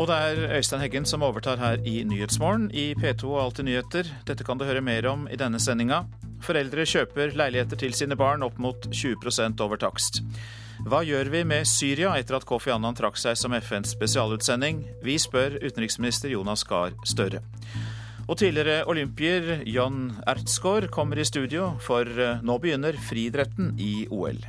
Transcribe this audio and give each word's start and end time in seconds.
Og 0.00 0.06
det 0.08 0.16
er 0.16 0.54
Øystein 0.56 0.80
Heggen 0.80 1.04
som 1.04 1.20
overtar 1.26 1.60
her 1.60 1.82
i 1.84 1.98
Nyhetsmorgen 2.08 2.70
i 2.72 2.94
P2 2.96 3.34
og 3.34 3.42
Alltid 3.42 3.66
nyheter. 3.66 4.06
Dette 4.24 4.46
kan 4.48 4.56
du 4.56 4.64
høre 4.64 4.80
mer 4.80 5.04
om 5.10 5.26
i 5.28 5.36
denne 5.36 5.58
sendinga. 5.60 6.06
Foreldre 6.40 6.86
kjøper 6.88 7.34
leiligheter 7.36 7.76
til 7.76 7.92
sine 7.92 8.16
barn 8.16 8.40
opp 8.46 8.56
mot 8.56 8.88
20 8.88 9.60
over 9.60 9.76
takst. 9.76 10.22
Hva 10.88 11.02
gjør 11.04 11.28
vi 11.28 11.42
med 11.44 11.68
Syria 11.68 12.14
etter 12.16 12.38
at 12.38 12.46
Kofi 12.48 12.72
Annan 12.72 12.96
trakk 12.96 13.20
seg 13.20 13.36
som 13.36 13.52
FNs 13.52 13.92
spesialutsending? 13.92 14.86
Vi 15.04 15.18
spør 15.20 15.58
utenriksminister 15.60 16.32
Jonas 16.32 16.64
Gahr 16.64 16.96
Støre. 17.04 17.42
Og 18.24 18.38
tidligere 18.40 18.86
olympier 18.88 19.66
John 19.68 20.14
Ertsgaard 20.24 20.88
kommer 20.94 21.20
i 21.20 21.28
studio, 21.28 21.74
for 21.84 22.08
eh, 22.08 22.40
nå 22.40 22.56
begynner 22.62 22.96
friidretten 23.10 23.74
i 23.76 24.06
OL. 24.08 24.40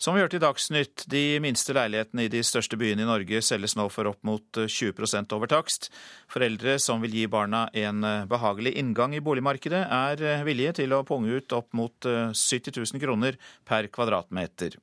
Som 0.00 0.14
vi 0.16 0.22
hørte 0.22 0.38
i 0.38 0.40
Dagsnytt, 0.40 1.02
de 1.12 1.36
minste 1.44 1.74
leilighetene 1.76 2.24
i 2.24 2.30
de 2.32 2.40
største 2.40 2.78
byene 2.80 3.04
i 3.04 3.08
Norge 3.08 3.42
selges 3.44 3.74
nå 3.76 3.84
for 3.92 4.08
opp 4.08 4.22
mot 4.24 4.60
20 4.64 5.28
over 5.36 5.50
takst. 5.52 5.90
Foreldre 6.32 6.78
som 6.80 7.04
vil 7.04 7.18
gi 7.18 7.26
barna 7.28 7.66
en 7.76 8.00
behagelig 8.30 8.72
inngang 8.80 9.12
i 9.12 9.20
boligmarkedet, 9.20 9.82
er 9.84 10.46
villige 10.48 10.78
til 10.80 10.96
å 10.96 11.04
punge 11.04 11.36
ut 11.36 11.52
opp 11.52 11.76
mot 11.76 12.00
70 12.00 12.80
000 12.80 13.04
kroner 13.04 13.36
per 13.68 13.92
kvadratmeter. 13.92 14.80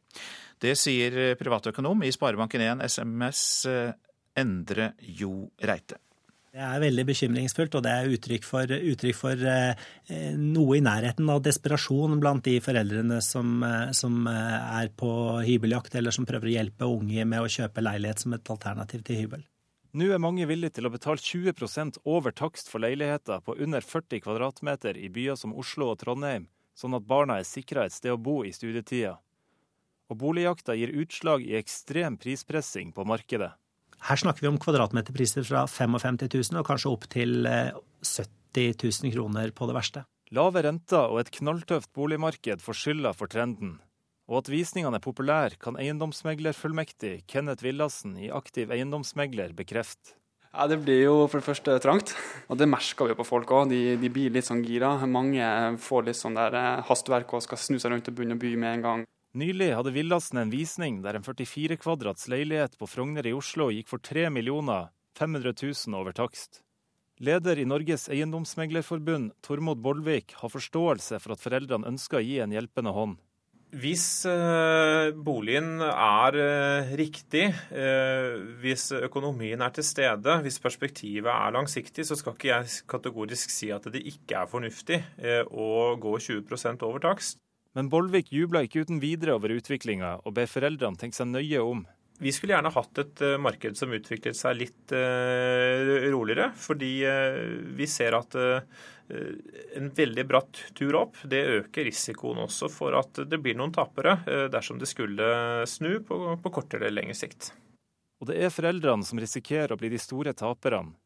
Det 0.62 0.78
sier 0.78 1.34
privatøkonom 1.42 2.06
i 2.06 2.14
Sparebanken1 2.14 2.86
SMS 2.86 3.48
Endre 4.38 4.92
Jo 5.02 5.48
Reite. 5.66 5.98
Det 6.58 6.66
er 6.66 6.80
veldig 6.82 7.04
bekymringsfullt, 7.06 7.76
og 7.78 7.84
det 7.86 7.92
er 7.94 8.14
uttrykk 8.16 8.46
for, 8.48 8.72
uttrykk 8.74 9.18
for 9.20 9.42
eh, 9.46 9.90
noe 10.42 10.80
i 10.80 10.82
nærheten 10.82 11.28
av 11.30 11.44
desperasjon 11.46 12.16
blant 12.18 12.48
de 12.48 12.56
foreldrene 12.66 13.20
som, 13.22 13.52
eh, 13.62 13.92
som, 13.94 14.16
eh, 14.26 14.56
er 14.80 14.90
på 14.90 15.12
hybeljakt, 15.46 15.94
eller 16.00 16.16
som 16.16 16.26
prøver 16.26 16.50
å 16.50 16.56
hjelpe 16.56 16.90
unge 16.90 17.28
med 17.30 17.46
å 17.46 17.52
kjøpe 17.58 17.84
leilighet 17.86 18.24
som 18.24 18.34
et 18.34 18.50
alternativ 18.50 19.04
til 19.06 19.20
hybel. 19.22 19.44
Nå 19.94 20.10
er 20.10 20.24
mange 20.24 20.48
villige 20.50 20.80
til 20.80 20.90
å 20.90 20.94
betale 20.96 21.22
20 21.22 22.02
over 22.10 22.34
takst 22.34 22.74
for 22.74 22.82
leiligheter 22.82 23.46
på 23.46 23.54
under 23.62 23.86
40 23.86 24.26
kvadratmeter 24.26 24.98
i 24.98 25.14
byer 25.14 25.38
som 25.38 25.54
Oslo 25.54 25.92
og 25.92 26.02
Trondheim, 26.02 26.50
sånn 26.74 26.98
at 26.98 27.06
barna 27.06 27.38
er 27.38 27.46
sikra 27.46 27.86
et 27.86 27.94
sted 27.94 28.18
å 28.18 28.18
bo 28.18 28.42
i 28.42 28.50
studietida. 28.50 29.20
Og 30.10 30.18
boligjakta 30.18 30.74
gir 30.74 30.90
utslag 31.06 31.46
i 31.46 31.54
ekstrem 31.62 32.18
prispressing 32.18 32.96
på 32.98 33.06
markedet. 33.06 33.54
Her 34.06 34.20
snakker 34.22 34.46
vi 34.46 34.52
om 34.52 34.60
kvadratmeterpriser 34.62 35.46
fra 35.48 35.66
55 35.66 36.20
000 36.28 36.62
og 36.62 36.68
kanskje 36.68 36.92
opp 36.92 37.08
til 37.12 37.48
70 37.48 38.62
eh, 38.62 38.76
000 38.78 39.16
kroner 39.16 39.52
på 39.56 39.68
det 39.70 39.76
verste. 39.78 40.06
Lave 40.36 40.62
renter 40.66 41.08
og 41.08 41.22
et 41.22 41.32
knalltøft 41.32 41.94
boligmarked 41.96 42.62
får 42.64 42.78
skylda 42.82 43.14
for 43.16 43.32
trenden. 43.32 43.78
Og 44.28 44.42
at 44.42 44.52
visningene 44.52 45.00
er 45.00 45.04
populære, 45.04 45.56
kan 45.64 45.80
eiendomsmeglerfullmektig 45.80 47.22
Kenneth 47.32 47.64
Villassen 47.64 48.18
i 48.20 48.28
Aktiv 48.28 48.74
eiendomsmegler 48.76 49.56
bekrefte. 49.56 50.18
Ja, 50.52 50.68
Det 50.68 50.80
blir 50.84 51.04
jo 51.04 51.16
for 51.28 51.40
det 51.40 51.46
første 51.46 51.78
trangt, 51.80 52.16
og 52.50 52.58
det 52.58 52.68
merker 52.68 53.08
vi 53.08 53.16
på 53.16 53.26
folk 53.28 53.52
òg. 53.52 53.70
De, 53.70 53.96
de, 54.00 54.10
blir 54.10 54.34
litt 54.34 54.48
sånn 54.48 54.64
gira. 54.66 54.96
Mange 55.06 55.78
får 55.80 56.08
litt 56.08 56.20
sånn 56.20 56.36
der 56.36 56.56
eh, 56.58 56.84
hastverk 56.88 57.34
og 57.38 57.44
skal 57.46 57.62
snu 57.62 57.78
seg 57.80 57.94
rundt 57.94 58.10
og 58.10 58.18
begynne 58.18 58.36
å 58.36 58.42
by 58.42 58.56
med 58.58 58.78
en 58.78 58.86
gang. 58.88 59.06
Nylig 59.38 59.68
hadde 59.76 59.92
Villassen 59.94 60.40
en 60.42 60.50
visning 60.50 60.96
der 61.04 61.20
en 61.20 61.26
44 61.26 61.76
kvadrats 61.78 62.26
leilighet 62.32 62.78
på 62.80 62.88
Frogner 62.90 63.28
i 63.30 63.36
Oslo 63.38 63.68
gikk 63.70 63.92
for 63.92 64.02
3 64.02 64.32
millioner 64.34 64.88
500 65.20 65.54
000 65.62 66.00
over 66.00 66.16
takst. 66.18 66.64
Leder 67.22 67.60
i 67.62 67.68
Norges 67.70 68.08
eiendomsmeglerforbund, 68.10 69.36
Tormod 69.46 69.84
Bollvik, 69.86 70.34
har 70.42 70.54
forståelse 70.54 71.22
for 71.22 71.36
at 71.36 71.44
foreldrene 71.44 71.86
ønsker 71.92 72.18
å 72.18 72.26
gi 72.26 72.40
en 72.42 72.56
hjelpende 72.56 72.96
hånd. 72.98 73.18
Hvis 73.78 74.26
eh, 74.26 75.14
boligen 75.14 75.84
er 75.86 76.42
eh, 76.42 76.94
riktig, 76.98 77.46
eh, 77.78 78.38
hvis 78.64 78.90
økonomien 79.04 79.62
er 79.62 79.74
til 79.76 79.86
stede, 79.86 80.40
hvis 80.46 80.62
perspektivet 80.64 81.30
er 81.30 81.54
langsiktig, 81.54 82.08
så 82.10 82.18
skal 82.18 82.34
ikke 82.34 82.56
jeg 82.56 82.78
kategorisk 82.90 83.54
si 83.54 83.70
at 83.76 83.86
det 83.94 84.02
ikke 84.02 84.42
er 84.42 84.50
fornuftig 84.50 85.04
å 85.52 85.98
gå 86.02 86.22
20 86.32 86.88
over 86.88 87.06
takst. 87.12 87.44
Men 87.78 87.92
Bolvik 87.94 88.32
jubla 88.34 88.64
ikke 88.66 88.82
uten 88.88 88.98
videre 88.98 89.36
over 89.38 89.54
utviklinga, 89.54 90.16
og 90.26 90.34
ber 90.34 90.50
foreldrene 90.50 90.98
tenke 90.98 91.14
seg 91.14 91.30
nøye 91.30 91.62
om. 91.62 91.84
Vi 92.18 92.32
skulle 92.34 92.56
gjerne 92.56 92.72
hatt 92.74 93.02
et 93.04 93.22
eh, 93.22 93.36
marked 93.38 93.78
som 93.78 93.92
utviklet 93.94 94.34
seg 94.34 94.56
litt 94.58 94.94
uh, 94.98 96.10
roligere, 96.10 96.48
fordi 96.58 96.90
uh, 97.06 97.38
vi 97.78 97.86
ser 97.86 98.18
at 98.18 98.38
en 99.08 99.86
veldig 99.96 100.24
bratt 100.28 100.58
tur 100.76 100.98
opp 101.00 101.22
det 101.32 101.40
øker 101.48 101.86
risikoen 101.88 102.42
også 102.44 102.68
for 102.68 102.98
at 103.00 103.22
det 103.30 103.38
blir 103.40 103.56
noen 103.56 103.72
tapere 103.72 104.18
dersom 104.52 104.82
det 104.82 104.90
skulle 104.92 105.64
snu 105.64 106.02
på, 106.04 106.18
på 106.44 106.52
kortere 106.52 106.90
eller 106.90 107.06
lengre 107.06 107.16
sikt. 107.16 107.54
Og 108.20 108.28
det 108.28 108.42
er 108.44 108.52
foreldrene 108.52 109.08
som 109.08 109.22
risikerer 109.24 109.72
å 109.72 109.80
bli 109.80 109.94
de 109.94 110.02
store 110.02 110.36
taperne. 110.36 110.98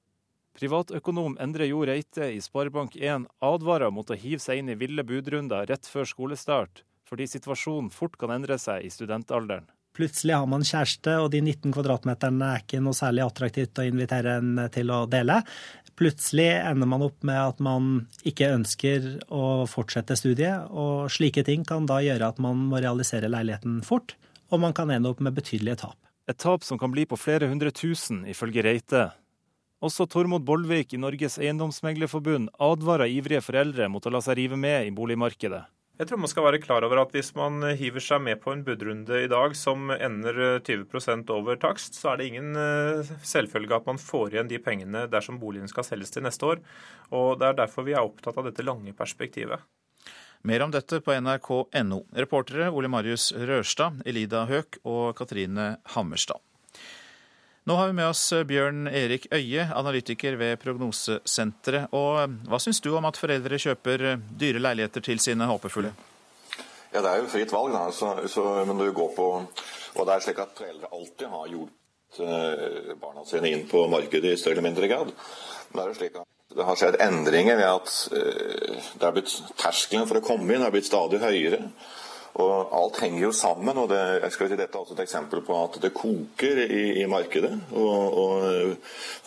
Privatøkonom 0.58 1.38
Endre 1.42 1.68
Jo 1.70 1.84
Reite 1.88 2.28
i 2.36 2.40
Sparebank1 2.44 3.28
advarer 3.48 3.92
mot 3.94 4.10
å 4.12 4.18
hive 4.20 4.42
seg 4.44 4.62
inn 4.62 4.72
i 4.74 4.80
ville 4.80 5.06
budrunder 5.08 5.70
rett 5.70 5.88
før 5.88 6.10
skolestart, 6.10 6.84
fordi 7.08 7.28
situasjonen 7.32 7.92
fort 7.94 8.18
kan 8.20 8.34
endre 8.36 8.58
seg 8.60 8.84
i 8.86 8.92
studentalderen. 8.92 9.70
Plutselig 9.96 10.38
har 10.38 10.48
man 10.48 10.64
kjæreste, 10.64 11.18
og 11.20 11.32
de 11.34 11.42
19 11.44 11.74
kvadratmeterne 11.76 12.48
er 12.54 12.62
ikke 12.64 12.80
noe 12.84 12.96
særlig 12.96 13.26
attraktivt 13.26 13.82
å 13.82 13.88
invitere 13.88 14.38
en 14.40 14.62
til 14.72 14.92
å 14.92 15.02
dele. 15.12 15.42
Plutselig 16.00 16.48
ender 16.62 16.88
man 16.88 17.04
opp 17.04 17.26
med 17.28 17.40
at 17.40 17.60
man 17.64 17.90
ikke 18.28 18.54
ønsker 18.56 19.10
å 19.28 19.68
fortsette 19.68 20.16
studiet, 20.20 20.72
og 20.72 21.12
slike 21.12 21.44
ting 21.48 21.68
kan 21.68 21.90
da 21.90 22.00
gjøre 22.04 22.32
at 22.32 22.40
man 22.44 22.70
må 22.72 22.80
realisere 22.80 23.32
leiligheten 23.32 23.82
fort, 23.88 24.16
og 24.52 24.64
man 24.64 24.76
kan 24.76 24.92
ende 24.96 25.12
opp 25.12 25.20
med 25.24 25.36
betydelige 25.36 25.84
tap. 25.84 26.00
Et 26.32 26.40
tap 26.40 26.64
som 26.64 26.80
kan 26.80 26.94
bli 26.94 27.04
på 27.10 27.20
flere 27.20 27.52
hundre 27.52 27.74
tusen, 27.76 28.24
ifølge 28.30 28.64
Reite. 28.64 29.10
Også 29.82 30.06
Tormod 30.06 30.44
Bollvik 30.46 30.94
i 30.94 31.00
Norges 31.02 31.40
eiendomsmeglerforbund 31.42 32.52
advarer 32.62 33.10
ivrige 33.10 33.42
foreldre 33.42 33.88
mot 33.90 34.06
å 34.06 34.12
la 34.14 34.20
seg 34.22 34.38
rive 34.38 34.60
med 34.60 34.86
i 34.86 34.92
boligmarkedet. 34.94 35.64
Jeg 35.98 36.10
tror 36.10 36.22
man 36.22 36.30
skal 36.32 36.46
være 36.48 36.60
klar 36.62 36.86
over 36.86 37.02
at 37.02 37.12
hvis 37.14 37.32
man 37.38 37.62
hiver 37.78 38.02
seg 38.02 38.22
med 38.26 38.40
på 38.42 38.54
en 38.54 38.62
budrunde 38.66 39.20
i 39.22 39.30
dag 39.30 39.54
som 39.58 39.90
ender 39.94 40.62
20% 40.66 41.34
over 41.34 41.58
takst, 41.62 41.98
så 41.98 42.12
er 42.12 42.22
det 42.22 42.30
ingen 42.30 42.58
eh, 42.58 43.10
selvfølge 43.26 43.78
at 43.78 43.90
man 43.90 44.02
får 44.02 44.36
igjen 44.36 44.50
de 44.50 44.62
pengene 44.62 45.04
dersom 45.10 45.42
boligen 45.42 45.70
skal 45.70 45.86
selges 45.86 46.14
til 46.14 46.26
neste 46.26 46.46
år. 46.46 46.62
Og 47.14 47.38
Det 47.42 47.50
er 47.50 47.60
derfor 47.64 47.86
vi 47.86 47.98
er 47.98 48.06
opptatt 48.06 48.38
av 48.38 48.50
dette 48.50 48.66
lange 48.66 48.94
perspektivet. 48.98 49.66
Mer 50.46 50.66
om 50.66 50.74
dette 50.74 51.02
på 51.06 51.14
nrk.no. 51.14 52.04
Reportere 52.18 52.70
Ole 52.74 52.90
Marius 52.90 53.30
Rørstad, 53.34 54.02
Elida 54.10 54.48
Høek 54.50 54.82
og 54.86 55.14
Katrine 55.18 55.76
Hammerstad. 55.94 56.42
Nå 57.64 57.76
har 57.76 57.88
vi 57.88 57.94
med 57.94 58.08
oss 58.10 58.32
eh, 58.34 58.42
Bjørn 58.44 58.88
Erik 58.90 59.28
Øie, 59.30 59.68
analytiker 59.78 60.34
ved 60.40 60.58
Prognosesenteret. 60.64 61.92
Og 61.94 62.16
eh, 62.24 62.32
hva 62.50 62.60
syns 62.62 62.82
du 62.82 62.90
om 62.98 63.06
at 63.06 63.20
foreldre 63.22 63.60
kjøper 63.62 64.06
eh, 64.10 64.24
dyre 64.42 64.64
leiligheter 64.64 65.06
til 65.06 65.22
sine 65.22 65.46
håpefulle? 65.46 65.92
Ja, 66.92 67.04
Det 67.04 67.12
er 67.12 67.22
jo 67.22 67.30
fritt 67.30 67.54
valg, 67.54 67.76
da. 67.76 67.84
Så, 67.94 68.16
så, 68.34 68.48
men 68.66 68.82
du 68.82 68.88
går 68.92 69.14
på 69.14 69.28
Og 69.38 70.08
det 70.08 70.16
er 70.16 70.26
slik 70.26 70.42
at 70.42 70.58
foreldre 70.58 70.90
alltid 70.90 71.30
har 71.36 71.54
hjulpet 71.54 72.98
barna 73.00 73.24
sine 73.28 73.54
inn 73.54 73.64
på 73.70 73.86
markedet 73.92 74.34
i 74.34 74.40
større 74.40 74.58
eller 74.58 74.66
mindre 74.66 74.90
grad. 74.90 75.14
Men 75.70 75.78
det 75.78 75.84
er 75.84 75.92
jo 75.92 76.00
slik 76.00 76.18
at 76.20 76.56
det 76.58 76.66
har 76.68 76.80
skjedd 76.80 76.98
endringer 77.04 77.60
ved 77.60 77.70
at 77.70 77.92
det 78.12 79.06
er 79.08 79.14
blitt 79.16 79.36
terskelen 79.60 80.08
for 80.10 80.20
å 80.20 80.24
komme 80.26 80.52
inn 80.52 80.66
er 80.66 80.74
blitt 80.74 80.90
stadig 80.90 81.22
høyere. 81.24 81.62
Og 82.40 82.72
Alt 82.72 83.02
henger 83.04 83.26
jo 83.26 83.32
sammen. 83.36 83.78
og 83.78 83.90
det, 83.92 84.00
jeg 84.24 84.32
skal 84.32 84.50
si 84.50 84.58
Dette 84.60 84.78
er 84.78 84.82
også 84.82 84.96
et 84.96 85.04
eksempel 85.04 85.42
på 85.44 85.58
at 85.64 85.80
det 85.84 85.94
koker 85.94 86.62
i, 86.64 86.84
i 87.02 87.06
markedet. 87.10 87.52
og, 87.76 88.18
og 88.24 88.78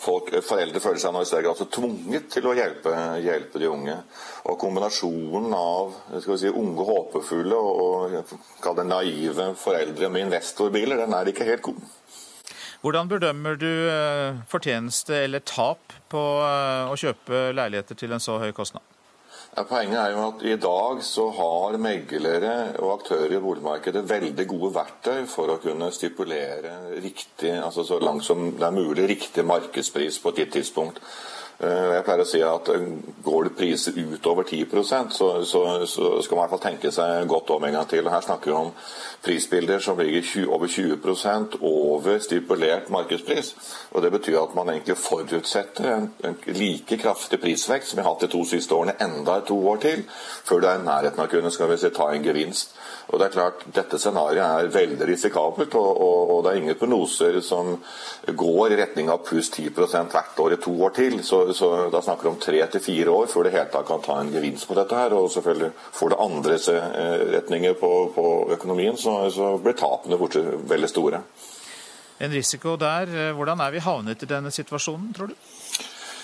folk, 0.01 0.31
Foreldre 0.45 0.81
føler 0.81 1.01
seg 1.01 1.13
nå 1.13 1.21
i 1.21 1.29
større 1.29 1.45
grad 1.45 1.61
tvunget 1.75 2.29
til 2.33 2.49
å 2.49 2.55
hjelpe, 2.57 2.95
hjelpe, 3.21 3.61
de 3.61 3.69
unge. 3.69 3.97
Og 4.49 4.57
Kombinasjonen 4.61 5.53
av 5.57 5.93
si, 6.23 6.49
unge 6.49 6.87
håpefulle 6.89 7.59
og, 7.59 8.17
og 8.65 8.83
naive 8.85 9.51
foreldre 9.59 10.09
med 10.09 10.27
investorbiler, 10.27 11.03
den 11.03 11.13
er 11.13 11.29
ikke 11.29 11.47
helt 11.47 11.65
god. 11.65 11.83
Hvordan 12.85 13.09
bedømmer 13.09 13.55
du 13.57 13.69
eh, 13.89 14.41
fortjeneste 14.49 15.23
eller 15.25 15.41
tap 15.41 15.95
på 16.11 16.21
eh, 16.45 16.91
å 16.91 16.97
kjøpe 16.99 17.47
leiligheter 17.57 17.97
til 17.97 18.13
en 18.13 18.21
så 18.21 18.37
høy 18.37 18.51
kostnad? 18.53 18.94
Poenget 19.55 19.99
er 20.01 20.09
jo 20.11 20.23
at 20.27 20.41
i 20.43 20.55
dag 20.59 20.97
så 21.07 21.29
har 21.31 21.77
meglere 21.79 22.73
og 22.83 22.89
aktører 22.97 23.37
i 23.37 23.39
boligmarkedet 23.39 24.01
veldig 24.09 24.45
gode 24.51 24.71
verktøy 24.75 25.21
for 25.31 25.53
å 25.53 25.61
kunne 25.63 25.87
stipulere 25.95 26.73
riktig, 26.99 27.53
altså 27.63 27.85
så 27.87 28.01
langt 28.03 28.25
som 28.27 28.49
det 28.57 28.65
er 28.67 28.75
mulig, 28.75 29.05
riktig 29.07 29.45
markedspris 29.47 30.19
på 30.19 30.33
et 30.33 30.41
gitt 30.43 30.51
tidspunkt. 30.57 30.99
Eh, 31.55 31.91
jeg 31.95 32.03
pleier 32.03 32.19
å 32.19 32.27
si 32.27 32.41
at 32.43 32.69
eh, 32.73 32.87
Går 33.23 33.47
det 33.47 33.53
priser 33.55 33.95
utover 33.95 34.43
10 34.43 34.65
så, 35.15 35.29
så, 35.47 35.61
så 35.87 36.09
skal 36.21 36.35
man 36.35 36.41
i 36.41 36.49
hvert 36.49 36.51
fall 36.51 36.63
tenke 36.65 36.91
seg 36.91 37.29
godt 37.31 37.53
om 37.55 37.63
en 37.63 37.77
gang 37.77 37.87
til. 37.89 38.09
Her 38.11 38.25
snakker 38.25 38.51
vi 38.51 38.57
om 38.57 38.73
prisbilder 39.25 39.79
som 39.79 39.97
ligger 39.97 40.21
20, 40.21 40.49
over 40.51 40.67
20% 40.67 41.55
over 41.65 42.19
stipulert 42.19 42.91
markedspris. 42.93 43.53
Og 43.95 44.03
Det 44.03 44.11
betyr 44.11 44.39
at 44.41 44.55
man 44.55 44.69
egentlig 44.69 44.97
forutsetter 44.99 45.89
en, 45.93 46.09
en 46.27 46.37
like 46.59 46.99
kraftig 47.01 47.39
prisvekst 47.41 47.93
som 47.93 47.99
vi 48.01 48.05
har 48.05 48.11
hatt 48.11 48.27
de 48.27 48.31
to 48.35 48.43
siste 48.45 48.75
årene, 48.75 48.97
enda 49.01 49.39
to 49.47 49.57
år 49.71 49.81
til, 49.81 50.03
før 50.45 50.61
det 50.61 50.69
er 50.69 50.83
i 50.83 50.85
nærheten 50.85 51.23
av 51.23 51.29
å 51.29 51.33
kunne 51.33 51.53
skal 51.55 51.71
vi 51.71 51.79
si, 51.81 51.93
ta 51.95 52.11
en 52.11 52.27
gevinst. 52.27 52.75
Og 53.07 53.19
det 53.19 53.27
er 53.27 53.35
klart, 53.35 53.65
Dette 53.75 53.99
scenarioet 54.01 54.65
er 54.65 54.71
veldig 54.73 55.07
risikabelt, 55.07 55.75
og, 55.77 56.01
og, 56.01 56.29
og, 56.35 56.43
det 56.43 56.51
er 56.51 56.61
ingen 56.61 56.77
prognoser 56.79 57.39
som 57.45 57.75
går 58.27 58.73
i 58.73 58.79
retning 58.81 59.09
av 59.13 59.23
pluss 59.25 59.51
10% 59.53 60.13
hvert 60.13 60.39
år 60.41 60.55
i 60.55 60.61
to 60.61 60.73
år 60.85 60.95
til. 60.97 61.19
Så, 61.25 61.44
så 61.53 61.89
da 61.93 62.01
snakker 62.01 62.23
vi 62.23 62.31
om 62.31 62.39
tre 62.41 62.61
til 62.71 62.81
fire 62.81 63.13
år 63.13 63.27
før 63.31 63.47
det 63.47 63.53
hele 63.55 63.71
tatt 63.73 63.87
kan 63.87 64.01
ta 64.01 64.19
en 64.21 64.31
gevinst 64.33 64.67
på 64.67 64.77
dette. 64.77 64.95
her, 64.95 65.13
Og 65.13 65.31
selvfølgelig 65.31 65.71
får 65.91 66.09
det 66.09 66.21
andre 66.27 66.59
eh, 66.75 67.25
retninger 67.35 67.73
på, 67.73 67.91
på 68.15 68.25
økonomien, 68.57 68.97
så, 68.97 69.29
så 69.29 69.57
blir 69.57 69.77
tapene 69.77 70.17
fortsatt 70.17 70.69
veldig 70.69 70.89
store. 70.89 71.21
En 72.19 72.31
risiko 72.31 72.77
der. 72.79 73.33
Hvordan 73.35 73.59
er 73.59 73.71
vi 73.71 73.83
havnet 73.83 74.23
i 74.23 74.29
denne 74.29 74.51
situasjonen, 74.51 75.13
tror 75.13 75.27
du? 75.27 75.35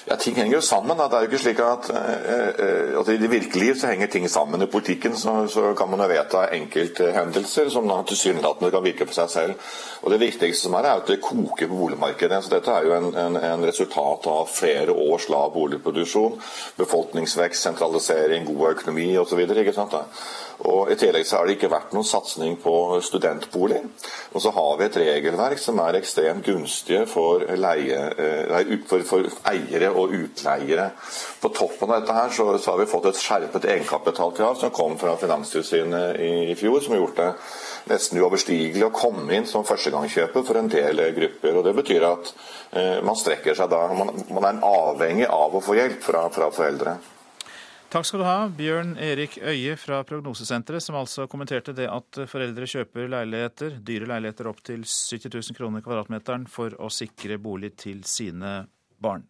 Ja, 0.05 0.15
Ting 0.15 0.35
henger 0.35 0.55
jo 0.55 0.61
sammen. 0.61 0.97
Da. 0.97 1.07
Det 1.07 1.17
er 1.17 1.25
jo 1.25 1.29
ikke 1.29 1.39
slik 1.43 1.59
at, 1.61 1.89
eh, 1.89 2.99
at 2.99 3.09
I 3.09 3.17
det 3.21 3.29
virkelige 3.31 3.65
liv 3.65 3.75
så 3.77 3.87
henger 3.87 4.07
ting 4.07 4.29
sammen. 4.29 4.61
I 4.61 4.65
politikken 4.65 5.17
så, 5.17 5.47
så 5.47 5.73
kan 5.77 5.89
man 5.89 6.01
jo 6.01 6.07
vedta 6.09 6.47
enkelthendelser 6.55 7.69
som 7.69 7.91
tilsynelatende 8.05 8.71
kan 8.71 8.83
virke 8.83 9.05
for 9.05 9.13
seg 9.13 9.29
selv. 9.29 9.53
Og 10.01 10.11
Det 10.11 10.19
viktigste 10.19 10.63
som 10.63 10.73
er, 10.73 10.87
er 10.89 11.01
at 11.03 11.07
det 11.07 11.21
koker 11.21 11.67
på 11.67 11.77
boligmarkedet. 11.77 12.43
Så 12.43 12.49
Dette 12.49 12.71
er 12.71 12.87
jo 12.87 12.95
en, 12.97 13.13
en, 13.15 13.37
en 13.37 13.65
resultat 13.65 14.27
av 14.27 14.49
flere 14.49 14.91
års 14.91 15.29
lav 15.29 15.53
boligproduksjon. 15.53 16.41
Befolkningsvekst, 16.77 17.61
sentralisering, 17.61 18.45
god 18.45 18.71
økonomi 18.71 19.17
osv. 19.17 19.45
Og 20.69 20.91
I 20.93 20.97
tillegg 20.99 21.25
så 21.25 21.39
har 21.39 21.47
det 21.47 21.55
ikke 21.55 21.71
vært 21.71 21.93
noen 21.95 22.05
satsing 22.05 22.57
på 22.61 22.73
studentbolig. 23.01 23.79
Og 24.35 24.43
så 24.43 24.51
har 24.53 24.77
vi 24.77 24.85
et 24.85 24.99
regelverk 25.01 25.61
som 25.61 25.79
er 25.81 25.97
ekstremt 25.97 26.45
gunstige 26.45 27.05
for, 27.09 27.45
leie, 27.57 28.01
eh, 28.13 28.73
for, 28.89 29.05
for 29.07 29.29
eiere 29.49 29.89
og 29.89 30.13
utleiere. 30.17 30.91
På 31.41 31.49
toppen 31.55 31.89
av 31.89 32.01
dette 32.01 32.17
her 32.17 32.35
så, 32.35 32.47
så, 32.57 32.73
har 32.73 32.81
vi 32.81 32.89
fått 32.91 33.09
et 33.09 33.21
skjerpet 33.21 33.67
egenkapitalkrav 33.73 34.59
som 34.61 34.73
kom 34.75 34.97
fra 35.01 35.15
Finanstilsynet 35.21 36.21
i, 36.21 36.31
i 36.53 36.57
fjor, 36.59 36.79
som 36.83 36.95
har 36.95 37.03
gjort 37.03 37.21
det 37.23 37.31
nesten 37.89 38.19
uoverstigelig 38.21 38.85
å 38.85 38.93
komme 38.93 39.33
inn 39.35 39.47
som 39.49 39.65
førstegangskjøper 39.65 40.45
for 40.45 40.59
en 40.59 40.69
del 40.71 41.01
grupper. 41.15 41.57
og 41.57 41.65
Det 41.65 41.73
betyr 41.81 42.05
at 42.11 42.33
eh, 42.77 42.99
man 43.05 43.17
strekker 43.17 43.57
seg 43.57 43.71
da, 43.71 43.87
man, 43.97 44.13
man, 44.29 44.47
er 44.51 44.67
avhengig 44.67 45.27
av 45.31 45.57
å 45.57 45.63
få 45.63 45.79
hjelp 45.79 46.05
fra, 46.05 46.27
fra 46.33 46.51
foreldre. 46.53 46.99
Takk 47.91 48.05
skal 48.07 48.21
du 48.21 48.23
ha, 48.23 48.45
Bjørn 48.47 48.93
Erik 49.03 49.33
Øie 49.43 49.73
fra 49.75 49.97
Prognosesenteret, 50.07 50.79
som 50.79 50.95
altså 50.95 51.25
kommenterte 51.27 51.73
det 51.75 51.89
at 51.91 52.21
foreldre 52.31 52.63
kjøper 52.63 53.09
leiligheter, 53.11 53.73
dyre 53.83 54.07
leiligheter 54.13 54.47
opp 54.47 54.61
til 54.63 54.85
70 54.87 55.27
000 55.27 55.57
kroner 55.57 55.83
kvadratmeteren 55.83 56.45
for 56.47 56.71
å 56.79 56.87
sikre 56.87 57.35
bolig 57.35 57.73
til 57.83 57.99
sine 58.07 58.61
barn. 58.95 59.25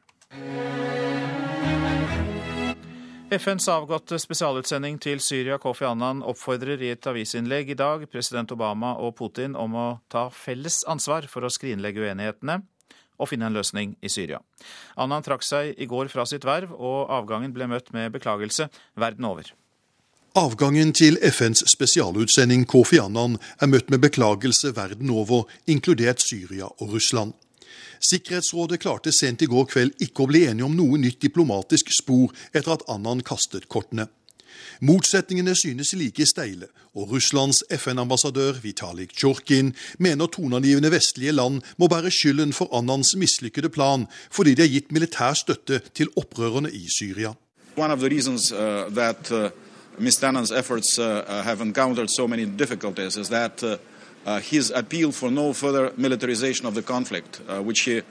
FNs 3.34 3.66
avgåtte 3.74 4.22
spesialutsending 4.22 5.02
til 5.02 5.24
Syria, 5.26 5.58
Kofi 5.58 5.88
Annan, 5.90 6.22
oppfordrer 6.22 6.86
i 6.86 6.92
et 6.94 7.10
avisinnlegg 7.10 7.74
i 7.74 7.80
dag 7.82 8.06
president 8.14 8.54
Obama 8.54 8.94
og 9.02 9.16
Putin 9.18 9.58
om 9.58 9.74
å 9.74 9.88
ta 10.06 10.28
felles 10.30 10.84
ansvar 10.86 11.26
for 11.32 11.50
å 11.50 11.50
skrinlegge 11.50 12.06
uenighetene 12.06 12.62
og 13.22 13.30
finne 13.30 13.48
en 13.48 13.56
løsning 13.56 13.96
i 14.02 14.10
Syria. 14.10 14.42
Annan 14.98 15.24
trakk 15.26 15.46
seg 15.46 15.76
i 15.78 15.88
går 15.90 16.10
fra 16.12 16.26
sitt 16.26 16.48
verv, 16.48 16.74
og 16.74 17.12
avgangen 17.14 17.54
ble 17.54 17.70
møtt 17.70 17.94
med 17.94 18.12
beklagelse 18.18 18.72
verden 19.00 19.30
over. 19.30 19.54
Avgangen 20.40 20.94
til 20.96 21.18
FNs 21.28 21.66
spesialutsending 21.68 22.64
Kofi 22.64 23.02
Annan 23.04 23.36
er 23.60 23.68
møtt 23.68 23.90
med 23.92 24.00
beklagelse 24.00 24.72
verden 24.78 25.12
over, 25.12 25.44
inkludert 25.68 26.24
Syria 26.24 26.70
og 26.72 26.94
Russland. 26.96 27.34
Sikkerhetsrådet 28.02 28.80
klarte 28.82 29.12
sent 29.14 29.44
i 29.44 29.50
går 29.52 29.68
kveld 29.70 30.00
ikke 30.02 30.24
å 30.24 30.30
bli 30.32 30.46
enige 30.48 30.66
om 30.66 30.78
noe 30.78 30.98
nytt 30.98 31.20
diplomatisk 31.22 31.92
spor 31.94 32.32
etter 32.56 32.74
at 32.74 32.88
Annan 32.90 33.22
kastet 33.28 33.68
kortene. 33.70 34.08
Motsetningene 34.82 35.56
synes 35.56 35.94
like 35.94 36.26
steile, 36.26 36.68
og 36.96 37.12
Russlands 37.12 37.64
FN-ambassadør 37.70 38.60
Vitalik 38.64 39.14
Tsjorkin 39.14 39.74
mener 40.00 40.28
toneangivende 40.28 40.92
vestlige 40.92 41.32
land 41.32 41.62
må 41.78 41.88
bære 41.88 42.12
skylden 42.12 42.54
for 42.54 42.70
Annans 42.78 43.16
mislykkede 43.16 43.70
plan, 43.70 44.08
fordi 44.32 44.54
de 44.56 44.62
har 44.62 44.74
gitt 44.74 44.92
militær 44.92 45.34
støtte 45.34 45.82
til 45.94 46.10
opprørerne 46.18 46.72
i 46.72 46.88
Syria. 46.98 47.34
One 47.78 47.94
of 47.94 48.00
the 48.00 48.10
reasons 48.10 48.52
uh, 48.52 48.58
that 48.94 49.32
uh, 49.32 49.50
Mr. 50.00 50.28
Annan's 50.28 50.52
efforts 50.52 51.00
uh, 51.00 51.06
uh, 51.06 51.44
have 51.44 51.62
encountered 51.62 52.10
so 52.10 52.28
many 52.28 52.46
difficulties 52.46 53.18
is 53.18 53.30
that 53.30 53.64
uh, 53.64 53.78
uh, 54.26 54.40
his 54.40 54.72
appeal 54.72 55.12
for 55.12 55.32
no 55.32 55.54
further 55.54 55.92
militarization 55.98 56.66
of 56.68 56.74
the 56.74 56.82
conflict, 56.82 57.42
uh, 57.48 57.62
which 57.62 57.82
he 57.82 58.02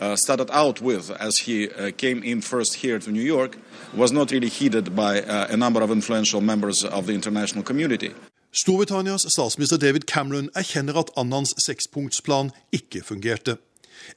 uh, 0.00 0.16
started 0.16 0.50
out 0.50 0.80
with 0.80 1.10
as 1.20 1.38
he 1.38 1.68
uh, 1.68 1.90
came 1.96 2.22
in 2.22 2.40
first 2.40 2.74
here 2.76 2.98
to 2.98 3.10
New 3.10 3.22
York, 3.22 3.56
was 3.94 4.12
not 4.12 4.30
really 4.30 4.48
heeded 4.48 4.94
by 4.94 5.20
uh, 5.22 5.46
a 5.50 5.56
number 5.56 5.82
of 5.82 5.90
influential 5.90 6.40
members 6.40 6.84
of 6.84 7.06
the 7.06 7.14
international 7.14 7.64
community. 7.64 8.14
Storbritannias 8.52 9.26
statsminister 9.28 9.78
David 9.78 10.06
Cameron 10.06 10.50
erkjenner 10.54 10.96
at 10.96 11.10
Annans 11.16 11.52
sekspunktsplan 11.58 12.50
ikke 12.72 13.02
fungerte. 13.02 13.58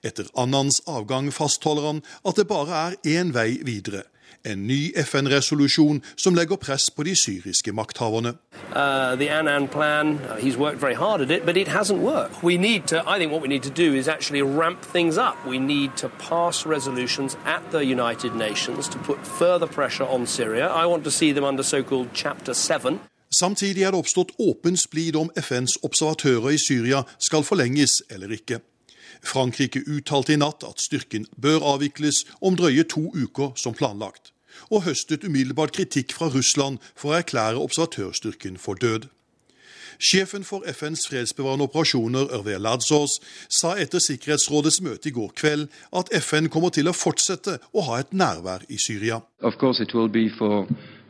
Etter 0.04 0.30
Annans 0.36 0.80
avgang 0.88 1.32
fastholder 1.32 1.88
han 1.88 2.02
at 2.26 2.36
det 2.36 2.48
bare 2.48 2.80
er 2.80 2.96
én 3.04 3.34
vei 3.34 3.60
videre 3.66 4.06
en 4.46 4.68
ny 4.68 4.92
FN-resolusjon 4.96 6.02
som 6.16 6.36
legger 6.36 6.56
press 6.56 6.90
på 6.90 7.04
de 7.04 7.16
syriske 7.16 7.72
makthaverne. 7.72 8.34
Uh, 8.76 9.38
Annan 9.40 9.68
plan, 9.68 10.08
uh, 10.08 10.36
he's 10.36 10.58
worked 10.58 10.80
very 10.82 10.94
hard 10.94 11.22
at 11.22 11.32
it, 11.32 11.46
but 11.46 11.58
it 11.58 11.68
hasn't 11.68 12.02
worked. 12.02 12.44
We 12.44 12.58
need 12.58 12.88
to, 12.88 13.04
I 13.08 13.18
think 13.18 13.32
what 13.32 13.42
we 13.42 13.48
need 13.48 13.64
to 13.64 13.70
do 13.70 13.94
is 13.96 14.08
actually 14.08 14.42
ramp 14.42 14.82
things 14.82 15.18
up. 15.18 15.36
We 15.48 15.60
need 15.60 15.90
to 15.98 16.10
pass 16.10 16.66
resolutions 16.66 17.38
at 17.46 17.62
the 17.72 17.86
United 17.86 18.36
Nations 18.36 18.90
to 18.90 18.98
put 18.98 19.20
further 19.26 19.68
pressure 19.68 20.08
on 20.16 20.28
Syria. 20.28 20.68
I 20.68 20.86
want 20.86 21.04
to 21.04 21.12
see 21.12 21.34
them 21.34 21.44
under 21.44 21.64
so-called 21.64 22.08
Chapter 22.14 22.54
7. 22.54 23.00
Samtidig 23.34 23.84
er 23.84 23.92
det 23.92 24.00
oppstått 24.00 24.32
åpen 24.40 24.78
splid 24.78 25.16
om 25.16 25.30
FNs 25.40 25.78
observatører 25.84 26.50
i 26.50 26.58
Syria 26.60 27.04
skal 27.20 27.44
forlenges 27.48 28.02
eller 28.10 28.32
ikke. 28.36 28.60
Frankrike 29.24 29.84
uttalte 29.88 30.34
i 30.34 30.40
natt 30.42 30.66
at 30.68 30.82
styrken 30.82 31.28
bør 31.38 31.64
avvikles 31.76 32.26
om 32.42 32.58
drøye 32.58 32.84
to 32.84 33.08
uker 33.14 33.54
som 33.56 33.78
planlagt, 33.78 34.34
og 34.70 34.86
høstet 34.88 35.24
umiddelbart 35.24 35.74
kritikk 35.78 36.14
fra 36.18 36.30
Russland 36.34 36.82
for 36.96 37.12
å 37.12 37.20
erklære 37.22 37.62
observatørstyrken 37.62 38.58
for 38.58 38.80
død. 38.82 39.08
Sjefen 40.02 40.44
for 40.44 40.66
FNs 40.66 41.06
fredsbevarende 41.10 41.68
operasjoner, 41.68 42.32
Ørve 42.34 42.58
Ladzos, 42.58 43.20
sa 43.50 43.76
etter 43.78 44.02
Sikkerhetsrådets 44.02 44.82
møte 44.82 45.12
i 45.12 45.14
går 45.14 45.30
kveld 45.38 45.68
at 45.94 46.10
FN 46.26 46.50
kommer 46.50 46.74
til 46.74 46.90
å 46.90 46.96
fortsette 46.98 47.60
å 47.74 47.84
ha 47.86 48.00
et 48.02 48.10
nærvær 48.14 48.66
i 48.70 48.80
Syria. 48.82 49.22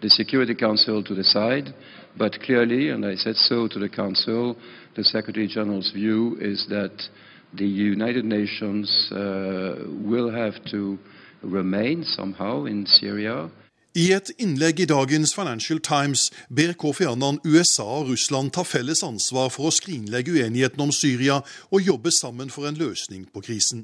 The 0.02 0.10
Security 0.10 0.56
Council 0.56 1.04
to 1.04 1.14
decide, 1.14 1.74
but 2.18 2.42
clearly, 2.42 2.90
and 2.90 3.06
I 3.06 3.16
said 3.16 3.38
so 3.38 3.68
to 3.68 3.80
the 3.80 3.88
Council, 3.88 4.58
the 4.96 5.04
Secretary 5.04 5.48
General's 5.48 5.92
view 5.94 6.38
is 6.42 6.66
that 6.70 7.08
the 7.54 7.68
United 7.68 8.26
Nations 8.26 9.12
uh, 9.12 9.76
will 9.88 10.32
have 10.32 10.64
to 10.72 10.98
remain 11.42 12.04
somehow 12.04 12.66
in 12.66 12.86
Syria. 12.86 13.50
I 13.96 14.14
et 14.16 14.30
innlegg 14.40 14.80
i 14.80 14.86
dagens 14.88 15.34
Financial 15.36 15.80
Times 15.80 16.30
ber 16.50 16.72
Kofi 16.80 17.04
Annan 17.04 17.42
USA 17.44 17.84
og 17.84 18.14
Russland 18.14 18.54
ta 18.56 18.64
felles 18.64 19.04
ansvar 19.04 19.50
for 19.52 19.68
å 19.68 19.74
skrinlegge 19.76 20.32
uenigheten 20.32 20.80
om 20.80 20.94
Syria 20.96 21.42
og 21.72 21.84
jobbe 21.84 22.14
sammen 22.16 22.50
for 22.50 22.70
en 22.70 22.80
løsning 22.80 23.26
på 23.34 23.44
krisen. 23.44 23.84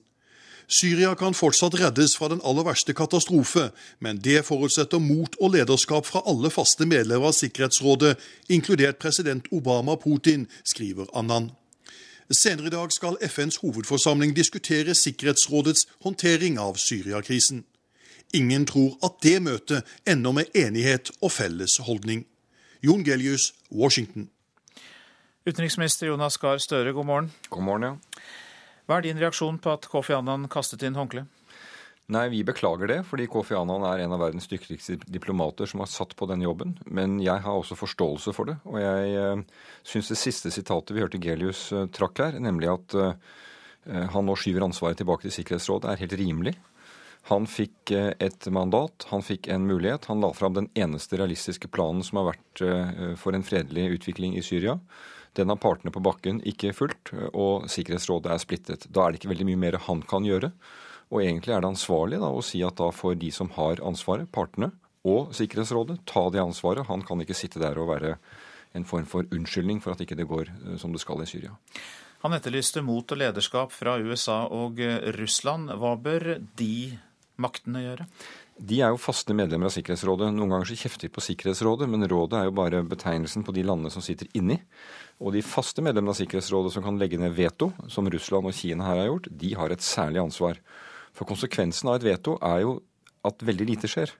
Syria 0.68 1.14
kan 1.16 1.36
fortsatt 1.36 1.76
reddes 1.80 2.16
fra 2.20 2.28
den 2.32 2.42
aller 2.44 2.64
verste 2.68 2.96
katastrofe, 2.96 3.70
men 4.00 4.20
det 4.24 4.46
forutsetter 4.48 5.00
mot 5.00 5.36
og 5.40 5.54
lederskap 5.56 6.08
fra 6.08 6.24
alle 6.28 6.52
faste 6.52 6.88
medlemmer 6.88 7.32
av 7.32 7.36
Sikkerhetsrådet, 7.36 8.16
inkludert 8.52 9.00
president 9.00 9.48
Obama 9.52 9.96
Putin, 10.00 10.48
skriver 10.64 11.08
Annan. 11.16 11.52
Senere 12.32 12.68
i 12.68 12.70
dag 12.70 12.92
skal 12.92 13.18
FNs 13.24 13.58
hovedforsamling 13.64 14.36
diskutere 14.36 14.96
Sikkerhetsrådets 14.96 15.88
håndtering 16.04 16.60
av 16.60 16.76
Syriakrisen. 16.76 17.64
Ingen 18.34 18.66
tror 18.68 18.98
at 19.04 19.22
det 19.24 19.38
møtet 19.42 19.88
ender 20.08 20.32
med 20.36 20.52
enighet 20.56 21.12
og 21.22 21.32
felles 21.32 21.78
holdning. 21.88 22.26
Jon 22.84 23.04
Gelius, 23.04 23.54
Washington. 23.72 24.30
Utenriksminister 25.48 26.08
Jonas 26.08 26.38
Gahr 26.38 26.58
Støre, 26.58 26.94
god 26.94 27.06
morgen. 27.06 27.32
God 27.50 27.64
morgen, 27.64 27.84
ja. 27.84 27.96
Hva 28.88 29.00
er 29.00 29.08
din 29.08 29.20
reaksjon 29.20 29.60
på 29.64 29.72
at 29.72 29.88
Kofi 29.88 30.14
Annan 30.16 30.50
kastet 30.52 30.84
inn 30.84 31.00
håndkleet? 31.00 31.32
Nei, 32.08 32.30
vi 32.32 32.40
beklager 32.48 32.88
det, 32.88 33.02
fordi 33.04 33.26
Kofi 33.28 33.58
Annan 33.58 33.84
er 33.84 34.06
en 34.06 34.14
av 34.16 34.22
verdens 34.24 34.48
dyktigste 34.48 34.96
diplomater 35.12 35.68
som 35.68 35.82
har 35.84 35.90
satt 35.92 36.16
på 36.16 36.28
den 36.30 36.46
jobben. 36.46 36.78
Men 36.88 37.18
jeg 37.20 37.44
har 37.44 37.58
også 37.58 37.76
forståelse 37.76 38.32
for 38.36 38.48
det. 38.48 38.56
Og 38.70 38.80
jeg 38.80 39.18
uh, 39.20 39.66
syns 39.84 40.14
det 40.14 40.20
siste 40.22 40.54
sitatet 40.56 40.96
vi 40.96 41.04
hørte 41.04 41.20
Gelius 41.20 41.66
uh, 41.76 41.84
trakk 41.92 42.24
her, 42.24 42.40
nemlig 42.40 42.72
at 42.72 42.96
uh, 42.96 43.12
han 44.16 44.28
nå 44.28 44.38
skyver 44.40 44.64
ansvaret 44.64 45.00
tilbake 45.00 45.28
til 45.28 45.36
Sikkerhetsrådet, 45.36 45.92
er 45.92 46.02
helt 46.06 46.16
rimelig. 46.20 46.56
Han 47.28 47.48
fikk 47.50 47.92
eh, 47.92 48.14
et 48.24 48.48
mandat, 48.56 49.08
han 49.12 49.24
fikk 49.26 49.50
en 49.52 49.68
mulighet. 49.68 50.08
Han 50.12 50.24
la 50.24 50.32
fram 50.36 50.56
den 50.56 50.70
eneste 50.80 51.20
realistiske 51.20 51.68
planen 51.68 52.06
som 52.06 52.22
har 52.22 52.30
vært 52.30 52.64
eh, 52.64 53.14
for 53.20 53.36
en 53.36 53.44
fredelig 53.44 53.98
utvikling 53.98 54.38
i 54.40 54.44
Syria. 54.46 54.78
Den 55.36 55.52
har 55.52 55.60
partene 55.62 55.92
på 55.94 56.02
bakken 56.02 56.40
ikke 56.48 56.72
fulgt, 56.74 57.12
og 57.36 57.68
Sikkerhetsrådet 57.70 58.32
er 58.32 58.42
splittet. 58.42 58.88
Da 58.90 59.04
er 59.04 59.12
det 59.12 59.20
ikke 59.22 59.34
veldig 59.34 59.50
mye 59.52 59.64
mer 59.68 59.80
han 59.86 60.02
kan 60.08 60.26
gjøre. 60.26 60.54
Og 61.14 61.22
egentlig 61.24 61.56
er 61.56 61.64
det 61.64 61.72
ansvarlig 61.72 62.20
da, 62.20 62.32
å 62.32 62.44
si 62.44 62.62
at 62.66 62.80
da 62.80 62.90
får 62.92 63.16
de 63.22 63.32
som 63.32 63.52
har 63.56 63.82
ansvaret, 63.86 64.30
partene 64.32 64.74
og 65.08 65.32
Sikkerhetsrådet, 65.36 66.02
ta 66.10 66.26
det 66.34 66.44
ansvaret. 66.44 66.88
Han 66.90 67.06
kan 67.08 67.22
ikke 67.24 67.38
sitte 67.38 67.62
der 67.64 67.80
og 67.80 67.94
være 67.94 68.18
en 68.76 68.86
form 68.88 69.08
for 69.08 69.28
unnskyldning 69.32 69.80
for 69.84 69.96
at 69.96 70.04
ikke 70.04 70.18
det 70.20 70.28
går 70.28 70.52
eh, 70.52 70.76
som 70.82 70.92
det 70.92 71.02
skal 71.04 71.24
i 71.24 71.30
Syria. 71.30 71.56
Han 72.26 72.34
etterlyste 72.36 72.82
mot 72.84 73.08
og 73.14 73.22
lederskap 73.22 73.72
fra 73.72 73.96
USA 74.02 74.42
og 74.52 74.82
Russland. 75.16 75.70
Hva 75.80 75.94
bør 76.02 76.40
de 76.60 76.98
maktene 77.38 77.84
gjøre? 77.84 78.08
De 78.58 78.80
er 78.82 78.90
jo 78.90 78.98
faste 78.98 79.36
medlemmer 79.38 79.70
av 79.70 79.76
Sikkerhetsrådet. 79.76 80.32
Noen 80.34 80.56
ganger 80.56 80.72
så 80.72 80.78
kjefter 80.80 81.06
vi 81.06 81.14
på 81.14 81.22
Sikkerhetsrådet, 81.22 81.86
men 81.94 82.08
rådet 82.10 82.40
er 82.40 82.48
jo 82.50 82.56
bare 82.58 82.82
betegnelsen 82.90 83.46
på 83.46 83.54
de 83.54 83.64
landene 83.68 83.94
som 83.94 84.02
sitter 84.02 84.30
inni. 84.38 84.58
Og 85.22 85.36
de 85.36 85.44
faste 85.46 85.84
medlemmene 85.86 86.16
av 86.16 86.18
Sikkerhetsrådet 86.18 86.74
som 86.74 86.86
kan 86.86 86.98
legge 86.98 87.22
ned 87.22 87.38
veto, 87.38 87.70
som 87.94 88.10
Russland 88.10 88.50
og 88.50 88.58
Kina 88.58 88.90
her 88.90 89.04
har 89.04 89.12
gjort, 89.12 89.30
de 89.30 89.54
har 89.62 89.74
et 89.74 89.86
særlig 89.86 90.24
ansvar. 90.26 90.58
For 91.18 91.30
konsekvensen 91.30 91.90
av 91.90 92.00
et 92.00 92.08
veto 92.12 92.38
er 92.46 92.62
jo 92.64 92.78
at 93.28 93.44
veldig 93.44 93.68
lite 93.72 93.90
skjer. 93.90 94.14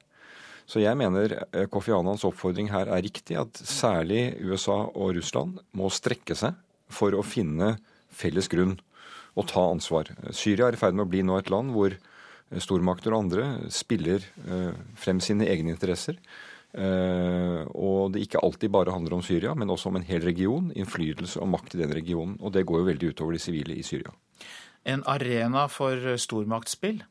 Så 0.68 0.82
jeg 0.84 1.00
mener 1.00 1.38
eh, 1.54 1.70
Kofi 1.72 1.94
Annans 1.96 2.26
oppfordring 2.28 2.72
her 2.74 2.90
er 2.92 3.06
riktig, 3.06 3.38
at 3.40 3.62
særlig 3.62 4.34
USA 4.42 4.82
og 4.90 5.16
Russland 5.16 5.62
må 5.78 5.92
strekke 5.94 6.36
seg 6.36 6.58
for 6.92 7.16
å 7.16 7.24
finne 7.24 7.78
felles 8.12 8.50
grunn 8.52 8.76
og 9.38 9.48
ta 9.52 9.64
ansvar. 9.70 10.10
Syria 10.34 10.68
er 10.68 10.76
i 10.76 10.82
ferd 10.82 10.98
med 10.98 11.06
å 11.06 11.12
bli 11.12 11.22
nå 11.24 11.38
et 11.38 11.52
land 11.54 11.72
hvor 11.76 11.96
Eh, 12.48 12.62
stormakter 12.64 13.14
og 13.14 13.26
andre 13.26 13.48
spiller 13.74 14.24
eh, 14.48 14.76
frem 15.00 15.20
sine 15.24 15.48
egne 15.52 15.76
interesser. 15.76 16.20
Og 16.78 18.12
det 18.14 18.22
ikke 18.22 18.42
alltid 18.44 18.70
bare 18.70 18.94
handler 18.94 19.16
om 19.16 19.22
Syria, 19.26 19.54
men 19.58 19.72
også 19.74 19.88
om 19.90 19.96
en 19.98 20.04
hel 20.06 20.22
region, 20.22 20.68
innflytelse 20.78 21.40
og 21.42 21.48
makt 21.50 21.74
i 21.74 21.80
den 21.80 21.94
regionen. 21.96 22.36
Og 22.44 22.52
det 22.54 22.68
går 22.70 22.84
jo 22.84 22.90
veldig 22.92 23.10
utover 23.16 23.34
de 23.34 23.40
sivile 23.42 23.74
i 23.74 23.86
Syria. 23.88 24.12
En 24.88 25.04
arena 25.10 25.68
for 25.72 26.16
stormaktsspill? 26.18 27.04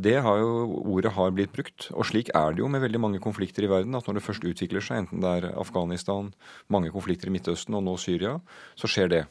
Det 0.00 0.16
har 0.24 0.38
jo, 0.40 0.52
Ordet 0.88 1.12
har 1.12 1.32
blitt 1.34 1.52
brukt. 1.52 1.90
Og 1.92 2.06
slik 2.08 2.30
er 2.36 2.54
det 2.54 2.62
jo 2.62 2.70
med 2.72 2.82
veldig 2.84 3.00
mange 3.02 3.20
konflikter 3.22 3.66
i 3.66 3.70
verden. 3.70 3.96
At 3.98 4.08
når 4.08 4.18
det 4.18 4.24
først 4.24 4.46
utvikler 4.48 4.84
seg, 4.84 5.04
enten 5.04 5.20
det 5.20 5.32
er 5.40 5.50
Afghanistan, 5.60 6.30
mange 6.72 6.92
konflikter 6.94 7.28
i 7.28 7.34
Midtøsten 7.34 7.76
og 7.76 7.84
nå 7.84 7.96
Syria, 8.00 8.38
så 8.78 8.88
skjer 8.90 9.12
det. 9.12 9.24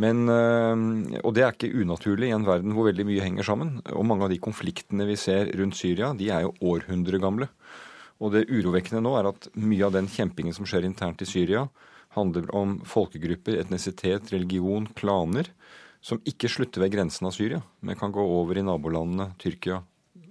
Men, 0.00 0.26
eh, 0.28 1.20
og 1.22 1.34
det 1.36 1.44
er 1.44 1.54
ikke 1.54 1.72
unaturlig 1.72 2.28
i 2.28 2.34
en 2.34 2.46
verden 2.46 2.74
hvor 2.74 2.88
veldig 2.90 3.06
mye 3.06 3.24
henger 3.24 3.46
sammen. 3.46 3.78
Og 3.94 4.06
mange 4.06 4.26
av 4.26 4.34
de 4.34 4.42
konfliktene 4.42 5.06
vi 5.08 5.16
ser 5.20 5.52
rundt 5.56 5.78
Syria, 5.78 6.12
de 6.18 6.30
er 6.34 6.44
jo 6.44 6.54
århundre 6.74 7.22
gamle. 7.22 7.48
Og 8.20 8.34
det 8.34 8.48
urovekkende 8.50 9.02
nå 9.04 9.14
er 9.18 9.30
at 9.30 9.48
mye 9.58 9.86
av 9.86 9.94
den 9.94 10.10
kjempingen 10.10 10.54
som 10.54 10.66
skjer 10.68 10.86
internt 10.86 11.22
i 11.22 11.28
Syria, 11.28 11.68
handler 12.14 12.46
om 12.54 12.76
folkegrupper, 12.86 13.56
etnisitet, 13.58 14.30
religion, 14.34 14.86
klaner, 14.98 15.48
som 16.04 16.20
ikke 16.28 16.50
slutter 16.52 16.84
ved 16.84 16.92
grensen 16.92 17.28
av 17.28 17.32
Syria, 17.36 17.62
men 17.80 17.96
kan 17.96 18.12
gå 18.12 18.22
over 18.22 18.58
i 18.60 18.64
nabolandene 18.66 19.30
Tyrkia, 19.40 19.82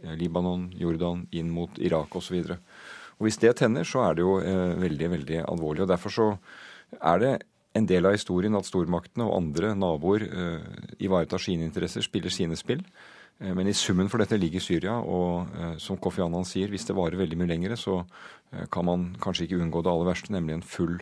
eh, 0.04 0.14
Libanon, 0.20 0.70
Jordan, 0.78 1.26
inn 1.32 1.50
mot 1.50 1.80
Irak 1.82 2.16
osv. 2.16 2.44
Hvis 3.24 3.40
det 3.42 3.56
tenner, 3.60 3.88
så 3.88 4.04
er 4.08 4.18
det 4.18 4.26
jo 4.26 4.38
eh, 4.42 4.76
veldig, 4.82 5.10
veldig 5.18 5.42
alvorlig. 5.48 5.86
og 5.86 5.92
Derfor 5.94 6.14
så 6.14 6.30
er 7.00 7.20
det 7.22 7.34
en 7.74 7.88
del 7.90 8.06
av 8.06 8.16
historien 8.16 8.56
at 8.58 8.68
stormaktene 8.68 9.26
og 9.26 9.38
andre 9.40 9.74
naboer 9.78 10.28
eh, 10.28 10.86
ivaretar 11.06 11.42
sine 11.42 11.66
interesser, 11.68 12.06
spiller 12.06 12.34
sine 12.34 12.58
spill. 12.60 12.84
Eh, 13.40 13.54
men 13.56 13.70
i 13.70 13.76
summen 13.78 14.12
for 14.12 14.22
dette 14.22 14.38
ligger 14.40 14.64
Syria, 14.64 15.00
og 15.00 15.56
uh, 15.56 15.74
som 15.82 15.98
Kofi 15.98 16.22
Annan 16.26 16.46
sier, 16.48 16.70
hvis 16.70 16.86
det 16.90 16.98
varer 16.98 17.20
veldig 17.22 17.40
mye 17.40 17.54
lengre, 17.56 17.80
så 17.80 18.04
kan 18.70 18.86
man 18.86 19.06
kanskje 19.18 19.48
ikke 19.48 19.58
unngå 19.64 19.82
det 19.82 19.90
aller 19.90 20.12
verste, 20.12 20.34
nemlig 20.36 20.60
en 20.60 20.68
full 20.76 21.00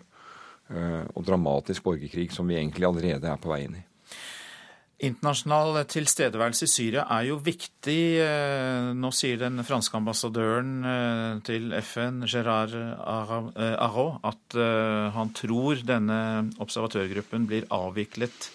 og 0.71 1.25
dramatisk 1.27 1.83
borgerkrig 1.83 2.29
som 2.31 2.47
vi 2.47 2.55
egentlig 2.55 2.87
allerede 2.87 3.27
er 3.27 3.41
på 3.43 3.49
vei 3.51 3.65
inn 3.65 3.73
i. 3.75 3.81
Internasjonal 5.01 5.79
tilstedeværelse 5.89 6.67
i 6.67 6.69
Syria 6.69 7.07
er 7.09 7.25
jo 7.31 7.39
viktig. 7.41 8.01
Eh, 8.21 8.89
nå 8.93 9.09
sier 9.17 9.39
den 9.41 9.63
franske 9.65 9.97
ambassadøren 9.97 10.75
eh, 10.85 11.39
til 11.47 11.73
FN, 11.79 12.19
Gerard 12.29 12.75
Arrault, 13.01 14.19
at 14.29 14.57
eh, 14.61 15.07
han 15.15 15.31
tror 15.33 15.81
denne 15.87 16.19
observatørgruppen 16.61 17.49
blir 17.49 17.65
avviklet 17.73 18.51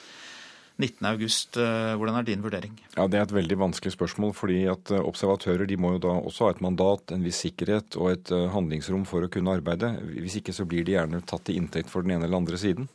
19.8. 0.79 1.67
Hvordan 1.99 2.21
er 2.21 2.29
din 2.29 2.47
vurdering? 2.47 2.79
Ja, 2.95 3.09
Det 3.11 3.19
er 3.19 3.27
et 3.27 3.35
veldig 3.35 3.59
vanskelig 3.65 3.97
spørsmål. 3.97 4.35
fordi 4.37 4.67
at 4.71 4.93
Observatører 5.01 5.67
de 5.67 5.81
må 5.81 5.97
jo 5.97 6.05
da 6.05 6.15
også 6.21 6.47
ha 6.47 6.55
et 6.55 6.63
mandat, 6.63 7.11
en 7.11 7.27
viss 7.27 7.43
sikkerhet 7.43 7.97
og 7.97 8.13
et 8.13 8.31
handlingsrom 8.53 9.07
for 9.09 9.25
å 9.25 9.33
kunne 9.33 9.57
arbeide. 9.57 9.97
Hvis 10.21 10.39
ikke 10.39 10.55
så 10.55 10.69
blir 10.69 10.85
de 10.85 10.95
gjerne 10.95 11.25
tatt 11.27 11.49
til 11.49 11.59
inntekt 11.59 11.91
for 11.91 12.07
den 12.07 12.15
ene 12.15 12.29
eller 12.29 12.45
andre 12.45 12.61
siden. 12.61 12.87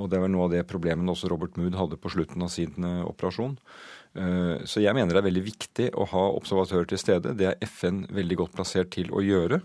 Og 0.00 0.08
det 0.08 0.16
er 0.16 0.24
vel 0.24 0.32
noe 0.32 0.46
av 0.46 0.54
det 0.54 0.64
problemet 0.68 1.10
også 1.12 1.28
Robert 1.32 1.58
Mood 1.60 1.76
hadde 1.76 1.98
på 2.00 2.12
slutten 2.14 2.44
av 2.44 2.52
sin 2.52 2.86
eh, 2.88 3.02
operasjon. 3.04 3.58
Eh, 4.16 4.64
så 4.68 4.80
jeg 4.80 4.96
mener 4.96 5.12
det 5.12 5.20
er 5.20 5.28
veldig 5.28 5.44
viktig 5.44 5.90
å 5.92 6.06
ha 6.14 6.24
observatører 6.38 6.88
til 6.88 7.00
stede. 7.00 7.34
Det 7.36 7.50
er 7.50 7.68
FN 7.68 8.06
veldig 8.08 8.40
godt 8.40 8.56
plassert 8.56 8.92
til 8.96 9.12
å 9.12 9.20
gjøre. 9.24 9.60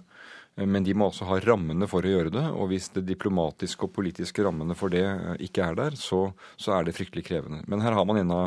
Eh, 0.60 0.68
men 0.68 0.84
de 0.84 0.98
må 1.00 1.08
også 1.08 1.30
ha 1.30 1.40
rammene 1.46 1.88
for 1.88 2.04
å 2.04 2.12
gjøre 2.12 2.34
det. 2.36 2.44
Og 2.60 2.74
hvis 2.74 2.90
det 2.98 3.06
diplomatiske 3.08 3.88
og 3.88 3.96
politiske 3.96 4.44
rammene 4.44 4.76
for 4.76 4.92
det 4.92 5.06
ikke 5.48 5.64
er 5.70 5.80
der, 5.80 5.96
så, 5.96 6.26
så 6.60 6.76
er 6.76 6.84
det 6.84 6.98
fryktelig 7.00 7.24
krevende. 7.30 7.64
Men 7.72 7.86
her 7.86 7.96
har 7.96 8.10
man 8.10 8.20
ennå 8.20 8.42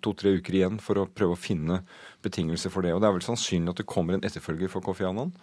to-tre 0.00 0.38
uker 0.40 0.56
igjen 0.56 0.80
for 0.80 1.02
å 1.02 1.08
prøve 1.12 1.36
å 1.36 1.40
finne 1.40 1.82
betingelser 2.24 2.72
for 2.72 2.86
det. 2.86 2.96
Og 2.96 3.04
det 3.04 3.10
er 3.10 3.18
vel 3.18 3.28
sannsynlig 3.28 3.76
at 3.76 3.84
det 3.84 3.90
kommer 3.92 4.16
en 4.16 4.24
etterfølger 4.24 4.72
for 4.72 4.88
Kofi 4.88 5.04
Annan. 5.04 5.36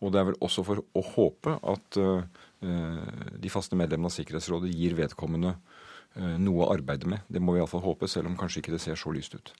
Og 0.00 0.10
det 0.10 0.18
er 0.18 0.30
vel 0.32 0.42
også 0.42 0.66
for 0.66 0.80
å 0.80 1.08
håpe 1.14 1.58
at 1.70 1.98
de 2.60 3.52
faste 3.52 3.76
medlemmene 3.78 4.10
av 4.10 4.14
Sikkerhetsrådet 4.14 4.72
gir 4.74 4.96
vedkommende 4.98 5.54
eh, 6.16 6.36
noe 6.40 6.66
å 6.66 6.74
arbeide 6.74 7.08
med. 7.08 7.24
Det 7.28 7.40
må 7.42 7.54
vi 7.54 7.62
iallfall 7.62 7.84
håpe, 7.84 8.08
selv 8.10 8.30
om 8.30 8.36
kanskje 8.40 8.60
ikke 8.62 8.74
det 8.74 8.82
ser 8.84 9.00
så 9.00 9.12
lyst 9.14 9.36
ut. 9.38 9.52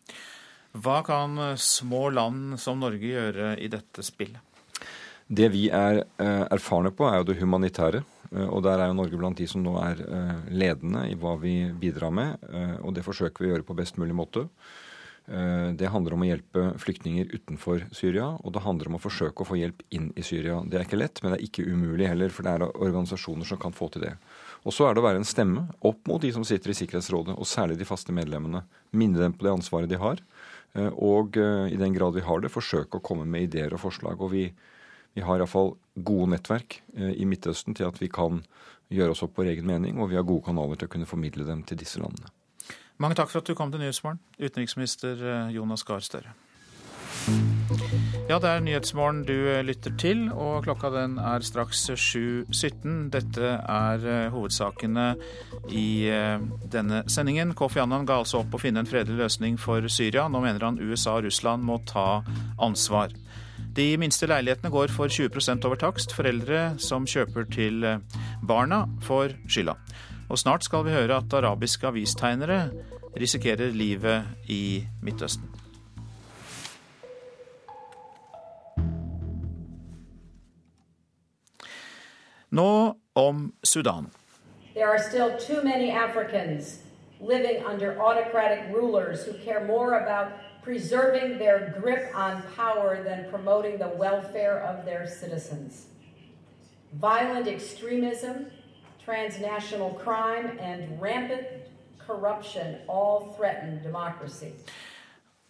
Hva 0.85 1.01
kan 1.07 1.39
eh, 1.41 1.57
små 1.57 2.09
land 2.15 2.59
som 2.61 2.83
Norge 2.83 3.13
gjøre 3.15 3.55
i 3.59 3.71
dette 3.73 4.05
spillet? 4.07 4.43
Det 5.31 5.47
vi 5.53 5.69
er 5.71 6.01
erfarne 6.19 6.91
på, 6.91 7.05
er 7.07 7.21
jo 7.21 7.27
det 7.29 7.37
humanitære. 7.39 8.01
Og 8.51 8.65
der 8.67 8.81
er 8.83 8.89
jo 8.91 8.97
Norge 8.99 9.19
blant 9.19 9.39
de 9.39 9.47
som 9.47 9.63
nå 9.63 9.77
er 9.79 10.01
ledende 10.51 11.05
i 11.07 11.15
hva 11.15 11.37
vi 11.39 11.53
bidrar 11.71 12.11
med. 12.11 12.43
Og 12.83 12.97
det 12.97 13.05
forsøker 13.07 13.45
vi 13.45 13.47
å 13.47 13.53
gjøre 13.53 13.67
på 13.69 13.77
best 13.79 14.01
mulig 14.03 14.17
måte. 14.19 14.49
Eh, 15.27 15.73
det 15.79 15.91
handler 15.93 16.17
om 16.17 16.25
å 16.25 16.29
hjelpe 16.29 16.63
flyktninger 16.81 17.29
utenfor 17.35 17.85
Syria, 17.95 18.33
og 18.41 18.55
det 18.55 18.65
handler 18.65 18.91
om 18.91 18.97
å 18.99 19.03
forsøke 19.03 19.45
å 19.45 19.47
få 19.47 19.59
hjelp 19.61 19.85
inn 19.95 20.09
i 20.19 20.25
Syria. 20.27 20.59
Det 20.67 20.79
er 20.79 20.87
ikke 20.87 20.99
lett, 20.99 21.21
men 21.23 21.33
det 21.33 21.39
er 21.41 21.47
ikke 21.47 21.67
umulig 21.69 22.09
heller, 22.11 22.33
for 22.35 22.47
det 22.47 22.55
er 22.57 22.65
organisasjoner 22.71 23.47
som 23.47 23.61
kan 23.61 23.77
få 23.77 23.91
til 23.95 24.09
det. 24.09 24.15
Og 24.67 24.75
så 24.75 24.89
er 24.89 24.97
det 24.97 25.03
å 25.03 25.07
være 25.07 25.23
en 25.23 25.29
stemme 25.29 25.69
opp 25.87 26.03
mot 26.11 26.23
de 26.23 26.33
som 26.35 26.47
sitter 26.47 26.73
i 26.73 26.79
Sikkerhetsrådet, 26.81 27.37
og 27.37 27.49
særlig 27.49 27.79
de 27.79 27.89
faste 27.89 28.15
medlemmene. 28.17 28.65
Minne 28.91 29.23
dem 29.23 29.37
på 29.37 29.47
det 29.47 29.55
ansvaret 29.55 29.93
de 29.93 30.01
har, 30.01 30.25
eh, 30.75 30.91
og 30.97 31.39
eh, 31.39 31.71
i 31.71 31.79
den 31.79 31.95
grad 31.95 32.19
vi 32.19 32.27
har 32.27 32.43
det, 32.43 32.51
forsøke 32.51 32.99
å 32.99 33.05
komme 33.05 33.29
med 33.29 33.51
ideer 33.51 33.77
og 33.77 33.85
forslag. 33.85 34.19
Og 34.19 34.35
vi, 34.35 34.49
vi 35.15 35.27
har 35.27 35.39
iallfall 35.39 35.77
gode 35.95 36.33
nettverk 36.35 36.81
i 36.97 37.27
Midtøsten 37.29 37.77
til 37.77 37.91
at 37.91 37.99
vi 38.01 38.09
kan 38.09 38.41
gjøre 38.91 39.15
oss 39.15 39.23
opp 39.23 39.39
vår 39.39 39.53
egen 39.53 39.69
mening, 39.69 40.01
og 40.01 40.11
vi 40.11 40.19
har 40.19 40.27
gode 40.27 40.49
kanaler 40.49 40.79
til 40.79 40.91
å 40.91 40.95
kunne 40.97 41.09
formidle 41.09 41.47
dem 41.47 41.63
til 41.67 41.79
disse 41.79 42.03
landene. 42.03 42.33
Mange 43.01 43.17
takk 43.17 43.31
for 43.33 43.41
at 43.41 43.49
du 43.49 43.57
kom 43.57 43.71
til 43.73 43.81
Nyhetsmorgen, 43.81 44.19
utenriksminister 44.37 45.21
eh, 45.25 45.53
Jonas 45.55 45.87
Gahr 45.89 46.03
Støre. 46.05 46.35
Ja, 48.29 48.37
det 48.37 48.51
er 48.51 48.61
Nyhetsmorgen 48.61 49.23
du 49.25 49.33
eh, 49.49 49.63
lytter 49.65 49.95
til, 49.97 50.27
og 50.29 50.67
klokka 50.67 50.91
den 50.93 51.15
er 51.17 51.41
straks 51.41 51.87
7.17. 51.89 53.09
Dette 53.15 53.55
er 53.57 54.05
eh, 54.05 54.27
hovedsakene 54.35 55.07
i 55.73 55.87
denne 56.69 57.01
sendingen. 57.09 57.57
Kofi 57.57 57.81
Annan 57.81 58.05
ga 58.05 58.21
altså 58.21 58.43
opp 58.43 58.59
å 58.59 58.61
finne 58.61 58.85
en 58.85 58.91
fredelig 58.91 59.17
løsning 59.23 59.57
for 59.57 59.89
Syria. 59.89 60.29
Nå 60.29 60.45
mener 60.45 60.69
han 60.69 60.83
USA 60.85 61.17
og 61.17 61.31
Russland 61.31 61.65
må 61.65 61.81
ta 61.89 62.21
ansvar. 62.61 63.17
De 63.81 63.95
minste 64.03 64.29
leilighetene 64.29 64.75
går 64.77 64.93
for 64.93 65.09
20 65.09 65.65
over 65.65 65.81
takst. 65.81 66.13
Foreldre 66.13 66.75
som 66.77 67.09
kjøper 67.09 67.49
til 67.49 67.81
barna, 68.45 68.85
får 69.09 69.39
skylda. 69.49 69.79
Og 70.31 70.39
snart 70.39 70.65
skal 70.65 70.85
vi 70.87 70.93
høre 70.95 71.17
at 71.17 71.33
arabiske 71.35 71.87
avistegnere 71.87 72.71
risikerer 73.19 73.73
livet 73.75 74.23
i 74.47 74.87
Midtøsten. 75.03 75.51
Nå 82.51 82.95
om 83.15 83.53
Sudan. 83.65 84.07
There 84.75 84.87
are 84.87 85.03
still 85.03 85.31
too 85.39 85.63
many 85.65 85.91
Africans 85.91 86.79
living 87.21 87.67
under 87.67 88.01
autocratic 88.01 88.73
rulers 88.75 89.27
who 89.27 89.33
care 89.45 89.67
more 89.67 89.99
about 89.99 90.27
preserving 90.63 91.39
their 91.39 91.75
grip 91.81 92.03
on 92.15 92.43
power 92.57 93.03
than 93.03 93.31
promoting 93.31 93.79
the 93.79 93.91
welfare 93.99 94.59
of 94.71 94.85
their 94.85 95.07
citizens. 95.21 95.87
Violent 96.93 97.49
extremism 97.49 98.47
transnational 99.11 99.91
crime, 100.05 100.59
and 100.61 101.01
rampant 101.03 101.47
corruption 102.07 102.77
all 102.89 103.35
threaten 103.37 103.83
democracy. 103.83 104.53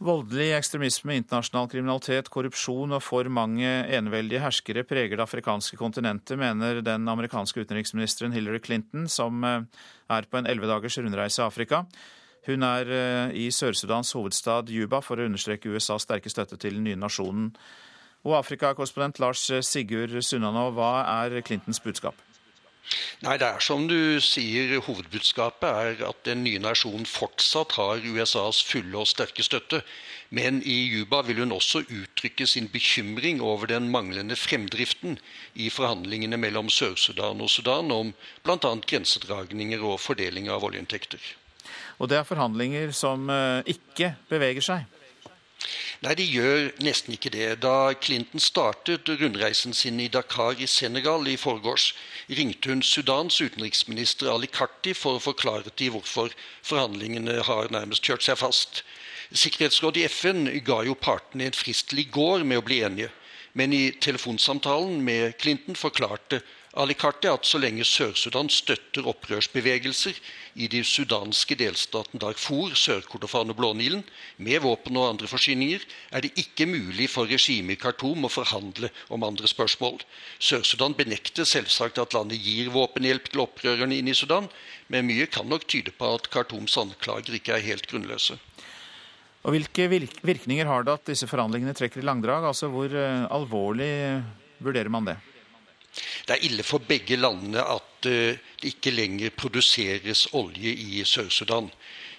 Voldelig 0.01 0.55
ekstremisme, 0.57 1.13
internasjonal 1.21 1.67
kriminalitet, 1.69 2.31
korrupsjon 2.33 2.95
og 2.97 3.03
for 3.05 3.29
mange 3.29 3.69
eneveldige 3.69 4.41
herskere 4.41 4.85
preger 4.89 5.19
det 5.19 5.27
afrikanske 5.27 5.77
kontinentet, 5.77 6.39
mener 6.41 6.81
den 6.81 7.05
amerikanske 7.09 7.61
utenriksministeren 7.67 8.33
Hillary 8.33 8.63
Clinton, 8.65 9.05
som 9.13 9.45
eh, 9.45 9.67
er 10.09 10.31
på 10.31 10.41
en 10.41 10.49
elleve 10.49 10.71
dagers 10.71 10.97
rundreise 10.99 11.43
i 11.43 11.45
Afrika. 11.45 11.83
Hun 12.49 12.65
er 12.65 12.95
eh, 12.97 13.37
i 13.43 13.51
Sør-Sudans 13.53 14.15
hovedstad 14.17 14.73
Juba 14.73 15.03
for 15.05 15.21
å 15.21 15.29
understreke 15.29 15.69
USAs 15.69 16.09
sterke 16.09 16.33
støtte 16.33 16.57
til 16.57 16.81
den 16.81 16.89
nye 16.89 16.97
nasjonen. 16.97 17.53
Og 18.25 18.39
Afrikakorrespondent 18.41 19.21
Lars 19.21 19.45
Sigurd 19.69 20.17
Sunnanå, 20.25 20.71
hva 20.77 20.95
er 21.21 21.43
Clintons 21.45 21.85
budskap? 21.85 22.17
Nei, 23.23 23.37
det 23.39 23.47
er 23.47 23.63
som 23.63 23.85
du 23.87 24.19
sier, 24.25 24.73
hovedbudskapet 24.83 25.69
er 25.69 26.05
at 26.09 26.23
den 26.27 26.43
nye 26.47 26.61
nasjonen 26.63 27.07
fortsatt 27.07 27.77
har 27.79 28.03
USAs 28.03 28.63
fulle 28.67 28.99
og 28.99 29.09
sterke 29.11 29.45
støtte. 29.47 29.83
Men 30.31 30.61
i 30.63 30.77
Juba 30.93 31.21
vil 31.27 31.43
hun 31.43 31.55
også 31.55 31.83
uttrykke 31.85 32.47
sin 32.47 32.69
bekymring 32.71 33.43
over 33.43 33.71
den 33.71 33.91
manglende 33.91 34.37
fremdriften 34.39 35.19
i 35.55 35.71
forhandlingene 35.71 36.39
mellom 36.39 36.71
Sør-Sudan 36.71 37.43
og 37.43 37.51
Sudan 37.51 37.91
om 37.95 38.15
bl.a. 38.47 38.73
grensedragninger 38.93 39.83
og 39.83 40.01
fordeling 40.01 40.49
av 40.51 40.65
oljeinntekter. 40.67 41.21
Og 41.99 42.09
det 42.11 42.21
er 42.21 42.29
forhandlinger 42.29 42.95
som 42.97 43.29
eh, 43.31 43.75
ikke 43.75 44.15
beveger 44.31 44.65
seg? 44.65 45.00
Nei, 46.01 46.15
de 46.17 46.25
gjør 46.25 46.71
nesten 46.81 47.13
ikke 47.17 47.33
det. 47.35 47.49
Da 47.65 47.93
Clinton 48.01 48.41
startet 48.41 49.09
rundreisen 49.21 49.75
sin 49.77 50.01
i 50.01 50.09
Dakar 50.09 50.57
i 50.57 50.69
Senegal 50.71 51.29
i 51.29 51.37
forgårs, 51.41 51.91
ringte 52.39 52.73
hun 52.73 52.81
Sudans 52.83 53.37
utenriksminister 53.41 54.31
Ali 54.33 54.49
Karti 54.49 54.95
for 54.97 55.19
å 55.19 55.25
forklare 55.25 55.73
til 55.77 55.93
hvorfor 55.95 56.33
forhandlingene 56.63 57.43
har 57.45 57.69
nærmest 57.75 58.07
kjørt 58.09 58.25
seg 58.25 58.41
fast. 58.41 58.83
Sikkerhetsrådet 59.31 60.03
i 60.03 60.09
FN 60.09 60.49
ga 60.67 60.81
jo 60.89 60.97
partene 60.97 61.51
en 61.51 61.59
frist 61.59 61.91
til 61.91 62.03
i 62.03 62.09
går 62.09 62.47
med 62.49 62.63
å 62.63 62.65
bli 62.67 62.81
enige. 62.87 63.13
Men 63.53 63.75
i 63.75 63.91
telefonsamtalen 64.01 65.03
med 65.05 65.37
Clinton 65.43 65.77
forklarte 65.77 66.41
Alicarte 66.79 67.27
at 67.27 67.49
så 67.49 67.59
lenge 67.59 67.83
Sør-Sudan 67.83 68.47
støtter 68.47 69.07
opprørsbevegelser 69.11 70.15
i 70.63 70.69
de 70.71 70.85
sudanske 70.87 71.57
delstaten 71.59 72.21
Darfur, 72.23 72.77
Sør-Kordofan 72.79 73.51
og 73.51 73.57
Blånilen 73.59 74.05
med 74.39 74.63
våpen 74.63 74.95
og 75.01 75.09
andre 75.09 75.27
forsyninger, 75.27 75.83
er 76.15 76.23
det 76.23 76.31
ikke 76.39 76.69
mulig 76.71 77.09
for 77.11 77.27
regimet 77.27 77.75
i 77.75 77.81
Khartoum 77.81 78.23
å 78.23 78.31
forhandle 78.31 78.93
om 79.11 79.27
andre 79.27 79.51
spørsmål. 79.51 79.99
Sør-Sudan 80.39 80.95
benekter 80.95 81.49
selvsagt 81.49 81.99
at 81.99 82.15
landet 82.15 82.39
gir 82.39 82.71
våpenhjelp 82.71 83.27
til 83.33 83.43
opprørerne 83.49 83.99
inne 83.99 84.15
i 84.15 84.21
Sudan, 84.21 84.47
men 84.87 85.09
mye 85.11 85.27
kan 85.27 85.51
nok 85.51 85.67
tyde 85.67 85.91
på 85.91 86.13
at 86.15 86.31
Khartoums 86.31 86.79
anklager 86.79 87.35
ikke 87.35 87.57
er 87.57 87.67
helt 87.67 87.91
grunnløse. 87.91 88.39
Og 89.43 89.57
Hvilke 89.57 89.89
virkninger 89.91 90.71
har 90.71 90.87
det 90.87 90.95
at 90.95 91.11
disse 91.11 91.27
forhandlingene 91.27 91.75
trekker 91.75 91.99
i 91.99 92.07
langdrag? 92.07 92.47
Altså 92.47 92.71
Hvor 92.71 92.95
eh, 92.95 93.27
alvorlig 93.27 93.91
vurderer 94.63 94.93
man 94.93 95.11
det? 95.11 95.19
Det 96.27 96.37
er 96.37 96.45
ille 96.47 96.65
for 96.67 96.83
begge 96.87 97.17
landene 97.19 97.63
at 97.65 98.07
eh, 98.09 98.39
det 98.61 98.75
ikke 98.75 98.93
lenger 98.95 99.35
produseres 99.37 100.29
olje 100.37 100.71
i 100.71 101.03
Sør-Sudan. 101.05 101.71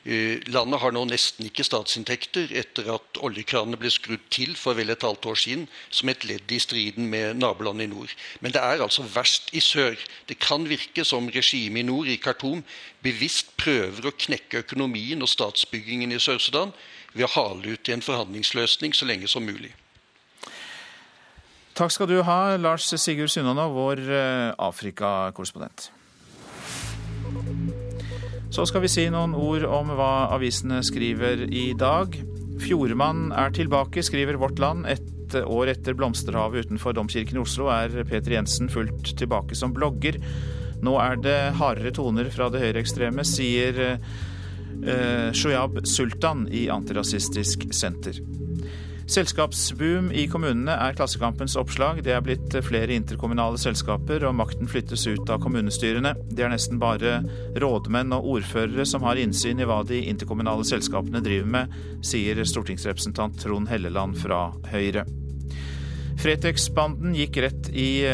Eh, 0.04 0.42
landet 0.50 0.82
har 0.82 0.94
nå 0.96 1.04
nesten 1.06 1.46
ikke 1.46 1.64
statsinntekter 1.66 2.50
etter 2.58 2.88
at 2.96 3.20
oljekranene 3.22 3.78
ble 3.78 3.92
skrudd 3.94 4.24
til 4.34 4.56
for 4.58 4.74
vel 4.74 4.90
et 4.90 5.06
halvt 5.06 5.28
år 5.30 5.38
siden 5.38 5.68
som 5.94 6.10
et 6.10 6.26
ledd 6.26 6.50
i 6.52 6.58
striden 6.60 7.06
med 7.12 7.38
nabolandet 7.38 7.86
i 7.86 7.92
nord. 7.92 8.16
Men 8.42 8.56
det 8.56 8.64
er 8.66 8.82
altså 8.82 9.06
verst 9.06 9.54
i 9.54 9.62
sør. 9.62 10.00
Det 10.26 10.40
kan 10.42 10.66
virke 10.70 11.06
som 11.06 11.30
regimet 11.30 11.84
i 11.84 11.86
nord, 11.86 12.10
i 12.10 12.18
Khartoum, 12.18 12.64
bevisst 13.06 13.54
prøver 13.62 14.10
å 14.10 14.16
knekke 14.26 14.66
økonomien 14.66 15.22
og 15.22 15.30
statsbyggingen 15.30 16.12
i 16.12 16.20
Sør-Sudan 16.20 16.74
ved 17.14 17.28
å 17.28 17.34
hale 17.36 17.78
ut 17.78 17.94
en 17.94 18.02
forhandlingsløsning 18.02 18.98
så 18.98 19.06
lenge 19.06 19.30
som 19.30 19.46
mulig. 19.46 19.70
Takk 21.82 21.96
skal 21.96 22.12
du 22.12 22.20
ha, 22.22 22.58
Lars 22.62 22.86
Sigurd 22.94 23.32
Sunnanå, 23.34 23.64
vår 23.74 24.04
Afrika-korrespondent. 24.62 25.88
Så 28.54 28.68
skal 28.70 28.84
vi 28.84 28.92
si 28.92 29.08
noen 29.10 29.34
ord 29.34 29.66
om 29.66 29.90
hva 29.98 30.28
avisene 30.36 30.84
skriver 30.86 31.42
i 31.50 31.72
dag. 31.74 32.14
Fjordmann 32.62 33.32
er 33.34 33.50
tilbake, 33.58 34.04
skriver 34.06 34.38
Vårt 34.38 34.62
Land. 34.62 34.86
Et 34.94 35.34
år 35.42 35.72
etter 35.74 35.98
blomsterhavet 35.98 36.68
utenfor 36.68 36.94
Domkirken 36.94 37.40
i 37.40 37.42
Oslo 37.42 37.72
er 37.74 37.96
Peter 38.06 38.36
Jensen 38.36 38.70
fullt 38.70 39.16
tilbake 39.18 39.58
som 39.58 39.74
blogger. 39.74 40.20
Nå 40.86 40.94
er 41.02 41.18
det 41.18 41.40
hardere 41.58 41.96
toner 41.98 42.30
fra 42.30 42.52
det 42.54 42.62
høyreekstreme, 42.62 43.26
sier 43.26 43.82
eh, 43.88 45.32
Shoyab 45.34 45.82
Sultan 45.90 46.46
i 46.46 46.68
Antirasistisk 46.70 47.72
Senter. 47.74 48.22
Selskapsboom 49.12 50.06
i 50.16 50.22
kommunene 50.32 50.72
er 50.72 50.94
Klassekampens 50.96 51.58
oppslag. 51.60 51.98
Det 52.06 52.14
er 52.16 52.22
blitt 52.24 52.54
flere 52.64 52.96
interkommunale 52.96 53.60
selskaper, 53.60 54.24
og 54.24 54.38
makten 54.40 54.70
flyttes 54.72 55.04
ut 55.10 55.28
av 55.28 55.42
kommunestyrene. 55.44 56.14
Det 56.32 56.46
er 56.46 56.54
nesten 56.54 56.80
bare 56.80 57.18
rådmenn 57.60 58.16
og 58.16 58.30
ordførere 58.38 58.86
som 58.88 59.04
har 59.04 59.20
innsyn 59.20 59.60
i 59.60 59.68
hva 59.68 59.82
de 59.84 60.00
interkommunale 60.08 60.64
selskapene 60.70 61.20
driver 61.26 61.50
med, 61.58 61.74
sier 62.08 62.40
stortingsrepresentant 62.40 63.36
Trond 63.44 63.68
Helleland 63.68 64.16
fra 64.22 64.46
Høyre. 64.72 65.04
Fretex-banden 66.22 67.12
gikk 67.18 67.42
rett 67.44 67.68
i 67.76 68.06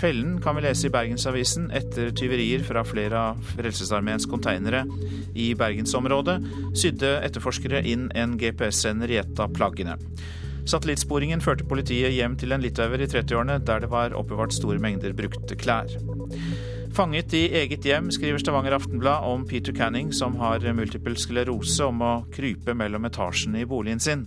fellen, 0.00 0.38
kan 0.40 0.56
vi 0.56 0.64
lese 0.64 0.88
i 0.88 0.94
Bergensavisen, 0.94 1.68
etter 1.74 2.14
tyverier 2.16 2.64
fra 2.64 2.86
flere 2.86 3.26
av 3.34 3.44
Frelsesarmeens 3.58 4.24
konteinere 4.30 4.86
i 5.36 5.50
bergensområdet, 5.58 6.38
sydde 6.78 7.18
etterforskere 7.28 7.84
inn 7.84 8.08
en 8.16 8.38
GPS-sender 8.40 9.12
i 9.12 9.20
et 9.20 9.44
av 9.44 9.52
plaggene. 9.52 10.00
Satellittsporingen 10.66 11.42
førte 11.44 11.66
politiet 11.68 12.10
hjem 12.16 12.34
til 12.40 12.50
en 12.50 12.62
litauer 12.64 12.98
i 12.98 13.06
30-årene, 13.06 13.60
der 13.62 13.84
det 13.84 13.90
var 13.92 14.16
oppbevart 14.18 14.54
store 14.54 14.80
mengder 14.82 15.14
brukte 15.14 15.54
klær. 15.58 15.92
Fanget 16.96 17.34
i 17.38 17.44
eget 17.60 17.86
hjem, 17.86 18.08
skriver 18.10 18.42
Stavanger 18.42 18.74
Aftenblad 18.74 19.26
om 19.28 19.44
Peter 19.46 19.74
Canning, 19.76 20.10
som 20.16 20.34
har 20.40 20.64
multiple 20.74 21.14
sklerose, 21.22 21.86
om 21.86 22.02
å 22.02 22.14
krype 22.34 22.74
mellom 22.74 23.06
etasjene 23.06 23.62
i 23.62 23.68
boligen 23.68 24.02
sin. 24.02 24.26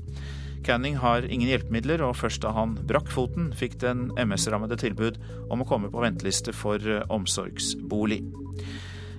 Canning 0.64 0.96
har 1.02 1.28
ingen 1.28 1.50
hjelpemidler, 1.50 2.06
og 2.08 2.16
først 2.20 2.44
da 2.46 2.54
han 2.56 2.78
brakk 2.88 3.12
foten, 3.12 3.52
fikk 3.58 3.80
den 3.84 4.08
MS-rammede 4.16 4.80
tilbud 4.80 5.20
om 5.52 5.64
å 5.64 5.68
komme 5.68 5.92
på 5.92 6.04
venteliste 6.04 6.56
for 6.56 6.80
omsorgsbolig. 7.12 8.22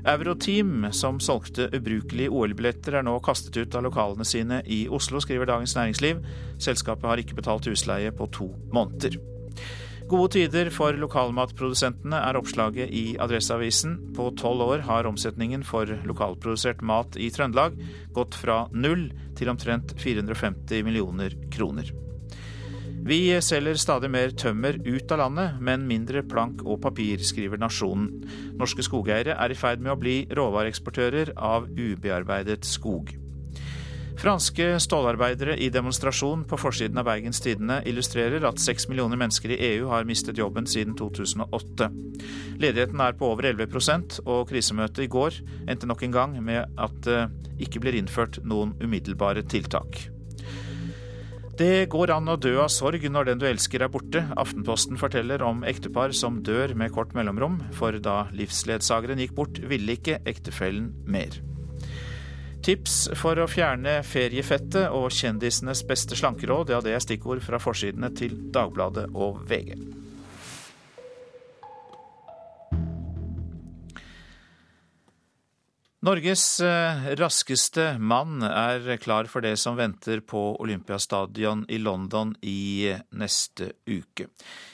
Euroteam, 0.04 0.86
som 0.92 1.20
solgte 1.20 1.68
ubrukelige 1.76 2.32
OL-billetter, 2.32 2.98
er 2.98 3.04
nå 3.06 3.18
kastet 3.24 3.56
ut 3.60 3.74
av 3.76 3.84
lokalene 3.84 4.24
sine 4.24 4.62
i 4.66 4.86
Oslo, 4.88 5.20
skriver 5.20 5.48
Dagens 5.50 5.76
Næringsliv. 5.76 6.22
Selskapet 6.62 7.10
har 7.10 7.20
ikke 7.20 7.36
betalt 7.38 7.68
husleie 7.68 8.12
på 8.14 8.28
to 8.32 8.50
måneder. 8.72 9.18
Gode 10.10 10.32
tider 10.34 10.72
for 10.74 10.96
lokalmatprodusentene 10.98 12.18
er 12.18 12.38
oppslaget 12.40 12.90
i 12.90 13.04
Adresseavisen. 13.22 13.94
På 14.16 14.32
tolv 14.34 14.64
år 14.66 14.82
har 14.88 15.06
omsetningen 15.06 15.62
for 15.62 15.86
lokalprodusert 15.86 16.82
mat 16.82 17.14
i 17.14 17.30
Trøndelag 17.30 17.78
gått 18.16 18.34
fra 18.34 18.64
null 18.74 19.06
til 19.38 19.52
omtrent 19.52 19.94
450 20.02 20.82
millioner 20.88 21.36
kroner. 21.54 21.94
Vi 23.00 23.32
selger 23.40 23.78
stadig 23.80 24.10
mer 24.12 24.34
tømmer 24.36 24.76
ut 24.84 25.12
av 25.14 25.22
landet, 25.22 25.56
men 25.64 25.86
mindre 25.88 26.20
plank 26.26 26.60
og 26.66 26.82
papir, 26.84 27.22
skriver 27.24 27.60
Nasjonen. 27.60 28.10
Norske 28.60 28.84
skogeiere 28.84 29.38
er 29.40 29.54
i 29.54 29.56
ferd 29.56 29.80
med 29.80 29.94
å 29.94 29.98
bli 30.00 30.16
råvareeksportører 30.36 31.32
av 31.36 31.70
ubearbeidet 31.72 32.68
skog. 32.68 33.14
Franske 34.20 34.74
stålarbeidere 34.84 35.54
i 35.64 35.70
demonstrasjon 35.72 36.42
på 36.44 36.58
forsiden 36.60 37.00
av 37.00 37.06
Bergens 37.08 37.40
Tidende 37.40 37.78
illustrerer 37.88 38.44
at 38.44 38.60
seks 38.60 38.84
millioner 38.90 39.16
mennesker 39.16 39.54
i 39.54 39.60
EU 39.70 39.88
har 39.88 40.04
mistet 40.04 40.36
jobben 40.36 40.68
siden 40.68 40.92
2008. 40.98 41.88
Ledigheten 42.60 43.00
er 43.00 43.16
på 43.16 43.32
over 43.32 43.48
11 43.48 44.20
og 44.26 44.44
krisemøtet 44.52 45.06
i 45.06 45.10
går 45.16 45.40
endte 45.64 45.88
nok 45.88 46.04
en 46.04 46.16
gang 46.20 46.36
med 46.44 46.68
at 46.76 47.00
det 47.08 47.20
ikke 47.64 47.80
blir 47.80 47.96
innført 47.96 48.42
noen 48.44 48.76
umiddelbare 48.84 49.48
tiltak. 49.48 50.10
Det 51.60 51.90
går 51.92 52.08
an 52.14 52.30
å 52.32 52.38
dø 52.40 52.54
av 52.62 52.70
sorg 52.72 53.02
når 53.12 53.26
den 53.28 53.40
du 53.42 53.44
elsker 53.44 53.82
er 53.84 53.90
borte. 53.92 54.22
Aftenposten 54.40 54.96
forteller 54.96 55.42
om 55.44 55.60
ektepar 55.68 56.14
som 56.16 56.38
dør 56.40 56.72
med 56.72 56.94
kort 56.94 57.12
mellomrom, 57.12 57.58
for 57.76 57.98
da 58.00 58.22
livsledsageren 58.32 59.20
gikk 59.20 59.36
bort, 59.36 59.60
ville 59.68 59.98
ikke 59.98 60.22
ektefellen 60.24 60.88
mer. 61.04 61.36
Tips 62.64 63.10
for 63.20 63.36
å 63.36 63.48
fjerne 63.48 63.98
feriefettet 64.08 64.88
og 64.88 65.12
kjendisenes 65.12 65.84
beste 65.84 66.16
slankeråd, 66.16 66.72
ja 66.72 66.80
det 66.80 66.96
er 66.96 67.04
stikkord 67.04 67.44
fra 67.44 67.60
forsidene 67.60 68.08
til 68.16 68.40
Dagbladet 68.56 69.10
og 69.12 69.44
VG. 69.52 69.99
Norges 76.00 76.42
eh, 76.64 77.10
raskeste 77.20 77.98
mann 78.00 78.40
er 78.40 78.86
klar 79.02 79.26
for 79.28 79.44
det 79.44 79.58
som 79.60 79.76
venter 79.76 80.22
på 80.24 80.40
Olympiastadion 80.64 81.66
i 81.68 81.76
London 81.76 82.30
i 82.40 82.88
neste 83.20 83.74
uke. 83.84 84.30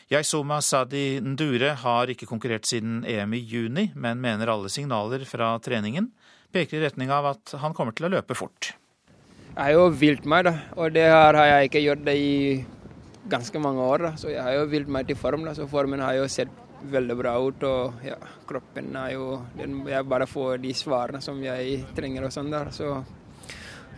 Yaisuma 0.07 0.61
Sadi 0.62 1.19
Ndure 1.19 1.73
har 1.83 2.12
ikke 2.12 2.29
konkurrert 2.31 2.69
siden 2.71 3.01
EM 3.03 3.35
i 3.35 3.41
juni, 3.43 3.89
men 3.99 4.23
mener 4.23 4.53
alle 4.53 4.71
signaler 4.71 5.25
fra 5.27 5.57
treningen 5.59 6.12
peker 6.55 6.79
i 6.79 6.85
retning 6.85 7.11
av 7.11 7.27
at 7.33 7.57
han 7.59 7.75
kommer 7.75 7.97
til 7.97 8.07
å 8.07 8.12
løpe 8.15 8.39
fort. 8.39 8.77
Jeg 9.57 9.59
har 9.65 9.75
jo 9.75 9.91
vilt 9.99 10.31
meg, 10.31 10.47
da. 10.47 10.55
Og 10.79 10.95
det 10.95 11.09
har 11.11 11.41
jeg 11.43 11.73
ikke 11.73 11.83
gjort 11.89 12.07
det 12.07 12.17
i 12.23 12.37
ganske 13.27 13.59
mange 13.67 13.83
år. 13.83 14.07
Da. 14.07 14.15
Så 14.21 14.31
jeg 14.31 14.47
har 14.47 14.55
jo 14.61 14.71
vilt 14.71 14.95
meg 14.95 15.11
til 15.11 15.19
form. 15.19 15.43
Da. 15.49 15.57
Så 15.59 15.67
formen 15.67 16.07
har 16.07 16.15
jeg 16.15 16.23
jo 16.23 16.31
sett 16.37 16.62
veldig 16.83 17.17
bra 17.19 17.35
ut. 17.41 17.67
Og 17.69 18.07
ja, 18.07 18.19
kroppen 18.49 18.93
er 18.97 19.15
jo 19.17 19.41
den, 19.57 19.81
Jeg 19.89 20.09
bare 20.09 20.27
får 20.27 20.59
de 20.62 20.75
svarene 20.77 21.23
som 21.25 21.41
jeg 21.43 21.83
trenger 21.97 22.29
og 22.29 22.35
sånn 22.35 22.53
der. 22.53 22.71
Så 22.75 22.93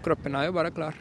kroppen 0.04 0.36
er 0.38 0.48
jo 0.48 0.56
bare 0.56 0.74
klar. 0.74 0.96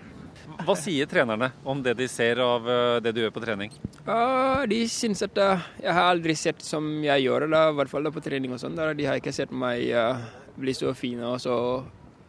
Hva 0.63 0.77
sier 0.79 1.09
trenerne 1.09 1.51
om 1.67 1.81
det 1.83 1.93
de 1.99 2.07
ser 2.07 2.39
av 2.39 2.67
eh, 2.71 2.99
det 3.03 3.11
du 3.13 3.19
gjør 3.19 3.33
på 3.35 3.43
trening? 3.43 3.73
Uh, 4.07 4.63
de 4.69 4.79
syns 4.87 5.25
at 5.25 5.39
uh, 5.43 5.65
jeg 5.81 5.91
har 5.91 6.07
aldri 6.07 6.35
sett 6.39 6.63
som 6.63 6.87
jeg 7.03 7.25
gjør 7.25 7.49
det, 7.51 7.51
i 7.51 7.77
hvert 7.81 7.91
fall 7.91 8.11
på 8.15 8.23
trening 8.23 8.55
og 8.55 8.61
sånn. 8.61 8.79
De 8.79 9.09
har 9.09 9.19
ikke 9.19 9.35
sett 9.35 9.51
meg 9.51 9.83
uh, 9.91 10.23
bli 10.55 10.75
så 10.77 10.93
fin 10.95 11.19
og 11.27 11.41
så 11.43 11.57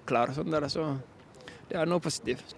klar 0.08 0.32
og 0.32 0.40
sånn. 0.40 0.50
Der, 0.50 0.66
så 0.72 0.90
det 1.70 1.78
er 1.78 1.86
noe 1.86 2.02
positivt. 2.02 2.56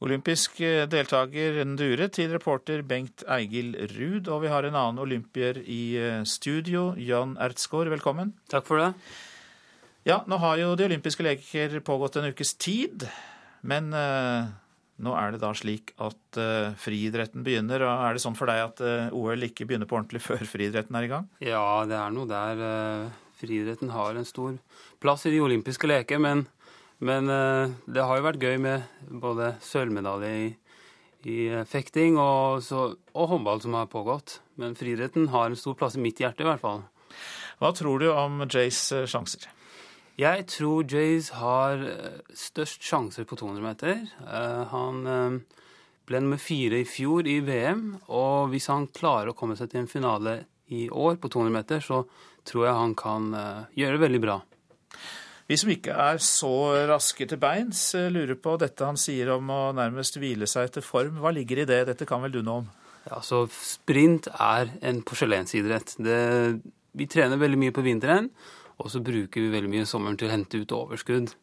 Olympisk 0.00 0.62
eh, 0.64 0.86
deltaker 0.88 1.58
Ndure 1.68 2.06
til 2.08 2.30
reporter 2.32 2.80
Bengt 2.88 3.20
Eigil 3.28 3.74
Ruud. 3.92 4.30
Og 4.32 4.46
vi 4.46 4.52
har 4.52 4.64
en 4.64 4.78
annen 4.78 5.00
olympier 5.02 5.60
i 5.60 5.82
eh, 6.00 6.22
studio, 6.24 6.94
Jan 6.96 7.34
Ertsgaard. 7.36 7.90
Velkommen. 7.92 8.32
Takk 8.48 8.64
for 8.68 8.80
det. 8.80 8.94
Ja, 10.08 10.22
nå 10.24 10.38
har 10.40 10.56
jo 10.56 10.72
de 10.80 10.86
olympiske 10.88 11.26
leker 11.26 11.76
pågått 11.84 12.16
en 12.16 12.30
ukes 12.32 12.54
tid. 12.56 13.04
Men 13.60 13.92
eh, 13.92 14.48
nå 15.04 15.12
er 15.20 15.34
det 15.34 15.42
da 15.42 15.52
slik 15.52 15.92
at 16.00 16.40
eh, 16.40 16.72
friidretten 16.80 17.44
begynner. 17.44 17.84
og 17.84 18.06
Er 18.08 18.16
det 18.16 18.24
sånn 18.24 18.38
for 18.40 18.48
deg 18.48 18.62
at 18.70 18.80
eh, 18.80 19.12
OL 19.12 19.50
ikke 19.50 19.68
begynner 19.68 19.90
på 19.90 20.00
ordentlig 20.00 20.24
før 20.30 20.46
friidretten 20.48 20.96
er 20.96 21.10
i 21.10 21.12
gang? 21.12 21.28
Ja, 21.44 21.84
det 21.84 22.00
er 22.00 22.16
noe 22.16 22.24
der. 22.30 23.10
friidretten 23.36 23.92
har 23.92 24.16
en 24.16 24.24
stor 24.28 24.56
plass 25.00 25.28
i 25.28 25.34
de 25.36 25.44
olympiske 25.44 25.92
leker. 25.92 26.24
men 26.24 26.46
men 27.00 27.30
uh, 27.32 27.72
det 27.88 28.04
har 28.04 28.18
jo 28.18 28.26
vært 28.26 28.42
gøy 28.44 28.58
med 28.60 29.06
både 29.22 29.54
sølvmedalje 29.64 30.32
i, 30.36 30.48
i 31.32 31.36
uh, 31.48 31.62
fekting 31.68 32.18
og, 32.20 32.60
så, 32.64 32.90
og, 33.14 33.30
håndball 33.30 33.62
som 33.64 33.76
har 33.78 33.88
pågått. 33.92 34.40
Men 34.60 34.76
friidretten 34.76 35.30
har 35.32 35.48
en 35.48 35.56
stor 35.56 35.78
plass 35.80 35.96
i 35.96 36.04
mitt 36.04 36.20
hjerte, 36.20 36.44
i 36.44 36.48
hvert 36.48 36.60
fall. 36.60 36.84
Hva 37.60 37.72
tror 37.76 38.04
du 38.04 38.10
om 38.12 38.44
Jays 38.44 38.82
uh, 38.92 39.06
sjanser? 39.08 39.48
Jeg 40.20 40.44
tror 40.52 40.84
Jays 40.84 41.30
har 41.40 41.80
størst 42.36 42.84
sjanser 42.84 43.24
på 43.24 43.38
200 43.40 43.64
meter. 43.64 44.02
han 44.68 44.98
ble 46.04 46.20
nummer 46.20 46.36
fire 46.36 46.82
i 46.82 46.84
fjor 46.84 47.24
i 47.24 47.38
VM, 47.40 47.94
og 48.12 48.50
hvis 48.52 48.68
han 48.68 48.90
klarer 48.92 49.30
å 49.30 49.36
komme 49.38 49.56
seg 49.56 49.70
til 49.72 49.80
en 49.80 49.88
finale 49.88 50.34
i 50.68 50.90
år 50.92 51.16
på 51.22 51.30
200 51.32 51.54
meter, 51.54 51.80
så 51.80 52.02
tror 52.44 52.66
jeg 52.66 52.76
han 52.82 52.92
kan 53.00 53.32
gjøre 53.72 53.96
det 53.96 54.04
veldig 54.04 54.20
bra. 54.26 54.36
Vi 55.50 55.56
som 55.58 55.70
ikke 55.72 55.94
er 55.98 56.20
så 56.22 56.50
raske 56.86 57.26
til 57.26 57.38
beins, 57.42 57.88
eh, 57.98 58.06
lurer 58.14 58.36
på 58.38 58.52
dette 58.62 58.86
han 58.86 58.98
sier 59.00 59.32
om 59.34 59.48
å 59.50 59.72
nærmest 59.74 60.14
hvile 60.22 60.46
seg 60.46 60.68
etter 60.68 60.84
form. 60.86 61.16
Hva 61.18 61.32
ligger 61.34 61.64
i 61.64 61.64
det? 61.66 61.80
Dette 61.88 62.06
kan 62.06 62.22
vel 62.22 62.36
du 62.36 62.38
noe 62.46 62.60
om? 62.62 62.68
Ja, 63.08 63.18
så 63.18 63.48
Sprint 63.50 64.28
er 64.30 64.70
en 64.86 65.00
porselensidrett. 65.02 65.96
Det, 65.98 66.20
vi 66.94 67.08
trener 67.10 67.40
veldig 67.40 67.58
mye 67.58 67.74
på 67.74 67.82
vinteren, 67.82 68.30
og 68.78 68.92
så 68.94 69.02
bruker 69.02 69.42
vi 69.42 69.50
veldig 69.50 69.72
mye 69.72 69.90
sommeren 69.90 70.20
til 70.20 70.30
å 70.30 70.34
hente 70.36 70.62
ut 70.62 70.76
overskudd. 70.76 71.34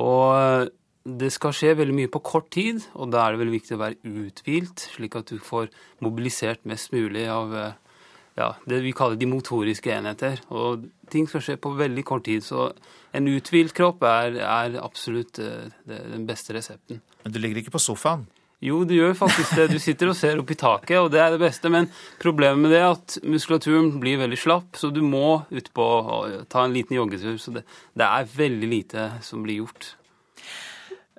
Og 0.00 0.24
eh, 0.38 0.72
det 1.04 1.32
skal 1.36 1.52
skje 1.52 1.76
veldig 1.76 1.98
mye 2.00 2.14
på 2.16 2.24
kort 2.24 2.48
tid, 2.56 2.80
og 2.96 3.12
da 3.12 3.26
er 3.26 3.34
det 3.34 3.44
veldig 3.44 3.58
viktig 3.58 3.76
å 3.76 3.82
være 3.84 4.14
uthvilt, 4.24 4.88
slik 4.96 5.20
at 5.20 5.28
du 5.28 5.36
får 5.36 5.68
mobilisert 6.00 6.64
mest 6.64 6.96
mulig 6.96 7.28
av 7.28 7.52
eh, 7.52 7.76
ja, 8.40 8.54
det 8.64 8.80
vi 8.82 8.96
kaller 8.96 9.20
de 9.20 9.28
motoriske 9.30 9.92
enheter. 9.94 10.40
Og 10.48 10.88
ting 11.14 11.28
skal 11.30 11.42
skje 11.44 11.58
på 11.62 11.72
veldig 11.78 12.04
kort 12.06 12.26
tid. 12.28 12.44
Så 12.44 12.68
en 13.14 13.30
uthvilt 13.30 13.74
kropp 13.76 14.04
er, 14.08 14.40
er 14.42 14.78
absolutt 14.82 15.38
det, 15.38 16.00
den 16.12 16.26
beste 16.28 16.56
resepten. 16.56 17.02
Men 17.24 17.34
du 17.34 17.40
ligger 17.40 17.62
ikke 17.62 17.76
på 17.78 17.86
sofaen? 17.86 18.26
Jo, 18.64 18.78
du 18.88 18.94
gjør 18.96 19.12
faktisk 19.18 19.58
det. 19.58 19.66
Du 19.74 19.80
sitter 19.82 20.08
og 20.08 20.16
ser 20.16 20.38
opp 20.40 20.50
i 20.54 20.56
taket, 20.56 20.96
og 20.96 21.10
det 21.12 21.20
er 21.20 21.34
det 21.34 21.42
beste. 21.42 21.68
Men 21.72 21.90
problemet 22.22 22.62
med 22.62 22.72
det 22.72 22.80
er 22.80 22.94
at 22.94 23.18
muskulaturen 23.26 23.90
blir 24.00 24.22
veldig 24.22 24.38
slapp, 24.40 24.78
så 24.80 24.88
du 24.94 25.02
må 25.04 25.42
utpå 25.52 25.84
og 25.84 26.46
ta 26.52 26.64
en 26.64 26.76
liten 26.76 26.96
joggetur. 26.96 27.36
Så 27.40 27.52
det, 27.56 27.66
det 27.92 28.08
er 28.08 28.30
veldig 28.38 28.70
lite 28.70 29.10
som 29.26 29.44
blir 29.44 29.64
gjort. 29.64 29.94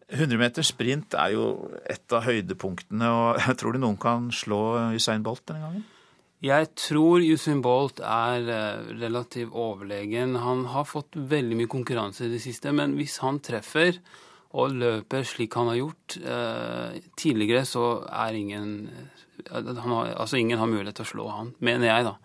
100 0.05 0.37
meter 0.37 0.65
sprint 0.65 1.15
er 1.17 1.33
jo 1.33 1.45
et 1.89 2.13
av 2.13 2.25
høydepunktene. 2.25 3.09
og 3.09 3.41
jeg 3.41 3.59
Tror 3.61 3.75
du 3.75 3.81
noen 3.83 3.99
kan 4.01 4.31
slå 4.33 4.61
Usain 4.95 5.25
Bolt 5.25 5.45
denne 5.49 5.65
gangen? 5.65 5.85
Jeg 6.45 6.67
tror 6.77 7.23
Usain 7.23 7.61
Bolt 7.63 8.01
er 8.03 8.49
eh, 8.51 8.89
relativt 8.99 9.55
overlegen. 9.55 10.35
Han 10.37 10.65
har 10.69 10.85
fått 10.85 11.15
veldig 11.15 11.57
mye 11.57 11.71
konkurranse 11.71 12.27
i 12.27 12.31
det 12.35 12.41
siste, 12.43 12.73
men 12.75 12.93
hvis 12.99 13.17
han 13.23 13.39
treffer 13.41 13.97
og 14.55 14.75
løper 14.77 15.25
slik 15.25 15.55
han 15.57 15.71
har 15.71 15.79
gjort 15.79 16.17
eh, 16.21 17.01
tidligere, 17.17 17.65
så 17.65 17.87
er 18.05 18.37
ingen 18.37 18.75
eh, 18.91 19.73
har, 19.73 20.13
Altså 20.13 20.37
ingen 20.37 20.61
har 20.61 20.69
mulighet 20.69 20.99
til 20.99 21.07
å 21.07 21.13
slå 21.15 21.27
han, 21.33 21.53
mener 21.65 21.89
jeg, 21.89 22.09
da. 22.11 22.15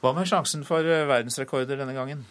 Hva 0.00 0.14
med 0.16 0.30
sjansen 0.30 0.64
for 0.64 0.86
verdensrekorder 0.86 1.82
denne 1.82 1.96
gangen? 1.96 2.24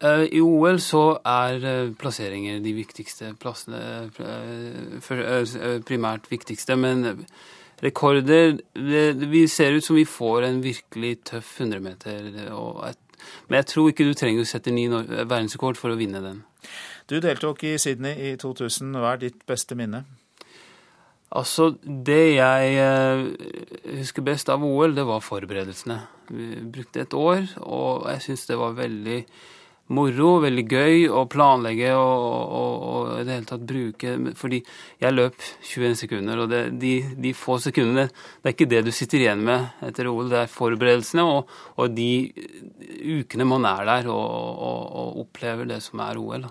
I 0.00 0.40
OL 0.40 0.78
så 0.80 1.18
er 1.28 1.90
plasseringer 2.00 2.62
de 2.64 2.70
viktigste 2.72 3.34
plassene, 3.36 4.08
primært 5.84 6.30
viktigste. 6.32 6.76
Men 6.80 7.26
rekorder 7.80 8.58
Vi 8.74 9.42
ser 9.48 9.76
ut 9.76 9.84
som 9.84 9.96
vi 9.96 10.04
får 10.04 10.46
en 10.48 10.62
virkelig 10.64 11.14
tøff 11.32 11.58
100-meter. 11.60 12.30
Men 13.48 13.60
jeg 13.60 13.68
tror 13.72 13.90
ikke 13.90 14.06
du 14.08 14.14
trenger 14.14 14.44
å 14.44 14.48
sette 14.48 14.72
ny 14.74 14.86
verdensrekord 14.90 15.78
for 15.80 15.92
å 15.92 15.98
vinne 16.00 16.22
den. 16.24 16.42
Du 17.10 17.18
deltok 17.20 17.64
i 17.66 17.76
Sydney 17.80 18.30
i 18.30 18.34
2000. 18.38 18.94
Hva 19.00 19.14
er 19.16 19.24
ditt 19.24 19.46
beste 19.48 19.76
minne? 19.78 20.04
Altså, 21.30 21.70
Det 21.82 22.34
jeg 22.34 22.74
eh, 22.82 23.24
husker 24.00 24.22
best 24.26 24.48
av 24.50 24.64
OL, 24.66 24.94
det 24.96 25.06
var 25.06 25.22
forberedelsene. 25.22 26.00
Vi 26.30 26.48
brukte 26.72 27.04
et 27.04 27.14
år, 27.14 27.46
og 27.62 28.08
jeg 28.10 28.22
syns 28.26 28.46
det 28.46 28.58
var 28.58 28.78
veldig 28.78 29.20
moro, 29.94 30.28
veldig 30.44 30.64
gøy 30.70 31.08
å 31.10 31.24
planlegge 31.30 31.90
og, 31.96 32.20
og, 32.60 32.84
og, 32.90 33.08
i 33.20 33.24
det 33.26 33.36
hele 33.36 33.48
tatt 33.48 33.64
bruke 33.66 34.14
Fordi 34.38 34.60
jeg 35.02 35.16
løp 35.16 35.36
21 35.66 35.98
sekunder, 36.04 36.44
og 36.44 36.52
det, 36.52 36.62
de, 36.82 36.92
de, 37.18 37.34
få 37.36 37.58
sekundene 37.62 38.06
Det 38.10 38.52
er 38.52 38.56
ikke 38.56 38.70
det 38.70 38.84
du 38.86 38.92
sitter 38.94 39.24
igjen 39.24 39.42
med 39.46 39.82
etter 39.86 40.10
OL, 40.10 40.30
det 40.30 40.44
er 40.44 40.52
forberedelsene 40.52 41.26
og, 41.26 41.50
og 41.80 41.90
de 41.96 42.12
ukene 43.20 43.48
man 43.48 43.66
er 43.68 43.84
der 43.88 44.10
og, 44.12 45.18
opplever 45.20 45.66
det 45.68 45.80
som 45.84 46.00
er 46.04 46.18
OL. 46.20 46.46
Da. 46.46 46.50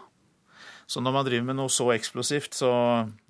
Så 0.90 1.02
når 1.02 1.14
man 1.16 1.26
driver 1.28 1.48
med 1.48 1.58
noe 1.60 1.72
så 1.72 1.88
eksplosivt, 1.94 2.58
så 2.58 2.70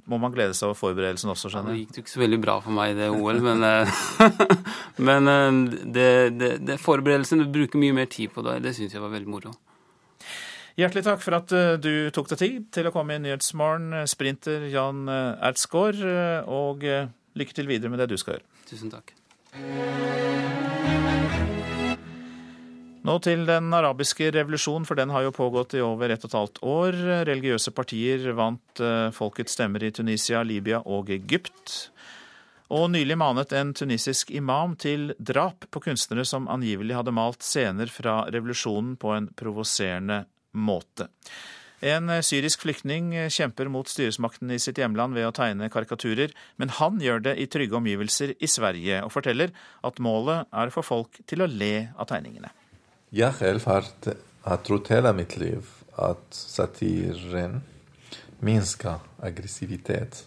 må 0.09 0.17
man 0.21 0.33
glede 0.33 0.55
seg 0.57 0.69
over 0.69 0.79
forberedelsen 0.79 1.31
også, 1.31 1.51
skjønner 1.53 1.75
jeg. 1.75 1.83
Ja, 1.83 1.85
det 1.85 1.85
gikk 1.85 1.99
jo 1.99 2.03
ikke 2.05 2.15
så 2.15 2.21
veldig 2.23 2.39
bra 2.43 2.55
for 2.65 2.75
meg 2.75 2.93
i 2.93 2.97
det 2.97 3.09
OL, 3.13 3.41
men, 3.45 3.65
eh, 3.67 3.97
men 5.09 5.31
eh, 5.33 5.59
det, 5.97 6.11
det, 6.39 6.51
det 6.65 6.79
forberedelsen, 6.81 7.43
du 7.43 7.51
bruker 7.53 7.81
mye 7.81 7.97
mer 8.01 8.09
tid 8.11 8.33
på 8.33 8.45
det, 8.47 8.61
det 8.65 8.73
syns 8.77 8.95
jeg 8.95 9.03
var 9.03 9.13
veldig 9.13 9.31
moro. 9.35 9.53
Hjertelig 10.79 11.01
takk 11.03 11.19
for 11.19 11.35
at 11.35 11.51
eh, 11.51 11.75
du 11.81 12.07
tok 12.15 12.29
deg 12.31 12.39
tid 12.39 12.67
til 12.71 12.87
å 12.87 12.91
komme 12.95 13.17
i 13.17 13.19
Nyhetsmorgen, 13.19 13.89
eh, 13.97 14.05
sprinter 14.07 14.69
Jan 14.71 15.09
eh, 15.11 15.49
Ertsgaard, 15.49 15.99
og 16.47 16.85
lykke 17.39 17.55
til 17.57 17.67
videre 17.67 17.91
med 17.91 17.99
det 17.99 18.07
du 18.13 18.15
skal 18.19 18.37
gjøre. 18.37 18.47
Tusen 18.69 18.93
takk. 18.93 19.11
Nå 23.09 23.17
til 23.25 23.43
den 23.47 23.73
arabiske 23.75 24.29
revolusjonen, 24.35 24.87
for 24.87 24.99
den 24.99 25.11
har 25.11 25.25
jo 25.25 25.35
pågått 25.35 25.75
i 25.75 25.83
over 25.83 26.13
ett 26.13 26.23
og 26.23 26.31
et 26.31 26.37
halvt 26.37 26.63
år. 26.63 27.01
Religiøse 27.27 27.73
partier 27.75 28.31
vant 28.37 28.83
folkets 29.15 29.55
stemmer 29.57 29.83
i 29.83 29.91
Tunisia, 29.95 30.45
Libya 30.47 30.83
og 30.85 31.11
Egypt. 31.15 31.89
Og 32.75 32.91
nylig 32.93 33.17
manet 33.19 33.55
en 33.57 33.71
tunisisk 33.73 34.31
imam 34.35 34.77
til 34.79 35.15
drap 35.17 35.65
på 35.73 35.83
kunstnere 35.89 36.27
som 36.27 36.47
angivelig 36.51 36.99
hadde 36.99 37.15
malt 37.15 37.43
scener 37.43 37.89
fra 37.91 38.21
revolusjonen 38.29 38.93
på 39.01 39.15
en 39.15 39.31
provoserende 39.39 40.23
måte. 40.53 41.09
En 41.79 42.11
syrisk 42.25 42.65
flyktning 42.65 43.13
kjemper 43.31 43.69
mot 43.71 43.87
styresmakten 43.87 44.51
i 44.51 44.59
sitt 44.59 44.81
hjemland 44.81 45.15
ved 45.15 45.29
å 45.29 45.35
tegne 45.35 45.69
karikaturer, 45.71 46.33
men 46.59 46.73
han 46.75 46.99
gjør 46.99 47.23
det 47.29 47.35
i 47.39 47.47
trygge 47.47 47.77
omgivelser 47.79 48.33
i 48.35 48.49
Sverige, 48.51 48.99
og 49.05 49.13
forteller 49.15 49.53
at 49.87 50.01
målet 50.03 50.49
er 50.51 50.67
å 50.67 50.75
få 50.75 50.83
folk 50.83 51.21
til 51.29 51.45
å 51.45 51.47
le 51.47 51.87
av 51.95 52.09
tegningene. 52.11 52.51
Jeg 53.15 53.31
selv 53.39 53.63
har, 53.71 53.87
har 54.43 54.63
trodd 54.67 54.91
hele 54.91 55.15
mitt 55.15 55.37
liv 55.39 55.71
at 55.99 56.35
satiren 56.35 57.61
minsker 58.43 58.99
aggressivitet. 59.23 60.25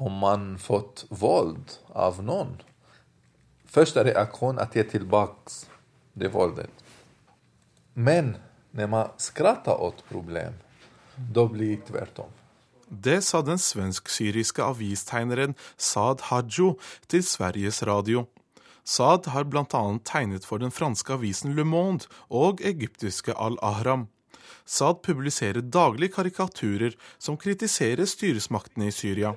Om 0.00 0.20
man 0.20 0.44
fått 0.60 1.04
vold 1.10 1.78
av 1.92 2.22
noen 2.24 2.58
Første 3.70 4.02
reaksjon 4.02 4.58
at 4.58 4.74
jeg 4.74 4.82
er 4.82 4.94
tilbake 4.96 5.52
det 6.18 6.32
voldet. 6.34 6.70
Men 7.94 8.32
når 8.76 8.90
man 8.90 9.14
skratter 9.18 9.80
åt 9.80 10.04
problem, 10.08 10.54
da 11.16 11.46
blir 11.48 11.76
det 11.76 11.88
tvert 11.90 12.22
om. 12.26 12.36
Det 12.90 13.20
sa 13.22 13.38
den 13.46 13.58
svensk-syriske 13.58 14.64
avistegneren 14.66 15.54
Saad 15.78 16.26
Hajo 16.30 16.72
til 17.06 17.22
Sveriges 17.22 17.82
Radio. 17.86 18.26
Saad 18.84 19.28
har 19.30 19.46
bl.a. 19.46 19.82
tegnet 20.04 20.46
for 20.46 20.58
den 20.58 20.74
franske 20.74 21.14
avisen 21.14 21.54
Le 21.54 21.64
Monde 21.64 22.10
og 22.28 22.62
egyptiske 22.66 23.36
Al-Ahram. 23.38 24.08
Saad 24.66 25.02
publiserer 25.06 25.62
daglig 25.62 26.10
karikaturer 26.14 26.96
som 27.18 27.38
kritiserer 27.38 28.06
styresmaktene 28.06 28.90
i 28.90 28.94
Syria. 28.94 29.34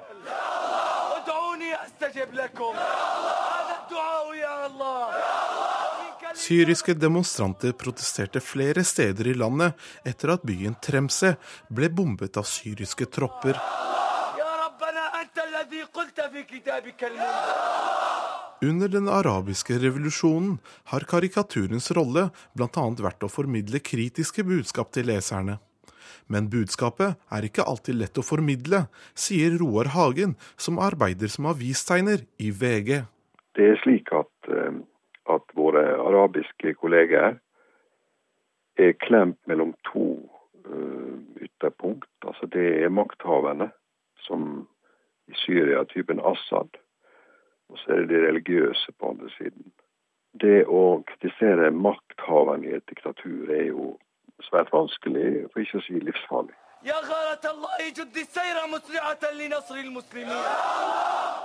Syriske 6.43 6.93
demonstranter 6.99 7.71
protesterte 7.71 8.41
flere 8.43 8.83
steder 8.83 9.29
i 9.31 9.33
landet 9.37 9.79
etter 10.09 10.33
at 10.33 10.41
byen 10.43 10.73
Tremse 10.83 11.37
ble 11.71 11.87
bombet 11.87 12.35
av 12.41 12.47
syriske 12.49 13.07
tropper. 13.07 13.59
Under 18.63 18.91
den 18.91 19.07
arabiske 19.07 19.77
revolusjonen 19.85 20.57
har 20.91 21.07
karikaturens 21.13 21.87
rolle 21.95 22.25
bl.a. 22.57 22.85
vært 23.07 23.23
å 23.23 23.31
formidle 23.31 23.79
kritiske 23.79 24.43
budskap 24.47 24.91
til 24.95 25.07
leserne. 25.13 25.61
Men 26.27 26.51
budskapet 26.51 27.15
er 27.31 27.47
ikke 27.47 27.67
alltid 27.67 28.01
lett 28.01 28.19
å 28.19 28.25
formidle, 28.25 28.85
sier 29.15 29.55
Roar 29.61 29.93
Hagen, 29.95 30.35
som 30.57 30.79
arbeider 30.79 31.31
som 31.31 31.47
avistegner 31.51 32.27
i 32.39 32.51
VG. 32.51 33.03
Det 33.55 33.73
er 33.75 33.81
slik 33.83 34.11
at, 34.15 34.32
arabiske 36.23 36.73
kolleger 36.73 37.35
er 38.77 38.91
klemt 38.91 39.39
mellom 39.47 39.73
to 39.93 40.31
uh, 40.65 41.19
ytterpunkt. 41.41 42.09
Altså 42.27 42.45
det 42.45 42.83
er 42.83 42.89
makthaverne, 42.89 43.71
som 44.17 44.67
i 45.27 45.33
Syria, 45.35 45.83
typen 45.83 46.19
Assad. 46.19 46.69
Og 47.69 47.77
så 47.77 47.91
er 47.91 47.95
det 47.95 48.09
de 48.09 48.27
religiøse 48.27 48.91
på 48.99 49.09
andre 49.09 49.29
siden. 49.37 49.71
Det 50.41 50.65
å 50.65 51.03
kritisere 51.07 51.71
makthaverne 51.71 52.67
i 52.67 52.75
et 52.77 52.89
diktatur 52.89 53.51
er 53.51 53.67
jo 53.69 53.93
svært 54.41 54.71
vanskelig, 54.73 55.45
for 55.51 55.61
ikke 55.61 55.79
å 55.79 55.85
si 55.85 55.99
livsfarlig. 56.01 56.55
يا 56.84 56.94
غارة 56.94 57.44
الله 57.54 57.90
جد 57.90 58.16
السير 58.16 58.56
مسرعة 58.74 59.22
لنصر 59.40 59.74
المسلمين 59.74 60.44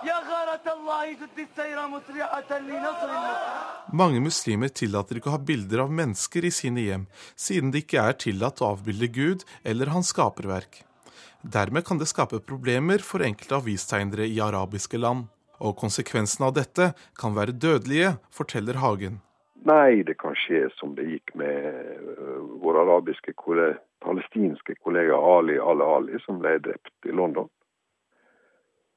يا 0.10 0.18
غارة 0.30 0.66
الله 0.78 1.12
جد 1.12 1.38
السير 1.48 1.88
مسرعة 1.88 2.50
لنصر 2.60 3.10
المسلمين 3.10 3.74
Mange 3.94 4.20
muslimer 4.20 4.70
tillater 4.70 5.18
ikke 5.18 5.30
å 5.30 5.36
ha 5.36 5.42
bilder 5.42 5.84
av 5.84 5.92
mennesker 5.94 6.46
i 6.46 6.52
sine 6.54 6.86
hjem, 6.86 7.04
siden 7.36 7.74
det 7.74 7.84
ikke 7.84 8.02
er 8.02 8.16
tillatt 8.18 8.62
å 8.62 8.72
avbilde 8.74 9.10
Gud 9.14 9.44
eller 9.64 9.92
hans 9.94 10.14
skaperverk. 10.14 10.80
Dermed 11.44 11.86
kan 11.86 12.00
det 12.02 12.08
skape 12.10 12.40
problemer 12.40 13.04
for 13.06 13.26
enkelte 13.26 13.60
avistegnere 13.60 14.26
i 14.30 14.40
arabiske 14.42 14.98
land. 14.98 15.28
Og 15.60 15.78
konsekvensen 15.82 16.46
av 16.48 16.56
dette 16.58 16.94
kan 17.20 17.36
være 17.38 17.54
dødelige, 17.54 18.16
forteller 18.34 18.82
Hagen. 18.82 19.22
Nei, 19.69 20.03
det 20.03 20.15
kan 20.23 20.37
skje 20.39 20.69
som 20.79 20.95
det 20.97 21.05
gikk 21.11 21.35
med 21.37 21.65
øh, 22.15 22.45
vår 22.63 22.79
arabiske 22.85 23.35
palestinske 24.05 24.75
kollega 24.81 25.19
Ali 25.19 25.59
al-Ali, 25.59 26.21
som 26.25 26.39
ble 26.41 26.55
drept 26.63 27.09
i 27.09 27.13
London. 27.13 27.51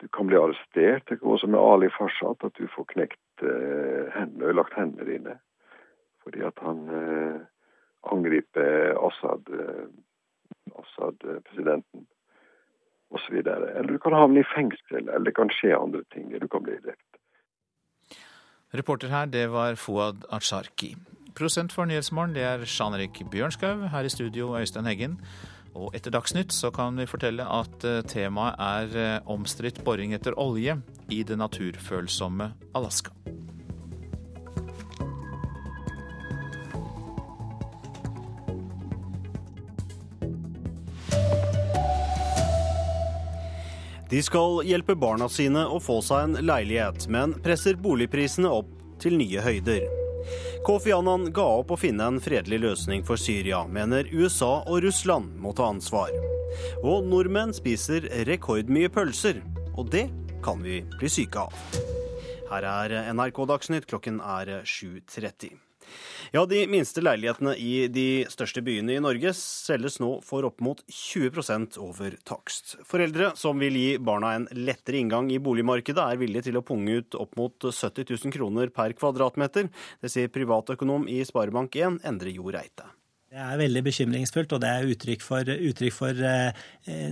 Du 0.01 0.07
kan 0.07 0.27
bli 0.29 0.37
arrestert. 0.37 1.09
Det 1.09 1.19
kan 1.19 1.33
også 1.33 1.47
med 1.47 1.59
Ali 1.59 1.89
Farshad 1.97 2.45
at 2.45 2.55
du 2.57 2.67
får 2.75 2.85
knekt 2.93 3.43
uh, 3.43 4.07
hendene, 4.15 4.47
ødelagt 4.47 4.73
hendene 4.73 5.05
dine. 5.05 5.35
Fordi 6.23 6.41
at 6.41 6.57
han 6.65 6.79
uh, 6.89 7.41
angriper 8.09 8.97
Assad, 9.07 9.51
Assad-presidenten 10.79 12.07
osv. 13.11 13.35
Eller 13.43 13.93
du 13.93 13.99
kan 13.99 14.17
havne 14.17 14.41
i 14.41 14.49
fengsel, 14.55 15.03
eller 15.03 15.27
det 15.29 15.35
kan 15.37 15.53
skje 15.53 15.77
andre 15.77 16.01
ting. 16.13 16.33
Du 16.33 16.47
kan 16.47 16.63
bli 16.65 16.79
drept. 16.81 17.10
Reporter 18.71 19.09
her, 19.11 19.25
det 19.27 19.49
var 19.51 19.75
Fouad 19.75 20.23
Acharki. 20.31 20.95
Prosent 21.35 21.73
for 21.75 21.85
Nyhetsmorgen, 21.85 22.35
det 22.35 22.43
er 22.43 22.63
Jean 22.63 22.93
Erik 22.95 23.19
Bjørnskaug. 23.31 23.89
Her 23.91 24.07
i 24.07 24.09
studio, 24.09 24.53
Øystein 24.57 24.87
Heggen. 24.87 25.17
Og 25.75 25.91
etter 25.95 26.11
Dagsnytt 26.11 26.53
så 26.55 26.71
kan 26.71 26.95
vi 26.99 27.07
fortelle 27.07 27.43
at 27.43 27.83
eh, 27.87 28.01
temaet 28.07 28.55
er 28.59 28.95
eh, 28.99 29.27
omstridt 29.31 29.83
boring 29.83 30.15
etter 30.15 30.35
olje 30.39 30.77
i 31.11 31.21
det 31.23 31.37
naturfølsomme 31.39 32.51
Alaska. 32.75 33.11
De 44.11 44.19
skal 44.23 44.65
hjelpe 44.67 44.91
barna 44.99 45.29
sine 45.31 45.61
å 45.71 45.77
få 45.79 46.01
seg 46.03 46.25
en 46.25 46.33
leilighet, 46.43 47.05
men 47.07 47.31
presser 47.39 47.77
boligprisene 47.79 48.49
opp 48.51 48.73
til 48.99 49.15
nye 49.15 49.39
høyder. 49.39 49.85
Kofi 50.67 50.91
Annan 50.91 51.29
ga 51.31 51.45
opp 51.61 51.71
å 51.71 51.77
finne 51.79 52.09
en 52.11 52.19
fredelig 52.19 52.59
løsning 52.59 53.05
for 53.07 53.15
Syria, 53.15 53.61
mener 53.71 54.11
USA 54.11 54.65
og 54.65 54.83
Russland 54.83 55.39
må 55.39 55.55
ta 55.55 55.69
ansvar. 55.71 56.11
Og 56.83 57.07
nordmenn 57.07 57.55
spiser 57.55 58.09
rekordmye 58.27 58.91
pølser, 58.91 59.39
og 59.79 59.87
det 59.95 60.09
kan 60.43 60.59
vi 60.59 60.81
bli 60.97 61.15
syke 61.15 61.47
av. 61.47 61.81
Her 62.51 62.67
er 62.67 63.13
NRK 63.15 63.45
Dagsnytt, 63.47 63.87
klokken 63.87 64.19
er 64.19 64.57
7.30. 64.67 65.55
Ja, 66.31 66.45
De 66.45 66.63
minste 66.67 67.03
leilighetene 67.03 67.55
i 67.59 67.87
de 67.91 68.25
største 68.31 68.63
byene 68.65 68.95
i 68.95 69.03
Norge 69.03 69.33
selges 69.37 69.99
nå 70.03 70.13
for 70.25 70.47
opp 70.47 70.61
mot 70.63 70.83
20% 70.87 71.79
over 71.81 72.15
takst. 72.27 72.77
Foreldre 72.87 73.33
som 73.39 73.59
vil 73.59 73.75
gi 73.79 73.89
barna 73.97 74.35
en 74.37 74.47
lettere 74.55 75.01
inngang 75.01 75.31
i 75.33 75.41
boligmarkedet, 75.43 76.05
er 76.05 76.21
villige 76.21 76.49
til 76.49 76.59
å 76.59 76.65
punge 76.65 77.01
ut 77.01 77.19
opp 77.19 77.35
mot 77.39 77.67
70 77.67 78.07
000 78.13 78.35
kroner 78.37 78.71
per 78.73 78.95
kvadratmeter. 78.97 79.71
Det 80.01 80.11
sier 80.13 80.31
privatøkonom 80.31 81.07
i 81.11 81.21
Sparebank1 81.27 82.01
Endre 82.07 82.35
Jo 82.35 82.51
Reite. 82.53 83.00
Det 83.31 83.39
er 83.39 83.59
veldig 83.61 83.81
bekymringsfullt, 83.85 84.51
og 84.57 84.59
det 84.59 84.67
er 84.67 84.89
uttrykk 84.91 85.21
for, 85.23 85.47
uttrykk 85.47 85.93
for 85.95 86.17
eh, 86.27 86.65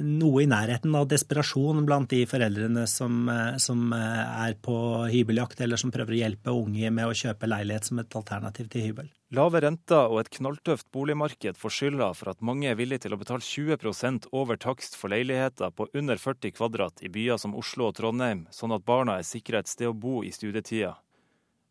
noe 0.03 0.41
i 0.43 0.49
nærheten 0.51 0.97
av 0.99 1.05
desperasjon 1.07 1.85
blant 1.87 2.11
de 2.11 2.25
foreldrene 2.27 2.83
som, 2.91 3.21
eh, 3.31 3.55
som, 3.63 3.85
eh, 3.95 4.49
er 4.49 4.57
på 4.59 4.75
hybeljakt, 5.13 5.63
eller 5.63 5.79
som 5.79 5.93
prøver 5.95 6.17
å 6.17 6.19
hjelpe 6.19 6.51
unge 6.51 6.91
med 6.91 7.07
å 7.07 7.15
kjøpe 7.15 7.47
leilighet 7.47 7.87
som 7.87 8.03
et 8.03 8.19
alternativ 8.19 8.67
til 8.67 8.89
hybel. 8.89 9.07
Lave 9.31 9.63
renter 9.63 10.11
og 10.11 10.19
et 10.25 10.33
knalltøft 10.35 10.91
boligmarked 10.91 11.55
får 11.55 11.77
skylda 11.77 12.11
for 12.19 12.33
at 12.33 12.43
mange 12.43 12.67
er 12.67 12.75
villige 12.75 13.05
til 13.07 13.15
å 13.15 13.21
betale 13.23 13.39
20 13.39 14.27
over 14.35 14.59
takst 14.59 14.99
for 14.99 15.15
leiligheter 15.15 15.71
på 15.71 15.87
under 15.95 16.19
40 16.19 16.51
kvadrat 16.51 16.99
i 16.99 17.07
byer 17.07 17.39
som 17.39 17.55
Oslo 17.55 17.93
og 17.93 17.95
Trondheim, 17.95 18.49
sånn 18.51 18.75
at 18.75 18.83
barna 18.83 19.21
er 19.21 19.23
sikra 19.23 19.63
et 19.63 19.71
sted 19.71 19.87
å 19.87 19.95
bo 19.95 20.19
i 20.27 20.35
studietida. 20.35 20.97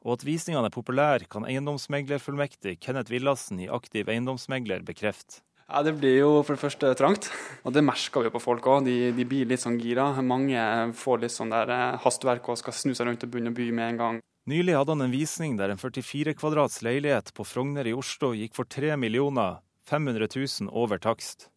Og 0.09 0.15
at 0.17 0.25
visningene 0.25 0.71
er 0.71 0.73
populære, 0.73 1.29
kan 1.29 1.45
eiendomsmeglerfullmektig 1.45 2.79
Kenneth 2.81 3.13
Villassen 3.13 3.61
i 3.61 3.69
Aktiv 3.69 4.09
eiendomsmegler 4.09 4.81
bekrefte. 4.87 5.43
Ja, 5.69 5.83
Det 5.85 5.99
blir 6.01 6.17
jo 6.17 6.31
for 6.41 6.57
det 6.57 6.63
første 6.63 6.95
trangt, 6.97 7.29
og 7.61 7.75
det 7.77 7.85
merker 7.85 8.25
vi 8.25 8.31
jo 8.31 8.33
på 8.33 8.41
folk 8.41 8.65
òg. 8.65 8.87
De, 8.87 9.13
de, 9.13 9.27
blir 9.29 9.45
litt 9.45 9.61
sånn 9.61 9.77
gira. 9.77 10.07
Mange 10.25 10.57
får 10.97 11.21
litt 11.21 11.35
sånn 11.35 11.53
der 11.53 11.69
eh, 11.69 11.99
hastverk 12.01 12.49
og 12.49 12.57
skal 12.57 12.73
snu 12.73 12.95
seg 12.97 13.05
rundt 13.05 13.27
og 13.27 13.35
begynne 13.35 13.53
å 13.53 13.59
by 13.59 13.69
med 13.77 13.93
en 13.93 14.01
gang. 14.01 14.23
Nylig 14.49 14.79
hadde 14.79 14.97
han 14.97 15.05
en 15.05 15.13
visning 15.13 15.59
der 15.61 15.75
en 15.75 15.83
44 15.83 16.33
kvadrats 16.41 16.81
leilighet 16.81 17.35
på 17.37 17.45
Frogner 17.45 17.85
i 17.85 17.93
Oslo 17.93 18.33
gikk 18.33 18.57
for 18.57 18.65
3 18.65 18.97
millioner 18.97 19.61
500 19.93 20.25
000 20.33 20.73
over 20.73 20.97
takst. 21.05 21.51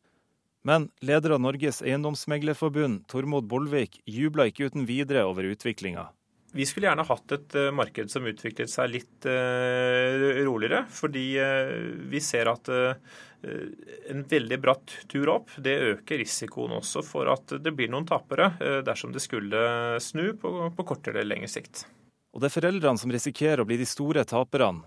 Men 0.67 0.89
leder 0.99 1.37
av 1.37 1.39
Norges 1.41 1.79
eiendomsmeglerforbund, 1.79 3.05
Tormod 3.07 3.47
Bolvik, 3.47 4.01
jubla 4.03 4.51
ikke 4.51 4.67
uten 4.67 4.83
videre 4.91 5.23
over 5.25 5.47
utviklinga. 5.55 6.09
Vi 6.51 6.65
skulle 6.67 6.89
gjerne 6.89 7.05
hatt 7.07 7.33
et 7.35 7.55
eh, 7.55 7.71
marked 7.71 8.11
som 8.11 8.25
utviklet 8.27 8.71
seg 8.71 8.91
litt 8.91 9.27
uh, 9.27 10.43
roligere. 10.43 10.83
Fordi 10.91 11.25
uh, 11.39 11.75
vi 12.11 12.19
ser 12.23 12.51
at 12.51 12.71
en 13.41 14.19
veldig 14.29 14.57
bratt 14.61 14.91
tur 15.09 15.31
opp 15.33 15.55
det 15.65 15.73
øker 15.81 16.19
risikoen 16.21 16.75
også 16.77 17.01
for 17.01 17.31
at 17.31 17.55
det 17.57 17.71
blir 17.73 17.89
noen 17.89 18.05
tapere 18.05 18.51
dersom 18.85 19.09
det 19.15 19.23
skulle 19.23 19.97
snu 19.97 20.35
på, 20.37 20.51
på 20.77 20.85
kortere 20.85 21.23
eller 21.23 21.39
lengre 21.39 21.49
sikt. 21.49 21.87
Og 22.35 22.43
det 22.43 22.51
er 22.51 22.53
foreldrene 22.59 23.01
som 23.01 23.09
risikerer 23.09 23.63
å 23.63 23.65
bli 23.65 23.79
de 23.81 23.89
store 23.89 24.27
taperne. 24.29 24.85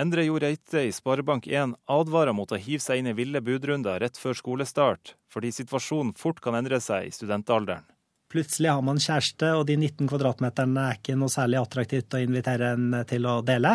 Endre 0.00 0.24
Jo 0.24 0.38
Reite 0.40 0.86
i 0.86 0.92
Sparebank1 0.96 1.74
advarer 1.92 2.32
mot 2.32 2.48
å 2.48 2.58
hive 2.62 2.80
seg 2.80 3.02
inn 3.02 3.10
i 3.10 3.16
ville 3.18 3.42
budrunder 3.44 4.00
rett 4.00 4.16
før 4.16 4.38
skolestart, 4.38 5.16
fordi 5.28 5.50
situasjonen 5.52 6.14
fort 6.16 6.40
kan 6.40 6.56
endre 6.56 6.78
seg 6.80 7.10
i 7.10 7.12
studentalderen. 7.12 7.84
Plutselig 8.30 8.70
har 8.70 8.82
man 8.86 9.00
kjæreste, 9.02 9.48
og 9.58 9.64
de 9.66 9.74
19 9.74 10.06
kvadratmeterne 10.06 10.86
er 10.86 10.98
ikke 11.00 11.16
noe 11.18 11.32
særlig 11.32 11.58
attraktivt 11.58 12.14
å 12.14 12.22
invitere 12.22 12.74
en 12.76 12.94
til 13.10 13.26
å 13.26 13.40
dele. 13.42 13.74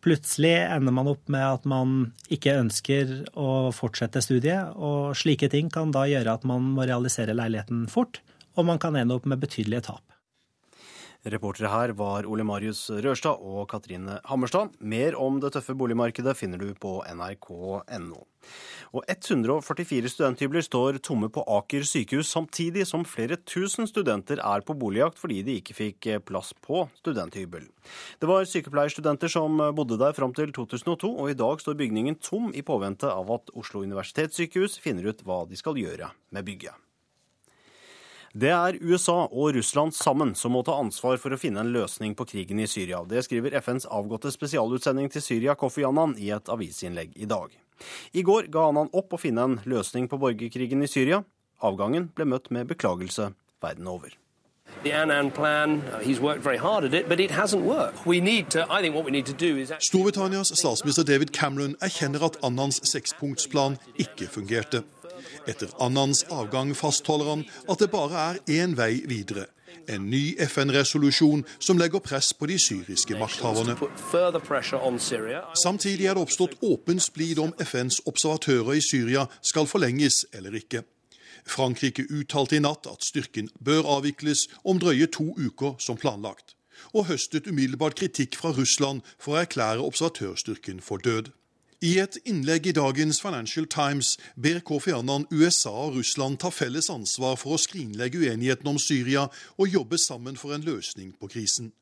Plutselig 0.00 0.54
ender 0.64 0.94
man 0.96 1.10
opp 1.12 1.28
med 1.28 1.44
at 1.44 1.66
man 1.68 1.96
ikke 2.32 2.56
ønsker 2.62 3.12
å 3.36 3.68
fortsette 3.76 4.22
studiet, 4.24 4.72
og 4.76 5.12
slike 5.20 5.50
ting 5.52 5.68
kan 5.72 5.92
da 5.92 6.06
gjøre 6.08 6.38
at 6.38 6.46
man 6.48 6.72
må 6.78 6.88
realisere 6.88 7.36
leiligheten 7.36 7.84
fort, 7.92 8.22
og 8.56 8.70
man 8.70 8.80
kan 8.80 8.96
ende 8.96 9.18
opp 9.18 9.28
med 9.28 9.42
betydelige 9.44 9.90
tap. 9.90 10.09
Reportere 11.20 11.68
her 11.68 11.90
var 11.92 12.24
Ole 12.24 12.44
Marius 12.48 12.86
Rørstad 12.88 13.42
og 13.44 13.66
Katrine 13.68 14.16
Hammerstad. 14.24 14.72
Mer 14.80 15.18
om 15.20 15.36
det 15.42 15.50
tøffe 15.52 15.74
boligmarkedet 15.76 16.32
finner 16.38 16.56
du 16.56 16.70
på 16.72 16.94
nrk.no. 17.12 18.22
Og 18.96 19.04
144 19.04 20.08
studenthybler 20.08 20.64
står 20.64 20.96
tomme 21.04 21.28
på 21.28 21.44
Aker 21.44 21.84
sykehus, 21.84 22.32
samtidig 22.32 22.86
som 22.88 23.04
flere 23.04 23.36
tusen 23.44 23.84
studenter 23.84 24.40
er 24.40 24.64
på 24.64 24.72
boligjakt 24.72 25.20
fordi 25.20 25.42
de 25.44 25.60
ikke 25.60 25.76
fikk 25.76 26.10
plass 26.24 26.54
på 26.64 26.86
studenthybel. 27.02 27.68
Det 28.16 28.30
var 28.30 28.48
sykepleierstudenter 28.48 29.28
som 29.28 29.60
bodde 29.76 30.00
der 30.00 30.16
fram 30.16 30.32
til 30.32 30.54
2002, 30.56 31.12
og 31.20 31.30
i 31.30 31.36
dag 31.36 31.60
står 31.60 31.76
bygningen 31.84 32.16
tom 32.16 32.48
i 32.56 32.64
påvente 32.64 33.12
av 33.12 33.28
at 33.36 33.52
Oslo 33.52 33.84
universitetssykehus 33.84 34.80
finner 34.80 35.12
ut 35.12 35.20
hva 35.20 35.44
de 35.44 35.60
skal 35.60 35.76
gjøre 35.76 36.14
med 36.32 36.48
bygget. 36.48 36.72
Det 38.30 38.50
er 38.54 38.76
USA 38.78 39.24
og 39.26 39.56
Russland 39.56 39.90
sammen 39.90 40.36
som 40.38 40.52
må 40.54 40.60
ta 40.62 40.76
ansvar 40.78 41.16
for 41.18 41.34
å 41.34 41.38
finne 41.40 41.64
en 41.64 41.72
løsning 41.74 42.12
på 42.14 42.28
krigen 42.30 42.60
i 42.62 42.68
Syria. 42.70 43.00
Det 43.02 43.24
skriver 43.26 43.56
FNs 43.58 43.88
avgåtte 43.90 44.30
spesialutsending 44.30 45.10
til 45.10 45.24
Syria, 45.24 45.56
Kofi 45.58 45.82
Annan, 45.82 46.14
i 46.14 46.30
et 46.30 46.46
avisinnlegg 46.46 47.16
i 47.18 47.26
dag. 47.26 47.50
I 48.14 48.22
går 48.22 48.46
ga 48.54 48.68
Annan 48.70 48.92
opp 48.94 49.16
å 49.16 49.18
finne 49.18 49.48
en 49.48 49.58
løsning 49.66 50.06
på 50.06 50.20
borgerkrigen 50.22 50.86
i 50.86 50.90
Syria. 50.90 51.24
Avgangen 51.58 52.12
ble 52.14 52.28
møtt 52.30 52.52
med 52.54 52.70
beklagelse 52.70 53.32
verden 53.60 53.90
over. 53.90 54.14
Storbritannias 59.90 60.54
statsminister 60.54 61.10
David 61.10 61.34
Cameron 61.34 61.74
erkjenner 61.82 62.30
at 62.30 62.38
Annans 62.46 62.78
sekspunktsplan 62.86 63.76
ikke 63.98 64.30
fungerte. 64.30 64.84
Etter 65.48 65.72
Annans 65.80 66.24
avgang 66.30 66.74
fastholder 66.76 67.32
han 67.34 67.46
at 67.68 67.80
det 67.82 67.90
bare 67.92 68.26
er 68.30 68.44
én 68.60 68.76
vei 68.78 69.02
videre. 69.08 69.46
En 69.88 70.10
ny 70.10 70.36
FN-resolusjon 70.44 71.44
som 71.58 71.78
legger 71.78 72.02
press 72.04 72.32
på 72.34 72.46
de 72.50 72.58
syriske 72.58 73.16
makthaverne. 73.18 73.76
Samtidig 75.62 76.06
er 76.06 76.14
det 76.14 76.22
oppstått 76.22 76.56
åpen 76.62 77.00
splid 77.00 77.38
om 77.42 77.54
FNs 77.58 78.00
observatører 78.06 78.78
i 78.78 78.84
Syria 78.84 79.26
skal 79.42 79.70
forlenges 79.70 80.24
eller 80.32 80.54
ikke. 80.58 80.84
Frankrike 81.46 82.04
uttalte 82.10 82.58
i 82.58 82.62
natt 82.62 82.86
at 82.90 83.04
styrken 83.06 83.48
bør 83.64 83.88
avvikles 83.96 84.46
om 84.64 84.80
drøye 84.82 85.08
to 85.10 85.30
uker 85.38 85.78
som 85.82 85.98
planlagt, 86.00 86.54
og 86.92 87.08
høstet 87.10 87.48
umiddelbart 87.48 87.96
kritikk 87.98 88.36
fra 88.40 88.52
Russland 88.56 89.02
for 89.18 89.34
å 89.34 89.42
erklære 89.44 89.84
observatørstyrken 89.84 90.82
for 90.84 91.02
død. 91.02 91.32
I 91.80 91.94
et 91.96 92.18
innlegg 92.28 92.66
i 92.68 92.72
dagens 92.76 93.22
Financial 93.24 93.64
Times 93.64 94.18
ber 94.36 94.58
Kofi 94.60 94.92
Annan 94.92 95.22
USA 95.32 95.70
og 95.86 95.94
Russland 95.96 96.36
ta 96.42 96.50
felles 96.52 96.90
ansvar 96.92 97.38
for 97.40 97.56
å 97.56 97.60
skrinlegge 97.62 98.20
uenigheten 98.20 98.68
om 98.68 98.76
Syria 98.76 99.22
og 99.56 99.72
jobbe 99.72 99.96
sammen 99.96 100.36
for 100.36 100.52
en 100.52 100.66
løsning 100.66 101.14
på 101.16 101.30
krisen. 101.32 101.72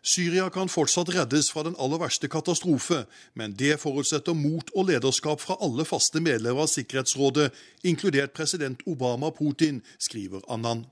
Syria 0.00 0.48
kan 0.48 0.72
fortsatt 0.72 1.12
reddes 1.12 1.52
fra 1.52 1.66
den 1.68 1.76
aller 1.76 2.00
verste 2.00 2.28
katastrofe, 2.32 3.02
men 3.36 3.52
det 3.52 3.76
forutsetter 3.84 4.32
mot 4.32 4.72
og 4.72 4.88
lederskap 4.88 5.44
fra 5.44 5.60
alle 5.60 5.84
faste 5.84 6.24
medlemmer 6.24 6.64
av 6.64 6.72
Sikkerhetsrådet, 6.72 7.50
inkludert 7.84 8.32
president 8.32 8.80
Obama 8.88 9.28
Putin, 9.28 9.82
skriver 10.00 10.40
Annan. 10.48 10.86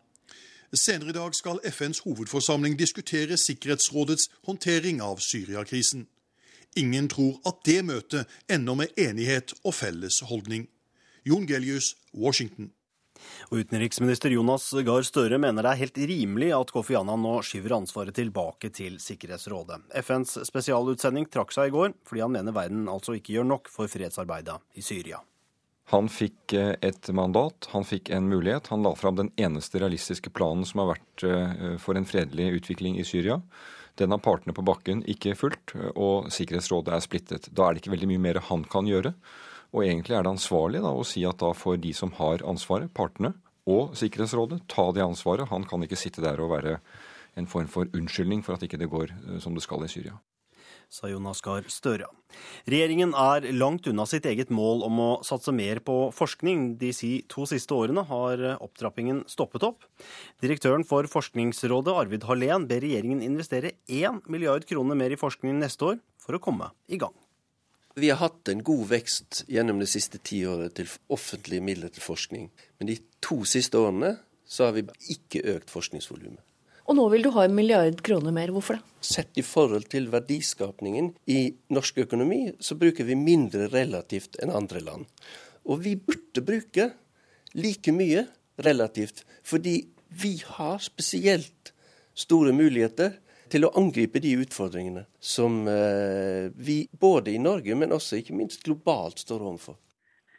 Senere 0.77 1.17
i 1.17 1.17
dag 1.17 1.33
skal 1.37 1.61
FNs 1.73 2.05
hovedforsamling 2.05 2.77
diskutere 2.77 3.41
Sikkerhetsrådets 3.41 4.29
håndtering 4.45 5.01
av 5.01 5.25
Syriakrisen. 5.25 6.05
Ingen 6.77 7.09
tror 7.13 7.41
at 7.49 7.59
det 7.69 7.81
møtet 7.85 8.31
ender 8.51 8.79
med 8.79 8.95
enighet 8.97 9.53
og 9.63 9.75
felles 9.77 10.23
holdning. 10.29 10.69
Jon 11.29 11.45
Gelius, 11.47 11.95
Washington. 12.17 12.73
Og 13.53 13.61
Utenriksminister 13.63 14.33
Jonas 14.35 14.65
Gahr 14.87 15.05
Støre 15.07 15.39
mener 15.39 15.63
det 15.63 15.73
er 15.73 15.81
helt 15.83 16.01
rimelig 16.11 16.49
at 16.57 16.73
Kofi 16.75 16.97
Annan 16.99 17.23
nå 17.23 17.37
skyver 17.47 17.77
ansvaret 17.77 18.17
tilbake 18.17 18.73
til 18.75 18.97
Sikkerhetsrådet. 19.03 19.83
FNs 20.03 20.41
spesialutsending 20.49 21.29
trakk 21.31 21.55
seg 21.55 21.71
i 21.71 21.75
går, 21.75 21.93
fordi 22.09 22.25
han 22.25 22.35
mener 22.35 22.57
verden 22.57 22.89
altså 22.91 23.15
ikke 23.19 23.37
gjør 23.37 23.47
nok 23.53 23.71
for 23.71 23.91
fredsarbeidet 23.93 24.59
i 24.81 24.83
Syria. 24.83 25.21
Han 25.93 26.09
fikk 26.09 26.55
eh, 26.57 26.73
et 26.81 27.11
mandat, 27.13 27.69
han 27.75 27.85
fikk 27.85 28.11
en 28.15 28.31
mulighet. 28.31 28.71
Han 28.73 28.87
la 28.87 28.95
fram 28.97 29.19
den 29.19 29.33
eneste 29.37 29.83
realistiske 29.83 30.33
planen 30.33 30.65
som 30.69 30.81
har 30.83 30.95
vært 30.95 31.25
eh, 31.29 31.79
for 31.83 31.99
en 31.99 32.09
fredelig 32.09 32.49
utvikling 32.63 32.97
i 33.03 33.07
Syria. 33.07 33.43
Den 34.01 34.15
har 34.15 34.23
partene 34.25 34.55
på 34.57 34.65
bakken 34.65 35.03
ikke 35.11 35.35
fulgt, 35.39 35.75
og 35.93 36.31
Sikkerhetsrådet 36.33 36.95
er 36.97 37.05
splittet. 37.05 37.49
Da 37.53 37.67
er 37.67 37.75
det 37.75 37.83
ikke 37.83 37.95
veldig 37.95 38.11
mye 38.15 38.25
mer 38.27 38.41
han 38.49 38.65
kan 38.73 38.89
gjøre. 38.89 39.13
Og 39.73 39.85
egentlig 39.85 40.17
er 40.17 40.25
det 40.25 40.35
ansvarlig 40.35 40.83
da, 40.85 40.93
å 40.93 41.05
si 41.07 41.25
at 41.29 41.41
da 41.41 41.53
får 41.57 41.81
de 41.85 41.93
som 41.97 42.13
har 42.19 42.45
ansvaret, 42.49 42.93
partene 42.93 43.35
og 43.69 43.95
Sikkerhetsrådet, 43.99 44.63
ta 44.69 44.89
det 44.93 45.05
ansvaret. 45.05 45.49
Han 45.53 45.69
kan 45.69 45.85
ikke 45.85 46.01
sitte 46.01 46.25
der 46.25 46.41
og 46.43 46.53
være 46.57 46.79
en 47.37 47.49
form 47.49 47.71
for 47.73 47.89
unnskyldning 47.97 48.43
for 48.45 48.57
at 48.57 48.67
ikke 48.67 48.81
det 48.81 48.91
går 48.93 49.13
eh, 49.15 49.41
som 49.41 49.57
det 49.57 49.65
skal 49.65 49.87
i 49.87 49.93
Syria 49.93 50.19
sa 50.93 51.09
Jonas 51.09 51.41
Gahr 51.41 51.65
Støre. 51.73 52.07
Regjeringen 52.69 53.15
er 53.17 53.47
langt 53.57 53.87
unna 53.89 54.05
sitt 54.09 54.27
eget 54.29 54.53
mål 54.53 54.85
om 54.85 55.01
å 55.01 55.09
satse 55.25 55.53
mer 55.57 55.81
på 55.85 55.97
forskning. 56.13 56.77
De 56.81 56.93
to 57.33 57.47
siste 57.49 57.73
årene 57.77 58.05
har 58.09 58.45
opptrappingen 58.59 59.25
stoppet 59.31 59.65
opp. 59.67 59.87
Direktøren 60.45 60.85
for 60.89 61.09
Forskningsrådet, 61.09 61.97
Arvid 62.05 62.29
Hallén, 62.29 62.69
ber 62.69 62.85
regjeringen 62.85 63.25
investere 63.25 63.75
1 63.89 64.29
milliard 64.33 64.69
kroner 64.69 64.99
mer 64.99 65.17
i 65.17 65.21
forskning 65.21 65.57
neste 65.61 65.95
år 65.95 66.01
for 66.21 66.37
å 66.37 66.43
komme 66.43 66.71
i 66.93 67.01
gang. 67.01 67.17
Vi 67.97 68.09
har 68.09 68.23
hatt 68.23 68.49
en 68.49 68.63
god 68.65 68.87
vekst 68.89 69.43
gjennom 69.53 69.81
det 69.81 69.91
siste 69.93 70.21
tiåret 70.25 70.77
til 70.79 70.89
offentlige 71.13 71.65
midler 71.65 71.93
til 71.93 72.05
forskning. 72.05 72.49
Men 72.81 72.89
de 72.89 73.01
to 73.25 73.43
siste 73.49 73.81
årene 73.81 74.15
så 74.49 74.69
har 74.69 74.77
vi 74.77 74.87
ikke 75.13 75.45
økt 75.57 75.73
forskningsvolumet. 75.73 76.41
Og 76.89 76.99
nå 76.99 77.05
vil 77.13 77.27
du 77.27 77.31
ha 77.37 77.45
en 77.47 77.55
milliard 77.55 78.01
kroner 78.05 78.35
mer. 78.35 78.51
Hvorfor 78.55 78.79
det? 78.79 78.85
Sett 79.03 79.39
i 79.39 79.45
forhold 79.47 79.89
til 79.93 80.09
verdiskapningen 80.13 81.13
i 81.31 81.41
norsk 81.75 82.03
økonomi, 82.05 82.45
så 82.63 82.77
bruker 82.79 83.07
vi 83.07 83.19
mindre 83.19 83.69
relativt 83.73 84.39
enn 84.43 84.55
andre 84.55 84.83
land. 84.83 85.07
Og 85.67 85.83
vi 85.85 85.95
burde 85.99 86.43
bruke 86.47 86.91
like 87.55 87.95
mye 87.95 88.27
relativt, 88.63 89.25
fordi 89.47 89.83
vi 90.09 90.37
har 90.45 90.79
spesielt 90.83 91.73
store 92.15 92.53
muligheter 92.53 93.17
til 93.53 93.67
å 93.67 93.73
angripe 93.79 94.21
de 94.25 94.33
utfordringene 94.41 95.05
som 95.21 95.63
eh, 95.69 96.49
vi 96.57 96.83
både 97.01 97.35
i 97.35 97.41
Norge, 97.41 97.77
men 97.77 97.93
også 97.93 98.21
ikke 98.21 98.37
minst 98.37 98.65
globalt 98.65 99.21
står 99.23 99.45
overfor. 99.45 99.79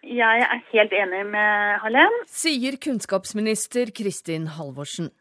Jeg 0.04 0.44
er 0.44 0.64
helt 0.74 0.94
enig 0.98 1.22
med 1.32 1.78
Hallem. 1.80 2.16
Sier 2.28 2.76
kunnskapsminister 2.82 3.94
Kristin 3.96 4.50
Halvorsen. 4.58 5.14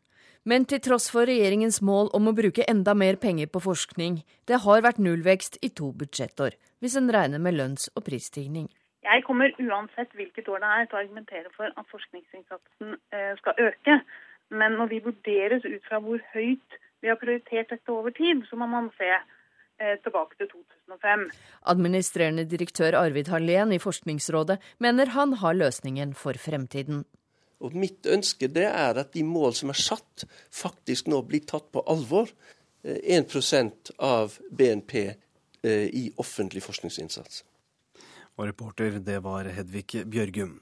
Men 0.43 0.65
til 0.67 0.81
tross 0.83 1.05
for 1.15 1.29
regjeringens 1.31 1.79
mål 1.87 2.09
om 2.19 2.27
å 2.27 2.35
bruke 2.35 2.65
enda 2.67 2.97
mer 2.99 3.15
penger 3.23 3.47
på 3.55 3.61
forskning, 3.63 4.23
det 4.51 4.59
har 4.65 4.83
vært 4.83 4.99
nullvekst 4.99 5.61
i 5.63 5.71
to 5.71 5.93
budsjettår, 5.95 6.57
hvis 6.83 6.97
en 6.99 7.11
regner 7.15 7.39
med 7.39 7.55
lønns- 7.55 7.87
og 7.95 8.03
prisstigning. 8.09 8.67
Jeg 9.07 9.23
kommer 9.27 9.55
uansett 9.63 10.11
hvilket 10.19 10.51
år 10.51 10.63
det 10.63 10.73
er 10.73 10.89
til 10.89 10.99
å 10.99 11.03
argumentere 11.03 11.55
for 11.55 11.71
at 11.71 11.95
forskningsinnsatsen 11.95 12.99
eh, 13.15 13.33
skal 13.39 13.63
øke. 13.69 14.01
Men 14.51 14.77
når 14.79 14.91
vi 14.91 15.01
vurderes 15.07 15.65
ut 15.67 15.87
fra 15.87 16.03
hvor 16.03 16.19
høyt 16.35 16.79
vi 17.03 17.11
har 17.11 17.19
prioritert 17.23 17.71
dette 17.71 17.95
over 17.95 18.15
tid, 18.15 18.43
så 18.51 18.59
må 18.59 18.67
man 18.71 18.91
se 18.99 19.09
eh, 19.15 19.97
tilbake 20.03 20.39
til 20.43 20.51
2005. 20.51 21.27
Administrerende 21.71 22.47
direktør 22.51 22.99
Arvid 22.99 23.31
Hallén 23.31 23.75
i 23.75 23.83
Forskningsrådet 23.83 24.59
mener 24.83 25.15
han 25.15 25.39
har 25.43 25.59
løsningen 25.59 26.15
for 26.19 26.39
fremtiden. 26.39 27.07
Og 27.63 27.77
Mitt 27.79 28.09
ønske 28.11 28.51
det 28.51 28.67
er 28.69 28.99
at 28.99 29.13
de 29.15 29.23
mål 29.27 29.55
som 29.59 29.71
er 29.73 29.79
satt, 29.79 30.27
faktisk 30.51 31.11
nå 31.13 31.23
blir 31.29 31.45
tatt 31.47 31.71
på 31.73 31.85
alvor. 31.91 32.31
1 32.83 33.37
eh, 33.39 33.71
av 34.03 34.39
BNP 34.51 34.95
eh, 35.63 35.87
i 35.87 36.11
offentlig 36.19 36.65
forskningsinnsats. 36.67 37.45
Og 38.39 38.49
reporter, 38.49 38.99
det 38.99 39.21
var 39.23 39.47
Hedvig 39.55 40.03
Bjørgum. 40.11 40.57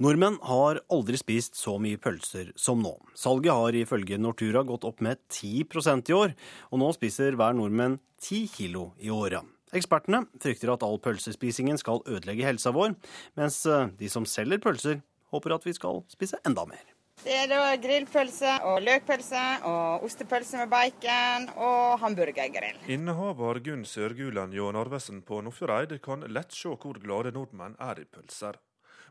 Nordmenn 0.00 0.38
har 0.48 0.78
aldri 0.88 1.18
spist 1.20 1.58
så 1.60 1.74
mye 1.82 1.98
pølser 2.00 2.54
som 2.56 2.80
nå. 2.80 2.94
Salget 3.18 3.52
har 3.52 3.76
ifølge 3.76 4.16
Nortura 4.16 4.62
gått 4.64 4.86
opp 4.88 5.02
med 5.04 5.20
10% 5.28 6.08
i 6.08 6.16
år, 6.16 6.32
og 6.72 6.80
nå 6.80 6.88
spiser 6.96 7.36
hver 7.36 7.56
nordmenn 7.58 7.98
10 8.22 8.46
kilo 8.54 8.92
i 8.96 9.10
året. 9.12 9.44
Ekspertene 9.76 10.24
frykter 10.40 10.72
at 10.72 10.86
all 10.86 10.96
pølsespisingen 11.02 11.76
skal 11.78 12.00
ødelegge 12.08 12.46
helsa 12.48 12.72
vår, 12.74 12.96
mens 13.38 13.60
eh, 13.68 13.90
de 14.00 14.08
som 14.10 14.24
selger 14.26 14.62
pølser, 14.62 15.02
håper 15.32 15.56
at 15.56 15.66
vi 15.66 15.74
skal 15.76 16.02
spise 16.10 16.40
enda 16.46 16.66
mer. 16.68 16.82
Det 17.20 17.34
er 17.36 17.50
da 17.50 17.74
grillpølse 17.76 18.54
og 18.64 18.78
løkpølse 18.80 19.40
og 19.68 20.06
ostepølse 20.06 20.62
med 20.62 20.70
bacon 20.72 21.50
og 21.60 21.98
hamburgergrill. 22.00 22.78
Innehaver 22.88 23.60
Gunn 23.60 23.84
Sørgulen 23.84 24.54
Jå 24.56 24.70
Narvesen 24.72 25.20
på 25.28 25.42
Nordfjordeid 25.44 25.98
kan 26.00 26.24
lett 26.32 26.56
se 26.56 26.72
hvor 26.72 26.96
glade 27.02 27.34
nordmenn 27.36 27.76
er 27.76 28.00
i 28.00 28.08
pølser. 28.08 28.56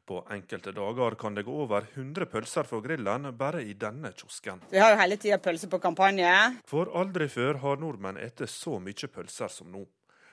På 0.10 0.24
enkelte 0.34 0.72
dager 0.74 1.14
kan 1.22 1.36
det 1.38 1.44
gå 1.46 1.54
over 1.54 1.86
100 1.94 2.26
pølser 2.32 2.66
fra 2.66 2.80
grillen 2.82 3.30
bare 3.38 3.62
i 3.62 3.76
denne 3.78 4.10
kiosken. 4.18 4.64
Vi 4.72 4.82
har 4.82 4.96
jo 4.96 5.02
hele 5.04 5.18
tida 5.22 5.38
pølser 5.38 5.70
på 5.70 5.78
kampanje. 5.84 6.32
For 6.66 6.90
aldri 6.98 7.28
før 7.30 7.62
har 7.62 7.78
nordmenn 7.78 8.18
spist 8.18 8.50
så 8.50 8.80
mye 8.82 9.12
pølser 9.14 9.54
som 9.54 9.70
nå. 9.70 9.86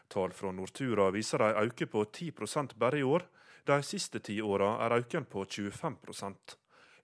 Tall 0.09 0.33
fra 0.33 0.49
Nortura 0.55 1.11
viser 1.12 1.44
en 1.44 1.61
økning 1.66 1.92
på 1.92 2.07
10 2.09 2.72
bare 2.81 3.03
i 3.03 3.05
år. 3.05 3.29
De 3.66 3.83
siste 3.83 4.20
ti 4.22 4.37
åra 4.42 4.76
er 4.84 5.01
økningen 5.01 5.26
på 5.26 5.43
25 5.45 5.97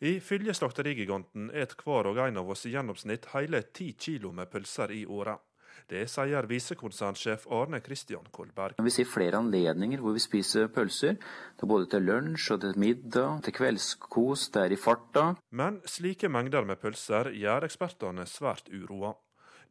Ifølge 0.03 0.55
slakterigiganten 0.55 1.49
et 1.55 1.75
hver 1.79 2.09
og 2.11 2.19
en 2.23 2.39
av 2.39 2.51
oss 2.55 2.67
i 2.67 2.73
gjennomsnitt 2.75 3.27
hele 3.33 3.63
ti 3.75 3.93
kilo 3.99 4.31
med 4.35 4.51
pølser 4.51 4.95
i 4.95 5.05
året. 5.07 5.43
Det 5.91 6.05
sier 6.11 6.47
visekonsernsjef 6.47 7.49
Arne 7.51 7.81
Christian 7.83 8.27
Kolberg. 8.31 8.79
Vi 8.79 8.95
ser 8.95 9.11
flere 9.11 9.41
anledninger 9.43 10.03
hvor 10.03 10.15
vi 10.15 10.23
spiser 10.23 10.71
pølser. 10.75 11.19
Det 11.19 11.67
er 11.67 11.73
både 11.75 11.91
til 11.91 12.07
lunsj 12.07 12.53
og 12.55 12.63
til 12.63 12.79
middag, 12.79 13.43
til 13.43 13.57
kveldskos, 13.59 14.49
det 14.55 14.63
er 14.63 14.77
i 14.77 14.79
farta. 14.79 15.27
Men 15.51 15.81
slike 15.87 16.31
mengder 16.31 16.67
med 16.69 16.79
pølser 16.83 17.33
gjør 17.35 17.67
ekspertene 17.67 18.27
svært 18.31 18.71
uroa. 18.71 19.17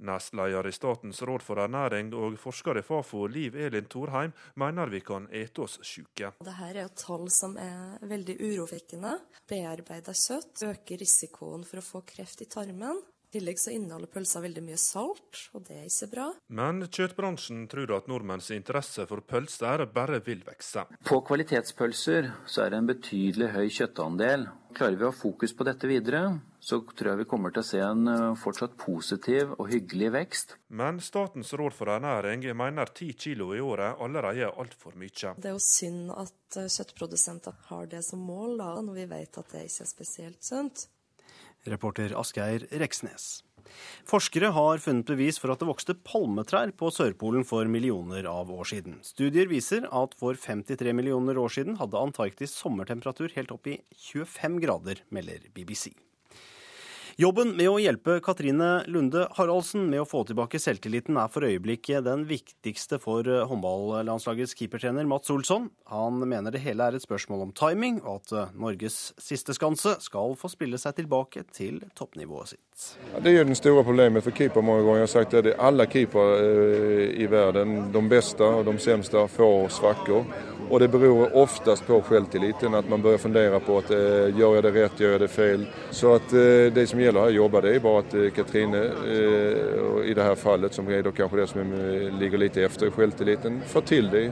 Nestleder 0.01 0.67
i 0.67 0.73
Statens 0.75 1.21
råd 1.27 1.45
for 1.45 1.61
ernæring 1.61 2.11
og 2.17 2.37
forsker 2.41 2.79
i 2.81 2.85
Fafo, 2.85 3.27
Liv 3.29 3.55
Elin 3.55 3.87
Thorheim, 3.91 4.33
mener 4.55 4.91
vi 4.91 5.03
kan 5.05 5.27
ete 5.31 5.65
oss 5.65 5.79
syke. 5.85 6.33
Dette 6.41 6.67
er 6.67 6.83
jo 6.83 6.89
tall 6.97 7.29
som 7.33 7.55
er 7.61 8.01
veldig 8.09 8.37
urovekkende. 8.41 9.15
Bearbeida 9.49 10.15
kjøtt 10.17 10.65
øker 10.71 11.01
risikoen 11.01 11.65
for 11.67 11.81
å 11.81 11.85
få 11.85 12.05
kreft 12.07 12.43
i 12.45 12.49
tarmen. 12.51 13.01
I 13.31 13.37
tillegg 13.37 13.61
så 13.63 13.71
inneholder 13.71 14.09
pølser 14.11 14.43
veldig 14.43 14.61
mye 14.65 14.77
salt, 14.81 15.37
og 15.55 15.63
det 15.69 15.77
er 15.77 15.85
ikke 15.87 16.09
bra. 16.11 16.25
Men 16.51 16.83
kjøttbransjen 16.83 17.61
tror 17.71 17.93
at 17.95 18.09
nordmenns 18.11 18.49
interesse 18.51 19.05
for 19.07 19.23
pølser 19.23 19.85
bare 19.95 20.19
vil 20.25 20.41
vokse. 20.43 20.83
På 21.07 21.21
kvalitetspølser 21.29 22.27
så 22.43 22.65
er 22.65 22.73
det 22.73 22.81
en 22.81 22.89
betydelig 22.91 23.53
høy 23.53 23.69
kjøttandel. 23.71 24.49
Klarer 24.75 24.99
vi 24.99 25.07
å 25.07 25.13
ha 25.13 25.15
fokus 25.15 25.55
på 25.55 25.63
dette 25.63 25.87
videre, 25.87 26.25
så 26.61 26.77
tror 26.85 27.09
jeg 27.11 27.19
vi 27.23 27.27
kommer 27.29 27.53
til 27.53 27.63
å 27.63 27.65
se 27.65 27.79
en 27.81 28.05
eh, 28.11 28.37
fortsatt 28.37 28.75
positiv 28.79 29.55
og 29.57 29.71
hyggelig 29.71 30.11
vekst. 30.13 30.55
Men 30.77 31.01
Statens 31.01 31.55
råd 31.57 31.73
for 31.73 31.89
ernæring 31.89 32.45
mener 32.57 32.91
ti 32.93 33.09
kilo 33.17 33.49
i 33.57 33.61
året 33.65 33.97
allerede 33.97 34.45
er 34.45 34.59
altfor 34.61 34.93
mye. 34.93 35.33
Det 35.41 35.49
er 35.49 35.55
jo 35.57 35.63
synd 35.65 36.11
at 36.13 36.59
eh, 36.61 36.69
kjøttprodusenter 36.69 37.57
har 37.71 37.89
det 37.89 38.03
som 38.05 38.21
mål, 38.21 38.59
da, 38.61 38.75
når 38.85 38.99
vi 38.99 39.07
vet 39.09 39.39
at 39.41 39.55
det 39.55 39.63
ikke 39.71 39.87
er 39.87 39.89
spesielt 39.95 40.45
sunt. 40.45 40.85
Reporter 41.65 42.13
Asgeir 42.17 42.67
Reksnes. 42.81 43.41
Forskere 44.09 44.51
har 44.53 44.81
funnet 44.83 45.09
bevis 45.09 45.37
for 45.41 45.53
at 45.53 45.61
det 45.61 45.69
vokste 45.69 45.95
palmetrær 46.05 46.73
på 46.77 46.89
Sørpolen 46.93 47.45
for 47.47 47.69
millioner 47.69 48.27
av 48.29 48.51
år 48.53 48.69
siden. 48.73 48.99
Studier 49.05 49.49
viser 49.49 49.87
at 49.89 50.13
for 50.19 50.37
53 50.37 50.93
millioner 50.97 51.41
år 51.41 51.53
siden 51.57 51.77
hadde 51.81 52.01
Antarktis 52.01 52.53
sommertemperatur 52.57 53.33
helt 53.37 53.53
opp 53.53 53.69
i 53.69 53.79
25 54.11 54.61
grader, 54.65 55.05
melder 55.09 55.45
BBC. 55.55 55.93
Jobben 57.21 57.51
med 57.53 57.67
å 57.69 57.75
hjelpe 57.77 58.15
Katrine 58.23 58.79
Lunde 58.89 59.27
Haraldsen 59.35 59.83
med 59.91 60.01
å 60.01 60.07
få 60.09 60.23
tilbake 60.25 60.57
selvtilliten 60.57 61.19
er 61.21 61.29
for 61.29 61.45
øyeblikket 61.45 62.07
den 62.07 62.23
viktigste 62.25 62.97
for 63.03 63.27
eh, 63.29 63.43
håndballandslagets 63.45 64.55
keepertrener 64.57 65.05
Mats 65.05 65.29
Olsson. 65.29 65.67
Han 65.91 66.17
mener 66.25 66.55
det 66.55 66.63
hele 66.63 66.87
er 66.87 66.97
et 66.97 67.05
spørsmål 67.05 67.43
om 67.45 67.51
timing, 67.53 67.99
og 68.01 68.23
at 68.23 68.33
eh, 68.33 68.55
Norges 68.57 69.11
siste 69.21 69.53
skanse 69.53 69.99
skal 70.01 70.33
få 70.39 70.49
spille 70.49 70.79
seg 70.81 70.95
tilbake 70.97 71.43
til 71.53 71.77
toppnivået 71.93 72.55
sitt. 72.55 72.87
Ja, 73.11 73.21
det 73.21 73.35
er 73.35 73.37
jo 73.37 73.49
den 73.51 73.59
store 73.59 73.83
problemet 73.85 74.25
for 74.25 74.33
keeper 74.33 74.65
mange 74.65 74.81
ganger. 74.87 75.03
Jeg 75.03 75.09
har 75.09 75.13
sagt 75.13 75.37
at 75.37 75.51
alle 75.61 75.85
keepere 75.91 76.39
eh, 76.47 77.05
i 77.21 77.29
verden, 77.29 77.91
de 77.93 78.03
beste 78.15 78.49
og 78.49 78.65
de 78.65 78.73
verste, 78.79 79.27
får 79.35 79.69
svakker. 79.77 80.33
Og 80.71 80.79
det 80.79 80.87
beror 80.87 81.35
oftest 81.35 81.83
på 81.85 81.99
selvtilliten, 82.07 82.73
at 82.79 82.89
man 82.89 83.03
börjar 83.03 83.25
fundere 83.27 83.59
på 83.59 83.81
at 83.81 83.89
gjør 83.91 84.53
jeg 84.55 84.63
det 84.63 84.71
rett, 84.77 85.01
gjør 85.03 85.17
jeg 85.17 85.19
det 85.19 85.31
feil. 85.33 85.65
Så 85.91 86.13
at 86.15 86.31
det 86.31 86.85
som 86.87 87.01
gjelder 87.01 87.10
her 87.19 87.31
å 87.31 87.35
jobbe, 87.35 87.61
det 87.61 87.75
är 87.75 87.79
bare 87.79 87.99
at 87.99 88.35
Katrine, 88.35 88.81
i 90.05 90.13
det 90.13 90.23
her 90.23 90.35
fallet, 90.35 90.73
som 90.73 90.87
er 90.89 91.03
kanskje 91.11 91.39
det 91.41 91.47
som 91.47 91.73
ligger 92.19 92.37
litt 92.37 92.57
efter 92.57 92.87
i 92.87 92.91
självtilliten 92.91 93.61
får 93.67 93.81
til 93.81 94.09
det 94.11 94.31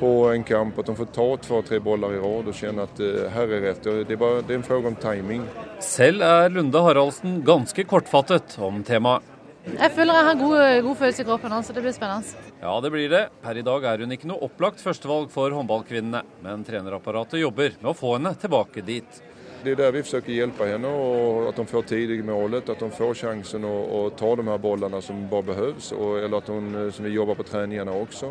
på 0.00 0.10
en 0.32 0.44
kamp. 0.44 0.78
At 0.78 0.86
de 0.86 0.96
får 0.96 1.12
ta 1.14 1.28
två, 1.36 1.62
tre 1.62 1.78
bollar 1.80 2.12
i 2.14 2.18
rad 2.18 2.48
og 2.48 2.54
kjenne 2.54 2.84
at 2.84 2.98
her 3.32 3.54
er 3.56 3.60
rett. 3.68 3.82
Det 3.82 4.12
är, 4.12 4.16
bara, 4.16 4.42
det 4.42 4.54
er 4.54 4.58
en 4.58 4.62
fråga 4.62 4.88
om 4.88 4.96
timing. 4.96 5.46
Selv 5.80 6.22
er 6.22 6.50
Lunde 6.50 6.82
Haraldsen 6.82 7.40
ganske 7.46 7.84
kortfattet 7.84 8.58
om 8.58 8.82
temaet. 8.84 9.32
Jeg 9.66 9.90
føler 9.96 10.14
jeg 10.14 10.26
har 10.28 10.36
god, 10.38 10.60
god 10.86 10.98
følelse 11.00 11.22
i 11.22 11.26
kroppen, 11.26 11.54
så 11.66 11.74
det 11.74 11.82
blir 11.82 11.94
spennende. 11.96 12.44
Ja, 12.60 12.74
det 12.80 12.90
blir 12.94 13.08
det. 13.10 13.22
Per 13.42 13.58
i 13.58 13.64
dag 13.66 13.86
er 13.90 14.04
hun 14.04 14.14
ikke 14.14 14.28
noe 14.30 14.46
opplagt 14.46 14.78
førstevalg 14.78 15.32
for 15.34 15.50
håndballkvinnene, 15.50 16.20
men 16.44 16.62
trenerapparatet 16.68 17.40
jobber 17.40 17.74
med 17.80 17.90
å 17.90 17.96
få 17.98 18.12
henne 18.14 18.30
tilbake 18.38 18.84
dit. 18.86 19.18
Det 19.66 19.72
er 19.72 19.80
der 19.80 19.94
vi 19.96 20.00
forsøker 20.04 20.30
å 20.30 20.34
hjelpe 20.36 20.66
henne, 20.68 20.90
og 20.94 21.48
at 21.48 21.56
hun 21.58 21.66
får 21.66 21.88
tid 21.90 22.12
i 22.14 22.20
målet. 22.22 22.68
At 22.70 22.84
hun 22.84 22.92
får 22.94 23.16
sjansen 23.18 23.64
å, 23.66 24.04
ta 24.14 24.28
de 24.38 24.44
her 24.46 24.60
ballene 24.62 25.00
som 25.02 25.24
bare 25.26 25.48
behøves. 25.48 25.88
eller 25.90 26.36
at 26.38 26.50
hun, 26.54 26.68
som 26.94 27.04
vi 27.04 27.10
jobber 27.16 27.34
på 27.34 27.48
treningene 27.48 27.90
også, 27.90 28.30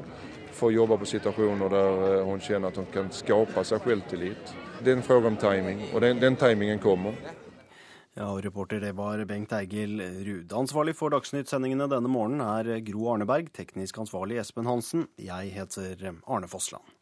får 0.56 0.72
jobbe 0.72 0.98
på 1.02 1.10
situasjoner 1.12 1.74
der 1.74 2.24
hun 2.24 2.40
kjenner 2.40 2.72
at 2.72 2.80
hun 2.80 2.88
kan 2.94 3.12
skape 3.12 3.66
seg 3.68 3.84
selvtillit. 3.84 4.54
Det 4.80 4.94
er 4.94 4.96
en 4.96 5.04
spørsmål 5.04 5.34
om 5.34 5.40
timing, 5.42 5.82
og 5.92 6.06
den, 6.06 6.22
den 6.24 6.40
timingen 6.40 6.80
kommer. 6.80 7.20
Ja, 8.16 8.30
og 8.30 8.40
Reporter 8.46 8.80
det 8.80 8.94
var 8.96 9.20
Bengt 9.28 9.52
Eigil 9.52 10.00
Ruud. 10.00 10.56
Ansvarlig 10.56 10.96
for 10.96 11.12
Dagsnytt-sendingene 11.12 11.90
denne 11.92 12.08
morgenen 12.08 12.48
er 12.48 12.80
Gro 12.88 13.10
Arneberg. 13.12 13.52
Teknisk 13.52 14.00
ansvarlig 14.06 14.40
Espen 14.40 14.72
Hansen. 14.72 15.10
Jeg 15.20 15.52
heter 15.52 16.14
Arne 16.24 16.48
Fossland. 16.48 16.96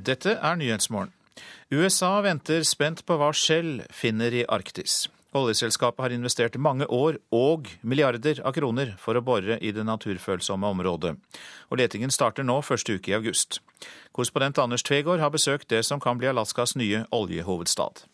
Dette 0.00 0.38
er 0.40 0.56
Nyhetsmorgen. 0.56 1.10
USA 1.70 2.20
venter 2.24 2.62
spent 2.64 3.02
på 3.04 3.16
hva 3.20 3.34
Shell 3.36 3.82
finner 3.92 4.32
i 4.32 4.46
Arktis. 4.48 5.10
Oljeselskapet 5.36 6.02
har 6.02 6.14
investert 6.14 6.56
mange 6.58 6.86
år 6.88 7.18
og 7.36 7.68
milliarder 7.86 8.40
av 8.40 8.54
kroner 8.56 8.94
for 8.98 9.18
å 9.18 9.22
bore 9.22 9.58
i 9.60 9.70
det 9.76 9.84
naturfølsomme 9.84 10.70
området. 10.72 11.12
Og 11.68 11.78
letingen 11.78 12.10
starter 12.10 12.46
nå 12.48 12.56
første 12.64 12.96
uke 12.96 13.12
i 13.12 13.18
august. 13.18 13.60
Korrespondent 14.16 14.58
Anders 14.58 14.82
Tvegård 14.88 15.20
har 15.20 15.30
besøkt 15.34 15.68
det 15.68 15.84
som 15.86 16.00
kan 16.00 16.18
bli 16.18 16.30
Alaskas 16.32 16.74
nye 16.80 17.04
oljehovedstad. 17.14 18.06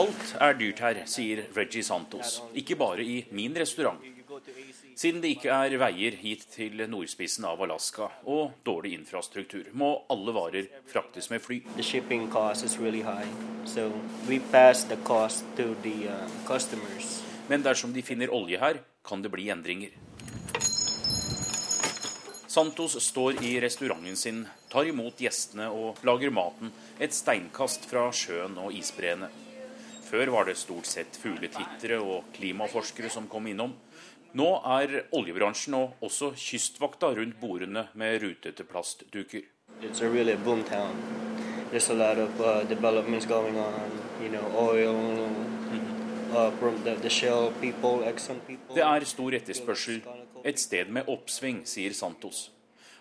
Alt 0.00 0.34
er 0.40 0.56
dyrt 0.56 0.80
her, 0.86 1.02
sier 1.04 1.44
Reggie 1.54 1.84
Santos. 1.84 2.40
Ikke 2.56 2.80
bare 2.80 3.04
i 3.04 3.20
min 3.30 3.54
restaurant. 3.60 4.00
Siden 5.00 5.22
det 5.24 5.30
ikke 5.32 5.48
er 5.48 5.72
veier 5.80 6.12
hit 6.20 6.42
til 6.52 6.82
nordspissen 6.92 7.46
av 7.48 7.62
Alaska 7.64 8.10
og 8.28 8.58
dårlig 8.68 8.90
infrastruktur, 8.98 9.70
må 9.72 9.94
alle 10.12 10.34
varer 10.36 10.66
fraktes 10.90 11.30
med 11.32 11.40
fly. 11.40 11.62
Really 11.78 13.00
so 13.64 13.88
the, 14.28 15.94
uh, 16.04 17.24
Men 17.48 17.62
dersom 17.62 17.94
de 17.96 18.02
finner 18.02 18.28
olje 18.28 18.60
her, 18.60 18.82
kan 19.02 19.22
det 19.22 19.32
bli 19.32 19.48
endringer. 19.48 19.96
Santos 22.46 23.00
står 23.00 23.40
i 23.40 23.56
restauranten 23.60 24.16
sin, 24.16 24.46
tar 24.68 24.84
imot 24.84 25.16
gjestene 25.16 25.70
og 25.72 26.04
lager 26.04 26.28
maten 26.28 26.74
et 27.00 27.16
steinkast 27.16 27.88
fra 27.88 28.10
sjøen 28.12 28.58
og 28.60 28.76
isbreene. 28.76 29.32
Før 30.10 30.26
var 30.34 30.44
det 30.44 30.58
stort 30.58 30.88
sett 30.90 31.16
fugletittere 31.16 32.02
og 32.02 32.34
klimaforskere 32.36 33.08
som 33.08 33.30
kom 33.30 33.46
innom. 33.46 33.72
Nå 34.38 34.46
er 34.78 34.92
oljebransjen 35.16 35.74
og 35.74 36.04
også 36.06 36.30
kystvakta 36.38 37.08
rundt 37.16 37.40
bordene 37.40 37.88
med 37.98 38.20
rutete 38.22 38.62
plastduker. 38.62 39.42
Really 39.82 40.34
of, 42.18 42.40
uh, 42.40 42.62
you 44.22 44.28
know, 44.28 44.46
oil, 44.54 44.94
uh, 46.30 46.50
people. 47.60 48.74
Det 48.74 48.84
er 48.86 49.04
stor 49.04 49.34
etterspørsel. 49.34 50.00
Et 50.44 50.58
sted 50.58 50.88
med 50.88 51.08
oppsving, 51.08 51.64
sier 51.66 51.92
Santos. 51.92 52.50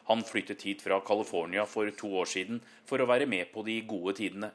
Han 0.09 0.23
flyttet 0.25 0.65
hit 0.65 0.82
fra 0.82 0.99
California 1.05 1.65
for 1.65 1.89
to 1.93 2.09
år 2.17 2.25
siden 2.25 2.61
for 2.89 2.97
å 2.97 3.05
være 3.05 3.30
med 3.30 3.51
på 3.53 3.61
de 3.67 3.82
gode 3.86 4.15
tidene. 4.17 4.49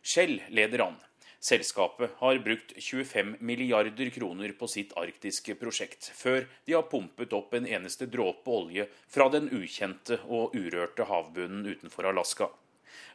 Shell 0.00 0.40
leder 0.48 0.86
an. 0.86 0.96
Selskapet 1.44 2.10
har 2.16 2.38
brukt 2.38 2.72
25 2.82 3.36
milliarder 3.40 4.10
kroner 4.10 4.48
på 4.56 4.64
sitt 4.68 4.94
arktiske 4.96 5.52
prosjekt, 5.60 6.06
før 6.16 6.46
de 6.64 6.72
har 6.72 6.86
pumpet 6.88 7.34
opp 7.36 7.52
en 7.52 7.66
eneste 7.68 8.06
dråpe 8.08 8.48
olje 8.48 8.86
fra 9.12 9.26
den 9.28 9.50
ukjente 9.52 10.16
og 10.24 10.54
urørte 10.56 11.04
havbunnen 11.04 11.66
utenfor 11.68 12.08
Alaska. 12.08 12.48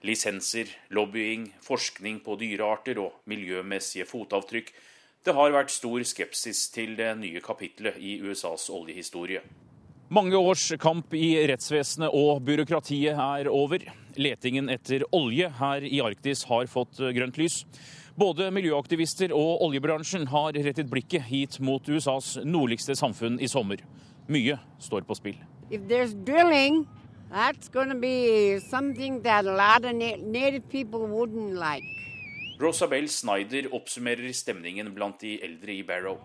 Lisenser, 0.05 0.69
lobbying, 0.93 1.47
forskning 1.65 2.19
på 2.21 2.35
dyrearter 2.37 3.01
og 3.01 3.17
miljømessige 3.33 4.05
fotavtrykk. 4.05 4.69
Det 5.25 5.33
har 5.33 5.55
vært 5.55 5.73
stor 5.73 6.05
skepsis 6.05 6.67
til 6.75 6.93
det 7.01 7.09
nye 7.17 7.41
kapitlet 7.41 7.97
i 7.97 8.19
USAs 8.21 8.67
oljehistorie. 8.69 9.41
Mange 10.13 10.37
års 10.37 10.67
kamp 10.77 11.17
i 11.17 11.33
rettsvesenet 11.49 12.13
og 12.13 12.45
byråkratiet 12.45 13.17
er 13.17 13.49
over. 13.49 13.89
Letingen 14.19 14.67
etter 14.67 15.05
olje 15.15 15.47
her 15.61 15.85
i 15.87 16.01
Arktis 16.03 16.43
har 16.49 16.67
fått 16.67 16.99
grønt 17.15 17.37
lys. 17.39 17.61
Både 18.19 18.49
miljøaktivister 18.51 19.31
og 19.31 19.61
oljebransjen 19.63 20.25
har 20.27 20.57
rettet 20.59 20.89
blikket 20.91 21.23
hit 21.29 21.59
mot 21.63 21.85
USAs 21.87 22.33
nordligste 22.43 22.97
samfunn 22.99 23.37
i 23.39 23.47
sommer. 23.47 23.79
Mye 24.27 24.57
står 24.83 25.07
på 25.07 25.15
spill. 25.15 25.37
Drilling, 25.71 26.81
like. 31.55 31.95
Rosabel 32.59 33.07
Snyder 33.07 33.71
oppsummerer 33.79 34.33
stemningen 34.35 34.91
blant 34.97 35.23
de 35.23 35.37
eldre 35.47 35.77
i 35.77 35.83
Barrow. 35.87 36.19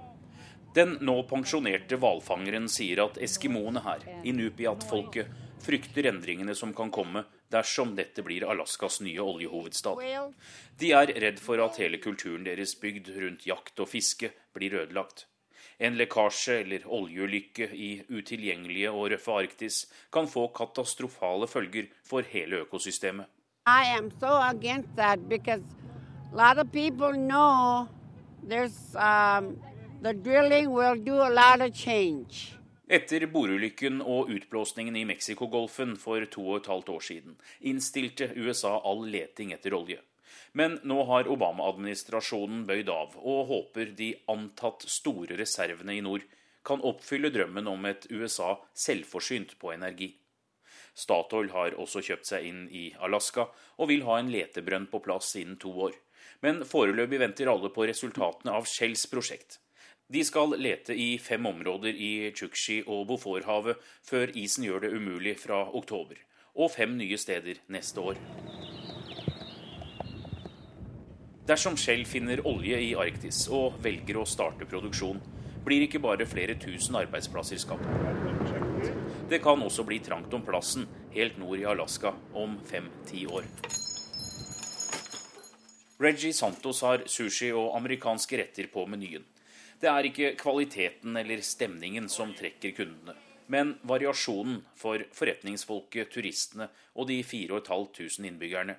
Den 0.74 0.96
nå 1.06 1.20
pensjonerte 1.30 1.94
hvalfangeren 2.02 2.66
sier 2.66 3.04
at 3.04 3.22
eskimoene 3.22 3.84
her, 3.84 4.02
inupiat-folket, 4.26 5.30
frykter 5.62 6.10
endringene 6.10 6.56
som 6.58 6.74
kan 6.74 6.90
komme 6.90 7.22
dersom 7.54 7.94
dette 7.98 8.24
blir 8.26 8.46
Alaskas 8.50 9.00
nye 9.04 9.20
oljehovedstad. 9.22 10.02
De 10.80 10.90
er 10.92 11.14
redd 11.24 11.38
for 11.42 11.62
at 11.64 11.78
hele 11.82 12.00
kulturen 12.02 12.46
deres 12.46 12.74
bygd 12.80 13.12
rundt 13.20 13.46
jakt 13.46 13.80
og 13.80 13.90
fiske 13.92 14.32
blir 14.56 14.74
ødelagt. 14.82 15.26
En 15.78 15.96
lekkasje 15.98 16.60
eller 16.62 16.84
oljeulykke 16.86 17.66
i 17.74 17.90
utilgjengelige 18.08 18.90
og 18.94 19.10
røffe 19.10 19.38
Arktis 19.42 19.78
kan 20.14 20.28
få 20.30 20.46
katastrofale 20.54 21.48
følger 21.50 21.88
for 22.06 22.22
hele 22.34 22.62
økosystemet. 22.66 23.26
I 23.66 23.96
am 23.96 24.10
so 24.20 24.28
against 24.28 24.94
that 24.96 25.28
because 25.28 25.62
a 26.32 26.36
lot 26.36 26.58
of 26.58 26.70
people 26.70 27.12
know 27.12 27.88
there's 28.46 28.94
um, 28.94 29.58
the 30.02 30.12
drilling 30.12 30.70
will 30.70 30.96
do 30.96 31.14
a 31.14 31.30
lot 31.30 31.60
of 31.60 31.72
change. 31.72 32.53
Etter 32.84 33.24
bordulykken 33.32 34.02
og 34.04 34.28
utblåsningen 34.28 34.96
i 35.00 35.06
Mexicogolfen 35.08 35.94
for 35.96 36.24
to 36.28 36.42
og 36.50 36.58
et 36.58 36.66
halvt 36.68 36.90
år 36.92 37.04
siden 37.06 37.38
innstilte 37.64 38.28
USA 38.36 38.74
all 38.84 39.06
leting 39.08 39.54
etter 39.56 39.72
olje. 39.72 40.02
Men 40.52 40.76
nå 40.84 40.98
har 41.08 41.30
Obama-administrasjonen 41.32 42.66
bøyd 42.68 42.92
av 42.92 43.16
og 43.16 43.48
håper 43.48 43.94
de 43.96 44.10
antatt 44.28 44.84
store 44.90 45.38
reservene 45.40 45.96
i 45.96 46.04
nord 46.04 46.28
kan 46.64 46.84
oppfylle 46.84 47.32
drømmen 47.32 47.66
om 47.72 47.88
et 47.88 48.04
USA 48.12 48.52
selvforsynt 48.76 49.56
på 49.60 49.72
energi. 49.72 50.12
Statoil 50.94 51.50
har 51.56 51.80
også 51.80 52.04
kjøpt 52.04 52.28
seg 52.28 52.46
inn 52.50 52.62
i 52.68 52.86
Alaska 53.00 53.48
og 53.80 53.90
vil 53.90 54.04
ha 54.04 54.20
en 54.20 54.30
letebrønn 54.32 54.90
på 54.92 55.00
plass 55.04 55.34
innen 55.40 55.56
to 55.60 55.72
år. 55.88 55.96
Men 56.44 56.62
foreløpig 56.68 57.20
venter 57.20 57.48
alle 57.48 57.72
på 57.72 57.88
resultatene 57.88 58.52
av 58.52 58.68
Shells 58.68 59.08
prosjekt. 59.08 59.58
De 60.08 60.20
skal 60.24 60.52
lete 60.60 60.92
i 60.92 61.18
fem 61.18 61.46
områder 61.46 61.96
i 61.96 62.30
Chukchi 62.36 62.82
og 62.84 63.06
Boforhavet 63.08 63.80
før 64.04 64.34
isen 64.36 64.66
gjør 64.66 64.84
det 64.84 64.90
umulig 64.92 65.38
fra 65.40 65.62
oktober, 65.72 66.18
og 66.54 66.70
fem 66.70 66.92
nye 66.98 67.16
steder 67.16 67.62
neste 67.72 68.00
år. 68.00 68.20
Dersom 71.48 71.76
Shell 71.80 72.04
finner 72.04 72.44
olje 72.44 72.76
i 72.80 72.92
Arktis 73.00 73.46
og 73.48 73.80
velger 73.84 74.20
å 74.20 74.28
starte 74.28 74.68
produksjon, 74.68 75.22
blir 75.64 75.86
ikke 75.86 76.02
bare 76.04 76.28
flere 76.28 76.58
tusen 76.60 77.00
arbeidsplasser 77.00 77.60
skapt. 77.60 77.88
Det 79.28 79.40
kan 79.40 79.62
også 79.64 79.86
bli 79.88 80.02
trangt 80.04 80.32
om 80.36 80.44
plassen 80.44 80.84
helt 81.16 81.38
nord 81.40 81.60
i 81.60 81.64
Alaska 81.64 82.12
om 82.36 82.58
fem-ti 82.68 83.24
år. 83.24 83.48
Reggie 86.04 86.36
Santos 86.36 86.82
har 86.84 87.06
sushi 87.08 87.48
og 87.56 87.72
amerikanske 87.78 88.40
retter 88.42 88.68
på 88.68 88.84
menyen. 88.84 89.24
Det 89.84 89.90
er 89.92 90.06
ikke 90.08 90.28
kvaliteten 90.40 91.16
eller 91.20 91.42
stemningen 91.44 92.06
som 92.08 92.30
trekker 92.32 92.72
kundene, 92.72 93.12
men 93.52 93.74
variasjonen 93.84 94.62
for 94.80 95.02
forretningsfolket, 95.12 96.08
turistene 96.08 96.70
og 96.96 97.10
de 97.10 97.18
4500 97.20 98.24
innbyggerne. 98.30 98.78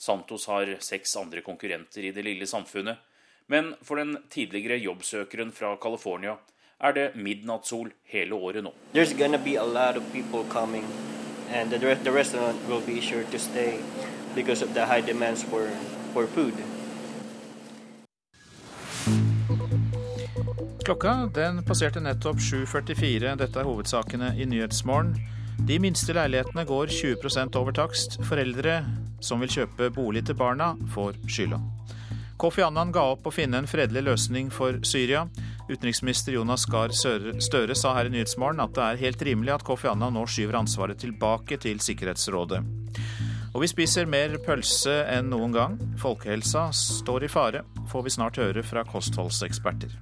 Santos 0.00 0.46
har 0.48 0.70
seks 0.80 1.12
andre 1.20 1.42
konkurrenter 1.44 2.08
i 2.08 2.14
det 2.16 2.24
lille 2.24 2.48
samfunnet, 2.48 2.96
men 3.52 3.74
for 3.84 4.00
den 4.00 4.16
tidligere 4.32 4.80
jobbsøkeren 4.80 5.52
fra 5.52 5.76
California 5.76 6.38
er 6.80 6.96
det 6.96 7.06
midnattssol 7.20 7.92
hele 8.08 8.32
året 8.34 8.64
nå. 8.64 8.72
And 11.52 11.70
the, 11.70 11.76
the 11.76 12.10
for, 15.50 15.70
will 16.14 16.26
Klokka 20.84 21.30
den 21.34 21.62
passerte 21.64 22.00
nettopp 22.00 22.36
7.44. 22.36 23.30
Dette 23.40 23.56
er 23.56 23.64
hovedsakene 23.64 24.34
i 24.36 24.44
Nyhetsmorgen. 24.44 25.14
De 25.64 25.78
minste 25.80 26.12
leilighetene 26.12 26.66
går 26.68 26.92
20 26.92 27.56
over 27.56 27.72
takst. 27.72 28.18
Foreldre 28.28 28.82
som 29.24 29.40
vil 29.40 29.48
kjøpe 29.48 29.88
bolig 29.96 30.26
til 30.28 30.36
barna, 30.36 30.74
får 30.92 31.16
skylda. 31.24 31.62
Kofi 32.36 32.66
Annan 32.66 32.92
ga 32.92 33.06
opp 33.14 33.24
å 33.24 33.32
finne 33.32 33.62
en 33.62 33.70
fredelig 33.70 34.04
løsning 34.10 34.52
for 34.52 34.76
Syria. 34.84 35.24
Utenriksminister 35.70 36.36
Jonas 36.36 36.68
Gahr 36.68 36.92
Støre 36.92 37.80
sa 37.80 37.96
her 37.96 38.12
i 38.12 38.16
Nyhetsmorgen 38.18 38.60
at 38.60 38.76
det 38.76 38.84
er 38.84 39.04
helt 39.06 39.24
rimelig 39.24 39.56
at 39.56 39.64
Kofi 39.64 39.88
Annan 39.88 40.18
nå 40.18 40.28
skyver 40.28 40.60
ansvaret 40.60 41.00
tilbake 41.00 41.62
til 41.64 41.80
Sikkerhetsrådet. 41.80 42.60
Og 43.54 43.62
vi 43.64 43.72
spiser 43.72 44.04
mer 44.04 44.36
pølse 44.44 45.00
enn 45.08 45.32
noen 45.32 45.56
gang. 45.56 45.80
Folkehelsa 46.02 46.68
står 46.76 47.24
i 47.24 47.36
fare, 47.40 47.64
får 47.88 48.04
vi 48.04 48.18
snart 48.20 48.42
høre 48.42 48.66
fra 48.66 48.84
kostholdseksperter. 48.84 49.94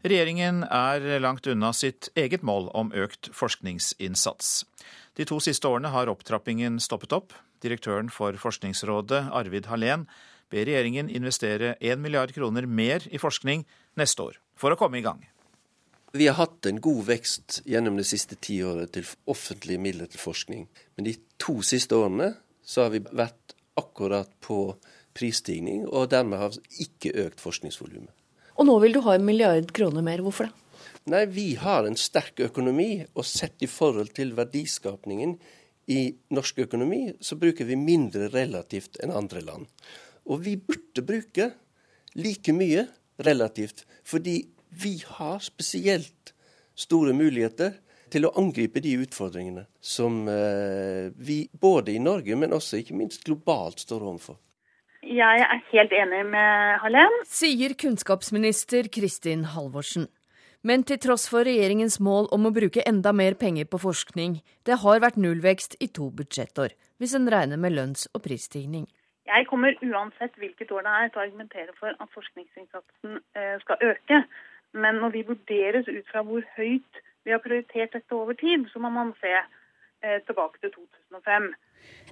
Regjeringen 0.00 0.62
er 0.64 1.20
langt 1.20 1.44
unna 1.50 1.74
sitt 1.76 2.08
eget 2.16 2.40
mål 2.46 2.70
om 2.72 2.88
økt 2.96 3.28
forskningsinnsats. 3.36 4.62
De 5.18 5.26
to 5.28 5.36
siste 5.44 5.68
årene 5.68 5.90
har 5.92 6.08
opptrappingen 6.08 6.78
stoppet 6.80 7.12
opp. 7.12 7.34
Direktøren 7.60 8.08
for 8.08 8.32
Forskningsrådet, 8.40 9.26
Arvid 9.36 9.68
Hallén, 9.68 10.06
ber 10.48 10.64
regjeringen 10.64 11.10
investere 11.12 11.74
1 11.84 12.00
milliard 12.00 12.32
kroner 12.32 12.64
mer 12.64 13.04
i 13.12 13.20
forskning 13.20 13.66
neste 14.00 14.24
år, 14.24 14.38
for 14.56 14.72
å 14.72 14.78
komme 14.80 15.02
i 15.02 15.04
gang. 15.04 15.20
Vi 16.16 16.26
har 16.26 16.38
hatt 16.40 16.66
en 16.66 16.80
god 16.82 17.04
vekst 17.06 17.60
gjennom 17.68 18.00
det 18.00 18.06
siste 18.08 18.38
tiåret 18.40 18.94
til 18.96 19.04
offentlige 19.30 19.78
midler 19.78 20.08
til 20.10 20.22
forskning. 20.22 20.64
Men 20.96 21.06
de 21.06 21.14
to 21.38 21.60
siste 21.60 21.94
årene 21.94 22.32
så 22.64 22.86
har 22.86 22.96
vi 22.96 23.02
vært 23.04 23.54
akkurat 23.78 24.32
på 24.42 24.62
prisstigning, 25.14 25.84
og 25.86 26.08
dermed 26.10 26.40
har 26.40 26.56
vi 26.56 26.88
ikke 26.88 27.12
økt 27.26 27.44
forskningsvolumet. 27.44 28.14
Og 28.60 28.66
nå 28.68 28.74
vil 28.82 28.92
du 28.92 29.00
ha 29.06 29.14
en 29.16 29.24
milliard 29.24 29.70
kroner 29.72 30.04
mer. 30.04 30.20
Hvorfor 30.20 30.50
det? 30.50 30.56
Nei, 31.08 31.24
Vi 31.32 31.54
har 31.56 31.86
en 31.88 31.96
sterk 31.96 32.42
økonomi, 32.44 33.06
og 33.16 33.24
sett 33.24 33.62
i 33.64 33.68
forhold 33.70 34.12
til 34.12 34.34
verdiskapningen 34.36 35.38
i 35.88 36.12
norsk 36.30 36.60
økonomi, 36.66 37.14
så 37.24 37.38
bruker 37.40 37.64
vi 37.64 37.78
mindre 37.80 38.28
relativt 38.28 39.00
enn 39.00 39.14
andre 39.16 39.40
land. 39.40 39.66
Og 40.28 40.44
vi 40.44 40.58
burde 40.60 41.02
bruke 41.02 41.48
like 42.14 42.52
mye 42.52 42.84
relativt, 43.24 43.86
fordi 44.04 44.42
vi 44.70 45.00
har 45.06 45.40
spesielt 45.40 46.34
store 46.76 47.16
muligheter 47.16 47.80
til 48.10 48.26
å 48.26 48.34
angripe 48.38 48.82
de 48.84 48.92
utfordringene 49.00 49.64
som 49.80 50.28
eh, 50.28 51.08
vi 51.16 51.42
både 51.52 51.94
i 51.94 52.02
Norge, 52.02 52.36
men 52.36 52.52
også 52.52 52.82
ikke 52.82 52.98
minst 52.98 53.24
globalt 53.26 53.82
står 53.82 54.04
overfor. 54.04 54.38
Jeg 55.00 55.40
er 55.40 55.60
helt 55.72 55.92
enig 55.96 56.24
med 56.28 56.78
Hallem. 56.82 57.14
Sier 57.24 57.72
kunnskapsminister 57.72 58.84
Kristin 58.92 59.46
Halvorsen. 59.48 60.10
Men 60.60 60.82
til 60.84 60.98
tross 61.00 61.24
for 61.32 61.48
regjeringens 61.48 61.96
mål 62.04 62.28
om 62.36 62.44
å 62.44 62.52
bruke 62.52 62.84
enda 62.84 63.14
mer 63.16 63.32
penger 63.40 63.64
på 63.64 63.80
forskning, 63.80 64.42
det 64.68 64.76
har 64.82 65.00
vært 65.00 65.16
nullvekst 65.16 65.78
i 65.80 65.88
to 65.88 66.10
budsjettår, 66.12 66.74
hvis 67.00 67.14
en 67.16 67.30
regner 67.32 67.56
med 67.56 67.72
lønns- 67.72 68.10
og 68.12 68.26
prisstigning. 68.26 68.84
Jeg 69.24 69.46
kommer 69.48 69.72
uansett 69.80 70.36
hvilket 70.36 70.68
år 70.76 70.84
det 70.84 70.92
er 70.98 71.08
til 71.08 71.22
å 71.22 71.24
argumentere 71.24 71.72
for 71.80 71.96
at 71.96 72.12
forskningsinnsatsen 72.12 73.16
eh, 73.40 73.56
skal 73.64 73.80
øke. 73.80 74.20
Men 74.76 75.00
når 75.00 75.16
vi 75.16 75.24
vurderes 75.32 75.88
ut 75.88 76.12
fra 76.12 76.20
hvor 76.28 76.44
høyt 76.58 77.00
vi 77.24 77.32
har 77.32 77.40
prioritert 77.40 77.96
dette 77.96 78.14
over 78.14 78.36
tid, 78.36 78.68
så 78.68 78.84
må 78.84 78.92
man 78.92 79.14
se 79.22 79.32
eh, 79.32 80.20
tilbake 80.28 80.60
til 80.60 80.76
2005. 80.76 81.54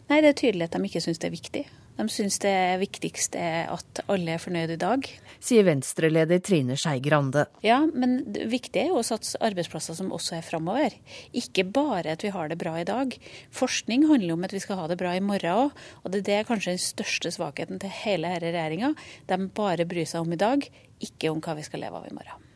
Nei, 0.08 0.22
Det 0.22 0.28
er 0.30 0.40
tydelig 0.40 0.68
at 0.68 0.76
de 0.76 0.88
ikke 0.88 1.04
syns 1.04 1.20
det 1.20 1.28
er 1.28 1.36
viktig. 1.36 1.66
De 1.98 2.04
syns 2.06 2.36
det 2.38 2.54
viktigste 2.78 3.40
er 3.42 3.72
at 3.74 4.00
alle 4.06 4.36
er 4.36 4.40
fornøyd 4.40 4.70
i 4.70 4.78
dag. 4.78 5.06
Sier 5.42 5.64
Venstre-leder 5.66 6.38
Trine 6.46 6.76
Skei 6.78 7.00
Grande. 7.02 7.42
Ja, 7.66 7.80
men 7.90 8.20
det 8.30 8.46
viktige 8.52 8.84
er 8.84 8.92
jo 8.92 9.00
å 9.00 9.06
satse 9.06 9.40
arbeidsplasser 9.42 9.98
som 9.98 10.12
også 10.14 10.36
er 10.38 10.46
framover. 10.46 10.94
Ikke 11.34 11.66
bare 11.66 12.14
at 12.14 12.22
vi 12.22 12.30
har 12.34 12.52
det 12.52 12.60
bra 12.60 12.76
i 12.78 12.86
dag. 12.86 13.16
Forskning 13.50 14.06
handler 14.06 14.38
om 14.38 14.46
at 14.46 14.54
vi 14.54 14.62
skal 14.62 14.78
ha 14.78 14.86
det 14.86 15.00
bra 15.02 15.16
i 15.18 15.24
morgen 15.24 15.66
òg. 15.66 15.84
Og 16.04 16.14
det 16.14 16.36
er 16.36 16.46
kanskje 16.46 16.76
den 16.76 16.84
største 16.86 17.34
svakheten 17.34 17.82
til 17.82 17.90
hele 18.04 18.30
denne 18.30 18.54
regjeringa. 18.54 18.94
De 19.26 19.42
bare 19.58 19.88
bryr 19.90 20.06
seg 20.06 20.22
om 20.22 20.38
i 20.38 20.40
dag, 20.40 20.70
ikke 21.02 21.34
om 21.34 21.42
hva 21.42 21.58
vi 21.58 21.66
skal 21.66 21.82
leve 21.82 21.98
av 21.98 22.06
i 22.06 22.14
morgen. 22.14 22.48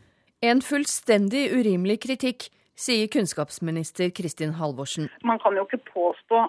En 0.43 0.63
fullstendig 0.63 1.49
urimelig 1.51 1.99
kritikk 2.07 2.47
sier 2.75 3.07
kunnskapsminister 3.07 4.09
Kristin 4.15 4.55
Halvorsen. 4.57 5.09
Man 5.23 5.39
kan 5.43 5.55
jo 5.57 5.65
ikke 5.67 5.81
påstå 5.93 6.39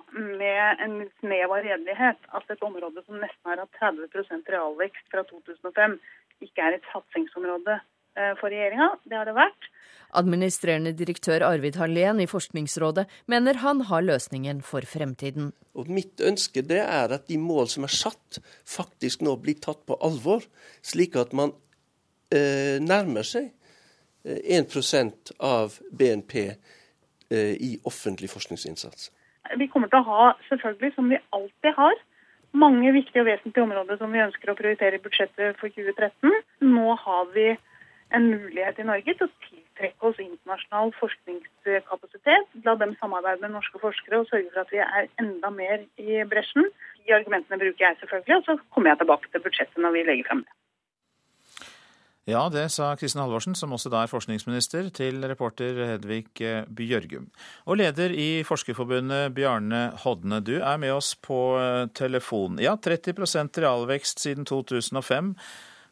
med 0.41 0.85
en 0.85 0.97
snev 1.21 1.53
av 1.53 1.65
redelighet 1.65 2.29
at 2.37 2.53
et 2.53 2.65
område 2.65 3.05
som 3.05 3.21
nesten 3.21 3.51
har 3.51 3.65
hatt 3.65 3.81
30 3.81 4.53
realvekst 4.55 5.11
fra 5.13 5.25
2005, 5.29 5.99
ikke 6.45 6.65
er 6.65 6.79
et 6.79 6.89
satsingsområde 6.93 7.77
eh, 7.77 8.33
for 8.41 8.49
regjeringa. 8.53 8.95
Det 9.05 9.19
har 9.19 9.29
det 9.29 9.37
vært. 9.37 9.69
Administrerende 10.15 10.93
direktør 10.95 11.43
Arvid 11.43 11.77
Hallén 11.81 12.21
i 12.23 12.29
Forskningsrådet 12.31 13.09
mener 13.31 13.59
han 13.65 13.83
har 13.89 14.05
løsningen 14.07 14.63
for 14.63 14.87
fremtiden. 14.87 15.51
Og 15.75 15.91
Mitt 15.91 16.23
ønske 16.23 16.63
det 16.63 16.81
er 16.85 17.13
at 17.17 17.27
de 17.29 17.39
mål 17.41 17.69
som 17.73 17.87
er 17.87 17.93
satt, 17.93 18.39
faktisk 18.65 19.25
nå 19.27 19.35
blir 19.43 19.59
tatt 19.61 19.83
på 19.89 19.99
alvor, 20.07 20.47
slik 20.87 21.19
at 21.19 21.35
man 21.37 21.53
eh, 22.31 22.79
nærmer 22.81 23.27
seg 23.27 23.51
1% 24.25 25.35
av 25.39 25.77
BNP 25.93 26.39
eh, 26.49 27.39
i 27.39 27.79
offentlig 27.85 28.31
forskningsinnsats? 28.33 29.11
Vi 29.61 29.69
kommer 29.69 29.91
til 29.93 30.01
å 30.01 30.09
ha, 30.09 30.33
selvfølgelig, 30.49 30.95
som 30.97 31.11
vi 31.13 31.21
alltid 31.37 31.77
har, 31.77 31.99
mange 32.55 32.93
viktige 32.95 33.25
og 33.25 33.29
vesentlige 33.29 33.67
områder 33.67 33.99
som 34.01 34.13
vi 34.15 34.23
ønsker 34.23 34.51
å 34.51 34.57
prioritere 34.59 34.99
i 34.99 35.05
budsjettet 35.05 35.59
for 35.61 35.75
2013. 35.75 36.33
Nå 36.71 36.95
har 37.03 37.31
vi 37.35 37.49
en 38.15 38.29
mulighet 38.31 38.79
i 38.79 38.87
Norge 38.87 39.15
til 39.19 39.27
å 39.27 39.33
tiltrekke 39.49 40.09
oss 40.09 40.21
internasjonal 40.23 40.93
forskningskapasitet. 41.01 42.51
La 42.67 42.77
dem 42.81 42.95
samarbeide 43.01 43.43
med 43.43 43.57
norske 43.57 43.81
forskere 43.83 44.23
og 44.23 44.29
sørge 44.31 44.53
for 44.53 44.63
at 44.63 44.75
vi 44.75 44.83
er 44.85 45.09
enda 45.23 45.51
mer 45.51 45.83
i 45.99 46.23
bresjen. 46.31 46.71
De 47.05 47.17
argumentene 47.19 47.61
bruker 47.61 47.89
jeg 47.89 48.01
selvfølgelig, 48.03 48.39
og 48.39 48.47
så 48.47 48.59
kommer 48.77 48.93
jeg 48.95 49.03
tilbake 49.03 49.33
til 49.33 49.45
budsjettet 49.49 49.83
når 49.83 49.99
vi 49.99 50.07
legger 50.09 50.31
frem 50.31 50.45
det. 50.47 50.55
Ja, 52.25 52.47
det 52.49 52.71
sa 52.73 52.95
Kristin 52.97 53.21
Halvorsen, 53.21 53.53
som 53.53 53.75
også 53.77 53.91
da 53.93 53.99
er 54.01 54.09
forskningsminister, 54.09 54.87
til 54.97 55.21
reporter 55.29 55.77
Hedvig 55.77 56.31
Bjørgum. 56.73 57.27
Og 57.69 57.77
leder 57.77 58.15
i 58.17 58.41
Forskerforbundet, 58.49 59.35
Bjarne 59.37 59.91
Hodne, 60.01 60.39
du 60.41 60.55
er 60.57 60.79
med 60.81 60.95
oss 60.95 61.11
på 61.21 61.37
telefon. 61.93 62.57
Ja, 62.65 62.79
30% 62.81 63.61
realvekst 63.61 64.25
siden 64.25 64.49
2005. 64.49 65.35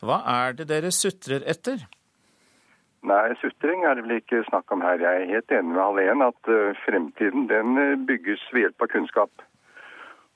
Hva 0.01 0.23
er 0.25 0.57
det 0.57 0.71
dere 0.71 0.89
sutrer 0.97 1.45
etter? 1.45 1.85
Nei, 3.05 3.35
sutring 3.43 3.85
er 3.85 3.99
det 3.99 4.07
vel 4.07 4.23
ikke 4.23 4.41
snakk 4.47 4.73
om 4.73 4.81
her. 4.81 5.05
Jeg 5.05 5.27
er 5.27 5.33
helt 5.35 5.53
enig 5.53 5.75
med 5.75 5.83
Hallén 5.85 6.25
at 6.25 6.53
fremtiden 6.87 7.45
den 7.51 8.07
bygges 8.09 8.41
ved 8.55 8.71
hjelp 8.71 8.87
av 8.87 8.91
kunnskap. 8.95 9.45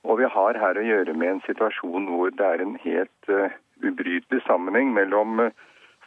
Og 0.05 0.21
vi 0.21 0.29
har 0.29 0.61
her 0.61 0.77
å 0.77 0.85
gjøre 0.85 1.17
med 1.17 1.39
en 1.39 1.41
situasjon 1.47 2.11
hvor 2.13 2.37
det 2.37 2.51
er 2.51 2.67
en 2.67 2.77
helt 2.85 3.33
ubrytelig 3.81 4.43
sammenheng 4.45 4.93
mellom 4.93 5.41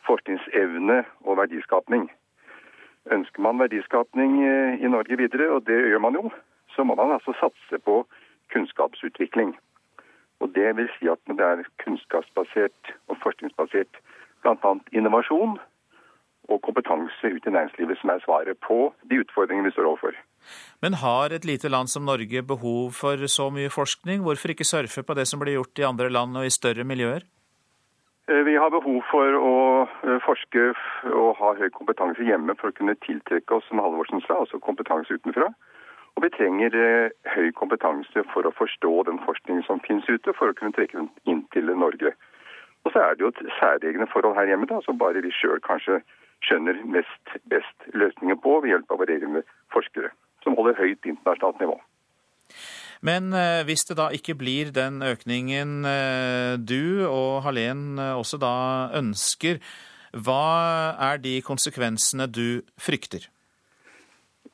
forskningsevne 0.10 1.04
og 1.26 1.38
verdiskapning. 1.42 2.10
Ønsker 3.16 3.42
man 3.42 3.62
verdiskapning 3.62 4.38
i 4.86 4.90
Norge 4.96 5.18
videre, 5.18 5.50
og 5.56 5.66
det 5.70 5.80
gjør 5.90 6.04
man 6.06 6.20
jo, 6.20 6.30
så 6.76 6.84
må 6.84 6.96
man 7.00 7.16
altså 7.16 7.34
satse 7.40 7.80
på 7.86 8.04
kunnskapsutvikling. 8.54 9.56
Og 10.40 10.54
Det 10.56 10.76
vil 10.78 10.90
si 10.98 11.10
at 11.12 11.20
det 11.28 11.46
er 11.46 11.66
kunnskapsbasert 11.84 12.94
og 13.08 13.18
forskningsbasert 13.24 14.00
bl.a. 14.44 14.72
innovasjon 14.96 15.58
og 16.50 16.62
kompetanse 16.66 17.32
ut 17.36 17.48
i 17.48 17.54
næringslivet 17.56 18.00
som 18.00 18.14
er 18.14 18.24
svaret 18.24 18.58
på 18.68 18.94
de 19.10 19.20
utfordringene 19.24 19.68
vi 19.68 19.76
står 19.76 19.90
overfor. 19.92 20.16
Men 20.82 20.98
har 21.04 21.36
et 21.36 21.46
lite 21.46 21.70
land 21.70 21.92
som 21.92 22.08
Norge 22.08 22.42
behov 22.54 22.96
for 23.02 23.28
så 23.28 23.50
mye 23.54 23.70
forskning? 23.70 24.24
Hvorfor 24.24 24.56
ikke 24.56 24.72
surfe 24.72 25.04
på 25.04 25.14
det 25.14 25.28
som 25.28 25.44
blir 25.44 25.60
gjort 25.60 25.80
i 25.80 25.88
andre 25.92 26.10
land 26.10 26.38
og 26.38 26.48
i 26.48 26.56
større 26.56 26.88
miljøer? 26.88 27.28
Vi 28.30 28.56
har 28.62 28.70
behov 28.70 29.02
for 29.12 29.36
å 29.36 29.54
forske 30.26 30.70
og 31.12 31.36
ha 31.40 31.54
høy 31.60 31.70
kompetanse 31.76 32.24
hjemme 32.26 32.56
for 32.60 32.72
å 32.72 32.78
kunne 32.78 32.96
tiltrekke 33.06 33.58
oss, 33.58 33.68
som 33.70 33.82
Halvorsen 33.84 34.24
sa, 34.26 34.42
altså 34.44 34.62
kompetanse 34.64 35.20
utenfra. 35.20 35.52
Og 36.18 36.26
vi 36.26 36.32
trenger 36.34 36.76
høy 37.34 37.52
kompetanse 37.56 38.24
for 38.34 38.48
å 38.48 38.56
forstå 38.58 38.94
den 39.08 39.22
forskningen 39.26 39.64
som 39.68 39.82
finnes 39.86 40.10
ute, 40.10 40.34
for 40.36 40.52
å 40.52 40.58
kunne 40.58 40.76
trekke 40.76 40.98
den 40.98 41.12
inn 41.30 41.46
til 41.56 41.72
Norge. 41.72 42.16
Og 42.84 42.94
så 42.94 43.04
er 43.04 43.16
det 43.16 43.26
jo 43.26 43.32
et 43.34 43.54
særegne 43.60 44.08
forhold 44.12 44.36
her 44.40 44.50
hjemme 44.50 44.68
da, 44.70 44.82
som 44.86 45.00
bare 45.00 45.24
vi 45.24 45.32
sjøl 45.36 45.62
kanskje 45.64 46.00
skjønner 46.46 46.80
mest 46.88 47.38
best 47.52 47.90
løsninger 47.94 48.40
på 48.44 48.60
ved 48.64 48.74
hjelp 48.74 48.92
av 48.92 49.02
våre 49.02 49.18
egne 49.18 49.44
forskere, 49.74 50.12
som 50.44 50.56
holder 50.60 50.80
høyt 50.80 51.08
internasjonalt 51.08 51.60
nivå. 51.64 51.76
Men 53.02 53.32
hvis 53.64 53.86
det 53.88 53.96
da 53.96 54.10
ikke 54.12 54.36
blir 54.36 54.74
den 54.76 55.00
økningen 55.06 55.86
du 56.68 57.08
og 57.08 57.46
Hallén 57.46 57.96
også 57.96 58.40
da 58.42 58.56
ønsker, 59.00 59.62
hva 60.12 60.98
er 61.00 61.22
de 61.24 61.38
konsekvensene 61.46 62.28
du 62.28 62.60
frykter? 62.76 63.30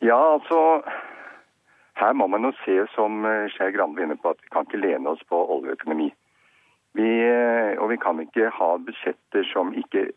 Ja, 0.04 0.20
altså 0.36 0.84
Her 1.96 2.14
må 2.14 2.28
man 2.28 2.44
jo 2.44 2.52
se, 2.66 2.76
som 2.94 3.24
Skei 3.56 3.72
Grande 3.72 4.04
var 4.10 4.22
på, 4.22 4.30
at 4.36 4.42
vi 4.44 4.52
kan 4.52 4.68
ikke 4.68 4.82
lene 4.84 5.10
oss 5.10 5.24
på 5.30 5.40
oljeøkonomi. 5.56 6.10
Vi, 7.00 7.12
og 7.80 7.90
vi 7.90 7.98
kan 7.98 8.20
ikke 8.20 8.50
ha 8.52 8.70
budsjetter 8.84 9.48
som 9.54 9.74
ikke 9.74 10.10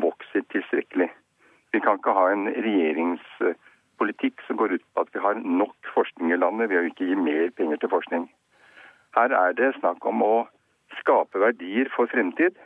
vokser 0.00 0.42
tilstrekkelig. 0.52 1.10
Vi 1.72 1.80
kan 1.84 2.00
ikke 2.00 2.16
ha 2.16 2.24
en 2.32 2.48
regjeringspolitikk 4.00 4.40
som 4.46 4.56
går 4.56 4.72
ut 4.74 4.84
på 4.94 5.00
at 5.00 5.08
vi 5.12 5.20
har 5.20 5.34
nok 5.34 5.76
forskning 5.94 6.32
i 6.32 6.36
landet 6.36 6.70
ved 6.70 6.78
å 6.78 6.88
ikke 6.88 7.06
gi 7.06 7.16
mer 7.16 7.50
penger 7.56 7.76
til 7.76 7.90
forskning. 7.90 8.30
Her 9.14 9.30
er 9.30 9.52
det 9.52 9.76
snakk 9.78 10.04
om 10.06 10.22
å 10.22 10.48
skape 11.00 11.38
verdier 11.38 11.88
for 11.94 12.06
fremtid 12.06 12.56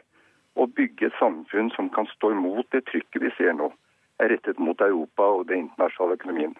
og 0.56 0.74
bygge 0.74 1.06
et 1.06 1.18
samfunn 1.18 1.70
som 1.74 1.90
kan 1.90 2.06
stå 2.06 2.32
imot 2.32 2.66
det 2.72 2.84
trykket 2.86 3.22
vi 3.22 3.30
ser 3.36 3.54
nå 3.54 3.72
er 4.20 4.30
rettet 4.30 4.58
mot 4.58 4.80
Europa 4.80 5.22
og 5.22 5.48
den 5.48 5.66
internasjonale 5.66 6.14
økonomien. 6.14 6.54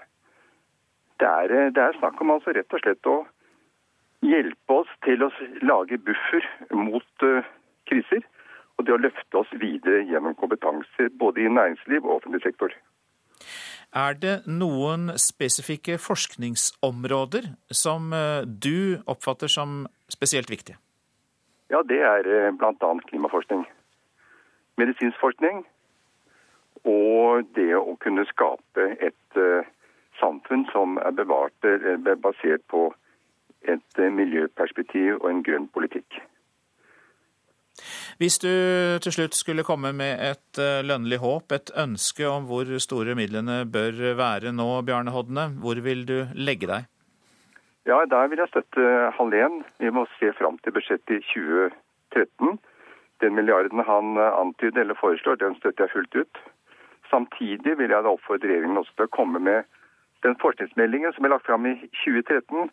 Det 1.20 1.28
er, 1.28 1.70
det 1.70 1.82
er 1.82 1.98
snakk 2.00 2.20
om 2.20 2.32
altså 2.34 2.50
rett 2.50 2.74
og 2.74 2.80
slett 2.82 3.06
å 3.06 3.20
hjelpe 4.24 4.80
oss 4.80 4.90
til 5.04 5.22
å 5.22 5.30
lage 5.62 5.98
buffer 6.02 6.42
mot 6.74 7.22
uh, 7.22 7.44
kriser 7.86 8.24
og 8.76 8.88
det 8.88 8.96
å 8.96 8.98
løfte 8.98 9.38
oss 9.38 9.52
videre 9.54 10.02
gjennom 10.02 10.34
kompetanse 10.34 11.06
både 11.20 11.44
i 11.44 11.52
næringsliv 11.52 12.02
og 12.02 12.16
offentlig 12.16 12.42
sektor. 12.42 12.74
Er 13.94 14.16
det 14.18 14.34
noen 14.50 15.12
spesifikke 15.22 16.00
forskningsområder 16.02 17.46
som 17.70 18.10
du 18.66 18.98
oppfatter 19.06 19.46
som 19.46 19.84
spesielt 20.10 20.50
viktige? 20.50 20.80
Ja, 21.70 21.82
det 21.86 22.00
er 22.02 22.50
bl.a. 22.58 22.90
klimaforskning. 23.06 23.62
Medisinsk 24.82 25.20
forskning. 25.22 25.62
Og 26.84 27.46
det 27.54 27.70
å 27.78 27.94
kunne 28.02 28.26
skape 28.28 28.90
et 28.98 29.38
samfunn 30.20 30.66
som 30.72 30.98
er 30.98 31.14
bevart, 31.14 31.54
basert 32.26 32.66
på 32.70 32.88
et 33.64 34.02
miljøperspektiv 34.18 35.22
og 35.22 35.30
en 35.30 35.42
grønn 35.46 35.68
politikk. 35.72 36.18
Hvis 38.20 38.38
du 38.38 38.50
til 39.02 39.12
slutt 39.14 39.34
skulle 39.34 39.64
komme 39.66 39.90
med 39.96 40.20
et 40.22 40.60
lønnlig 40.86 41.18
håp, 41.18 41.52
et 41.52 41.72
ønske 41.74 42.26
om 42.30 42.46
hvor 42.46 42.68
store 42.78 43.16
midlene 43.18 43.64
bør 43.66 44.14
være 44.18 44.52
nå, 44.54 44.68
Bjarne 44.86 45.10
Hodne, 45.10 45.48
hvor 45.58 45.80
vil 45.82 46.04
du 46.06 46.20
legge 46.34 46.70
deg? 46.70 46.86
Ja, 47.86 48.04
Der 48.08 48.28
vil 48.28 48.38
jeg 48.38 48.48
støtte 48.48 49.10
Hallén. 49.18 49.62
Vi 49.78 49.90
må 49.90 50.06
se 50.18 50.32
fram 50.38 50.58
til 50.58 50.72
budsjettet 50.72 51.18
i 51.18 51.24
2013. 51.34 52.58
Den 53.20 53.34
milliarden 53.34 53.82
han 53.84 54.16
antyder 54.18 54.80
eller 54.80 54.94
foreslår, 55.00 55.34
den 55.34 55.58
støtter 55.58 55.84
jeg 55.84 55.92
fullt 55.92 56.14
ut. 56.14 56.38
Samtidig 57.10 57.78
vil 57.78 57.90
jeg 57.90 58.02
da 58.04 58.14
oppfordre 58.14 58.48
regjeringen 58.48 58.80
også 58.80 58.94
til 58.96 59.08
å 59.08 59.16
komme 59.18 59.38
med 59.38 59.68
den 60.24 60.36
forskningsmeldingen 60.40 61.12
som 61.12 61.24
er 61.24 61.34
lagt 61.34 61.46
fram 61.46 61.66
i 61.68 61.74
2013, 62.04 62.70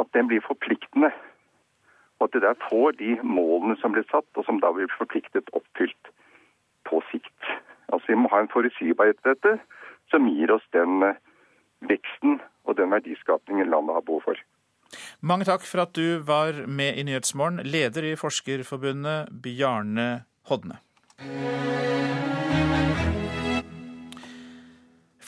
at 0.00 0.08
den 0.16 0.28
blir 0.30 0.42
forpliktende 0.46 1.12
og 2.18 2.26
at 2.26 2.34
det 2.34 2.42
der 2.42 2.58
får 2.68 2.98
de 2.98 3.16
målene 3.22 3.76
som 3.80 3.94
blir 3.94 4.06
satt, 4.10 4.28
og 4.34 4.44
som 4.46 4.60
da 4.62 4.72
blir 4.74 4.90
forpliktet 4.98 5.50
oppfylt 5.54 6.12
på 6.88 7.00
sikt. 7.12 7.50
Altså 7.92 8.12
Vi 8.12 8.18
må 8.18 8.30
ha 8.32 8.42
en 8.42 8.52
forutsigbarhet 8.52 9.20
til 9.22 9.34
dette 9.34 9.58
som 10.10 10.26
gir 10.26 10.50
oss 10.52 10.64
den 10.74 11.04
veksten 11.88 12.40
og 12.66 12.76
den 12.76 12.90
verdiskapningen 12.90 13.70
landet 13.70 13.94
har 13.96 14.06
behov 14.06 14.24
for. 14.26 14.40
Mange 15.20 15.44
takk 15.48 15.64
for 15.68 15.84
at 15.84 15.94
du 15.96 16.18
var 16.24 16.64
med 16.66 16.96
i 16.96 17.04
Nyhetsmorgen, 17.04 17.60
leder 17.64 18.06
i 18.08 18.16
Forskerforbundet, 18.16 19.28
Bjarne 19.44 20.24
Hodne. 20.48 20.80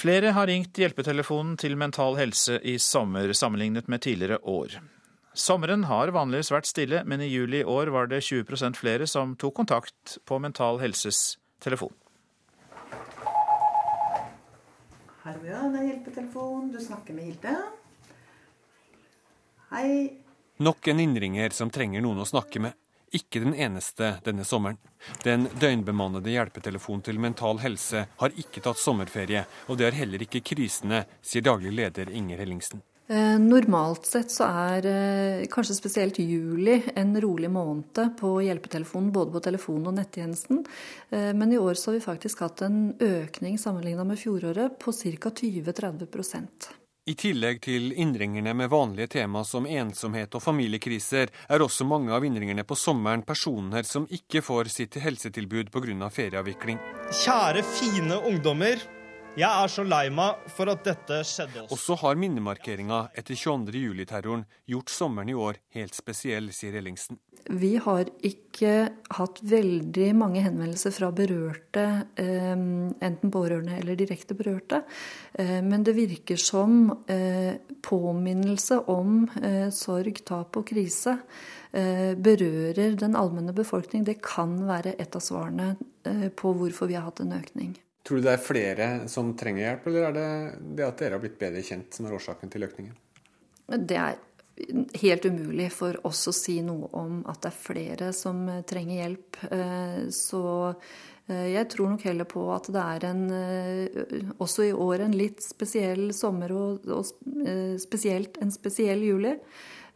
Flere 0.01 0.33
har 0.33 0.49
ringt 0.49 0.79
hjelpetelefonen 0.81 1.59
til 1.61 1.77
Mental 1.77 2.17
Helse 2.17 2.57
i 2.65 2.79
sommer, 2.81 3.35
sammenlignet 3.37 3.89
med 3.89 4.01
tidligere 4.07 4.41
år. 4.49 4.79
Sommeren 5.35 5.85
har 5.87 6.11
vanligvis 6.11 6.51
vært 6.51 6.67
stille, 6.67 7.05
men 7.07 7.23
i 7.23 7.29
juli 7.31 7.61
i 7.61 7.67
år 7.67 7.93
var 7.95 8.09
det 8.11 8.19
20% 8.27 8.79
flere 8.81 9.07
som 9.07 9.37
tok 9.39 9.55
kontakt 9.61 10.17
på 10.27 10.41
Mental 10.43 10.81
Helses 10.83 11.39
telefon. 11.63 11.95
Hallo, 15.23 15.45
ja, 15.47 15.63
det 15.71 15.79
er 15.79 15.87
hjelpetelefon. 15.93 16.73
Du 16.75 16.81
snakker 16.83 17.15
med 17.15 17.29
Hilde. 17.31 17.55
Hei. 19.71 19.91
Nok 20.59 20.91
en 20.91 21.05
innringer 21.07 21.55
som 21.55 21.71
trenger 21.71 22.03
noen 22.03 22.25
å 22.25 22.27
snakke 22.27 22.59
med. 22.65 22.75
Ikke 23.15 23.43
den 23.43 23.55
eneste 23.55 24.17
denne 24.27 24.43
sommeren. 24.47 24.79
Den 25.23 25.47
døgnbemannede 25.63 26.35
hjelpetelefonen 26.35 27.07
til 27.07 27.23
Mental 27.23 27.63
Helse 27.63 28.09
har 28.19 28.39
ikke 28.39 28.63
tatt 28.67 28.83
sommerferie, 28.83 29.47
og 29.71 29.79
det 29.79 29.91
har 29.91 29.99
heller 30.03 30.27
ikke 30.27 30.43
krisene, 30.43 31.05
sier 31.23 31.47
daglig 31.47 31.75
leder 31.75 32.11
Inger 32.11 32.43
Hellingsen. 32.43 32.83
Normalt 33.11 34.07
sett 34.07 34.31
så 34.31 34.47
er 34.47 34.85
kanskje 35.51 35.75
spesielt 35.75 36.19
juli 36.23 36.77
en 36.95 37.17
rolig 37.21 37.49
måned 37.51 38.13
på 38.21 38.37
hjelpetelefonen, 38.45 39.09
både 39.11 39.35
på 39.35 39.41
telefonen 39.43 39.89
og 39.91 39.97
nettjenesten. 39.97 40.61
Men 41.11 41.53
i 41.53 41.59
år 41.59 41.75
så 41.75 41.91
har 41.91 41.97
vi 41.97 42.05
faktisk 42.05 42.45
hatt 42.45 42.63
en 42.63 42.93
økning 43.03 43.59
sammenligna 43.59 44.05
med 44.07 44.21
fjoråret 44.21 44.79
på 44.79 44.95
ca. 44.95 45.33
20-30% 45.41 46.69
I 47.11 47.17
tillegg 47.19 47.59
til 47.67 47.91
innringerne 47.99 48.55
med 48.55 48.71
vanlige 48.71 49.11
tema 49.17 49.43
som 49.43 49.67
ensomhet 49.67 50.39
og 50.39 50.45
familiekriser, 50.47 51.35
er 51.51 51.67
også 51.67 51.89
mange 51.91 52.15
av 52.15 52.23
innringerne 52.25 52.63
på 52.63 52.79
sommeren 52.79 53.27
personer 53.27 53.83
som 53.91 54.07
ikke 54.07 54.45
får 54.47 54.71
sitt 54.71 55.01
helsetilbud 55.03 55.75
pga. 55.75 56.11
ferieavvikling. 56.15 56.79
Kjære, 57.25 57.67
fine 57.75 58.23
ungdommer. 58.31 59.00
Jeg 59.39 59.47
er 59.47 59.71
så 59.71 59.85
lei 59.87 60.09
meg 60.11 60.41
for 60.51 60.67
at 60.73 60.81
dette 60.83 61.21
skjedde 61.23 61.63
oss. 61.63 61.71
Og 61.71 61.79
så 61.79 61.95
har 62.03 62.19
minnemarkeringa 62.19 63.13
etter 63.15 63.39
22. 63.39 63.79
juli-terroren 63.79 64.43
gjort 64.67 64.91
sommeren 64.91 65.29
i 65.31 65.37
år 65.39 65.61
helt 65.77 65.95
spesiell, 65.95 66.49
sier 66.55 66.75
Ellingsen. 66.81 67.21
Vi 67.47 67.77
har 67.81 68.09
ikke 68.27 68.73
hatt 69.17 69.39
veldig 69.47 70.09
mange 70.19 70.43
henvendelser 70.43 70.93
fra 70.97 71.13
berørte, 71.15 71.85
eh, 72.19 72.51
enten 72.59 73.31
pårørende 73.31 73.79
eller 73.79 73.97
direkte 73.97 74.35
berørte. 74.35 74.83
Eh, 75.39 75.61
men 75.63 75.87
det 75.87 75.95
virker 75.95 76.37
som 76.37 76.91
eh, 77.07 77.55
påminnelse 77.87 78.83
om 78.91 79.29
sorg, 79.71 80.25
tap 80.27 80.59
og 80.59 80.67
krise 80.69 81.21
berører 81.71 82.97
den 82.99 83.15
allmenne 83.15 83.55
befolkning. 83.55 84.03
Det 84.05 84.17
kan 84.27 84.57
være 84.67 84.97
et 84.99 85.15
av 85.15 85.23
svarene 85.23 85.77
på 86.35 86.51
hvorfor 86.59 86.91
vi 86.91 86.99
har 86.99 87.07
hatt 87.07 87.23
en 87.23 87.37
økning. 87.37 87.77
Tror 88.07 88.21
du 88.21 88.25
det 88.25 88.33
er 88.33 88.43
flere 88.43 88.89
som 89.13 89.35
trenger 89.37 89.67
hjelp, 89.67 89.87
eller 89.91 90.09
er 90.09 90.17
det 90.17 90.29
det 90.79 90.87
at 90.87 91.03
dere 91.03 91.19
har 91.19 91.23
blitt 91.23 91.39
bedre 91.41 91.63
kjent 91.65 91.95
som 91.95 92.09
er 92.09 92.17
årsaken 92.17 92.53
til 92.53 92.65
økningen? 92.65 92.97
Det 93.71 93.99
er 93.99 94.19
helt 95.01 95.25
umulig 95.25 95.69
for 95.73 95.97
oss 96.07 96.27
å 96.29 96.35
si 96.35 96.59
noe 96.65 96.89
om 96.97 97.21
at 97.31 97.43
det 97.45 97.51
er 97.51 97.63
flere 97.63 98.11
som 98.17 98.43
trenger 98.69 99.03
hjelp. 99.03 99.41
Eh, 99.57 100.01
så 100.15 100.45
eh, 101.31 101.49
jeg 101.55 101.69
tror 101.73 101.93
nok 101.95 102.07
heller 102.09 102.29
på 102.29 102.45
at 102.55 102.71
det 102.73 102.85
er 102.85 103.09
en, 103.11 103.25
eh, 103.37 104.31
også 104.39 104.69
i 104.69 104.73
år 104.75 105.07
en 105.07 105.17
litt 105.17 105.45
spesiell 105.45 106.11
sommer 106.17 106.55
og, 106.57 106.89
og 106.89 107.05
spesielt 107.81 108.41
en 108.43 108.53
spesiell 108.55 109.05
juli. 109.07 109.37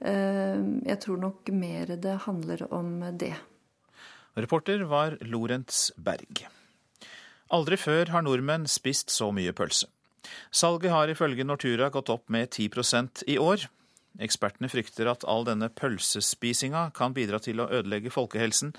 Jeg 0.04 0.98
tror 1.00 1.20
nok 1.22 1.48
mer 1.54 1.94
det 2.02 2.16
handler 2.26 2.66
om 2.74 2.98
det. 3.16 3.32
Reporter 4.36 4.82
var 4.90 5.16
Lorentz 5.22 5.86
Berg. 5.96 6.42
Aldri 7.54 7.76
før 7.78 8.10
har 8.10 8.24
nordmenn 8.26 8.66
spist 8.66 9.12
så 9.14 9.28
mye 9.34 9.52
pølse. 9.54 9.86
Salget 10.50 10.90
har 10.90 11.10
ifølge 11.12 11.44
Nortura 11.46 11.90
gått 11.94 12.10
opp 12.10 12.30
med 12.32 12.50
10% 12.50 13.22
i 13.30 13.36
år. 13.38 13.68
Ekspertene 14.24 14.70
frykter 14.70 15.10
at 15.10 15.26
all 15.30 15.46
denne 15.46 15.68
pølsespisinga 15.70 16.88
kan 16.96 17.14
bidra 17.14 17.38
til 17.42 17.62
å 17.62 17.68
ødelegge 17.68 18.10
folkehelsen, 18.14 18.72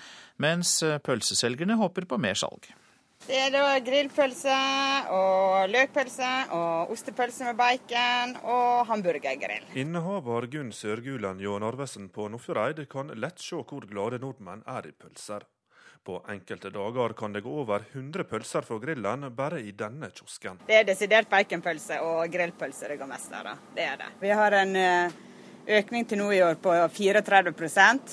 mens 0.44 0.80
pølseselgerne 1.06 1.78
håper 1.80 2.08
på 2.10 2.20
mer 2.20 2.40
salg. 2.40 2.68
Det 3.26 3.38
er 3.42 3.50
da 3.54 3.80
grillpølse 3.82 4.56
og 5.16 5.72
løkpølse 5.72 6.32
og 6.54 6.92
ostepølse 6.94 7.48
med 7.48 7.58
bacon 7.58 8.36
og 8.44 8.86
hamburgergrill. 8.92 9.66
Innehaver 9.74 10.46
Gunn 10.52 10.70
Sørgulen 10.76 11.40
Jå 11.42 11.58
Narvesen 11.64 12.12
på 12.14 12.28
Nordfjordeid 12.30 12.84
kan 12.92 13.16
lett 13.16 13.42
se 13.42 13.64
hvor 13.64 13.88
glade 13.90 14.22
nordmenn 14.22 14.62
er 14.70 14.92
i 14.92 14.94
pølser. 14.94 15.48
På 16.06 16.20
enkelte 16.30 16.70
dager 16.70 17.14
kan 17.18 17.34
det 17.34 17.42
gå 17.42 17.50
over 17.50 17.82
100 17.92 18.24
pølser 18.30 18.62
fra 18.62 18.78
grillen 18.78 19.26
bare 19.36 19.58
i 19.66 19.72
denne 19.74 20.12
kiosken. 20.14 20.60
Det 20.68 20.76
er 20.78 20.84
desidert 20.86 21.30
baconpølse 21.32 21.98
og 22.06 22.30
grillpølse 22.30 22.92
det 22.92 23.00
går 23.00 23.10
mest 23.10 23.34
av. 23.34 23.50
Det 23.74 23.88
er 23.90 23.98
det. 23.98 24.12
Vi 24.22 24.30
har 24.30 24.54
en 24.60 24.76
eh, 24.78 25.16
økning 25.80 26.06
til 26.06 26.22
nå 26.22 26.28
i 26.36 26.44
år 26.46 26.60
på 26.62 26.76
34 26.94 27.56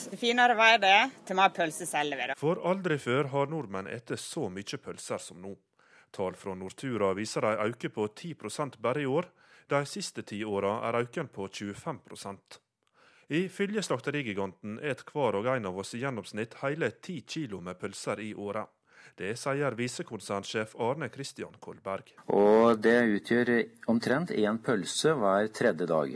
Til 0.09 0.19
finere 0.19 0.57
vei 0.57 0.79
det, 0.81 1.11
til 1.29 1.37
mer 1.37 1.53
pølse 1.53 1.85
selger 1.87 2.17
vi. 2.17 2.31
det. 2.33 2.39
For 2.41 2.65
aldri 2.65 2.97
før 2.99 3.29
har 3.35 3.53
nordmenn 3.53 3.93
spist 3.93 4.17
så 4.17 4.49
mye 4.49 4.81
pølser 4.81 5.19
som 5.19 5.43
nå. 5.45 5.53
Tall 6.13 6.35
fra 6.35 6.55
Nortura 6.55 7.13
viser 7.13 7.45
en 7.45 7.61
økning 7.69 7.93
på 7.93 8.09
10% 8.09 8.81
bare 8.81 9.03
i 9.03 9.07
år. 9.07 9.29
De 9.69 9.85
siste 9.85 10.23
ti 10.23 10.45
åra 10.45 10.79
er 10.89 11.03
økningen 11.05 11.29
på 11.29 11.49
25 11.49 12.01
Ifølge 13.33 13.81
slakterigiganten 13.81 14.75
et 14.85 15.01
hver 15.09 15.39
og 15.39 15.47
en 15.49 15.69
av 15.71 15.79
oss 15.81 15.95
i 15.97 16.03
gjennomsnitt 16.03 16.59
hele 16.61 16.91
ti 17.01 17.23
kilo 17.25 17.63
med 17.65 17.79
pølser 17.81 18.21
i 18.21 18.35
året. 18.37 18.69
Det 19.17 19.31
sier 19.41 19.77
visekonsernsjef 19.77 20.75
Arne 20.81 21.09
Kristian 21.13 21.57
Kolberg. 21.61 22.13
Og 22.33 22.77
det 22.85 22.99
utgjør 23.17 23.53
omtrent 23.93 24.35
én 24.37 24.61
pølse 24.65 25.15
hver 25.17 25.49
tredje 25.57 25.89
dag. 25.89 26.13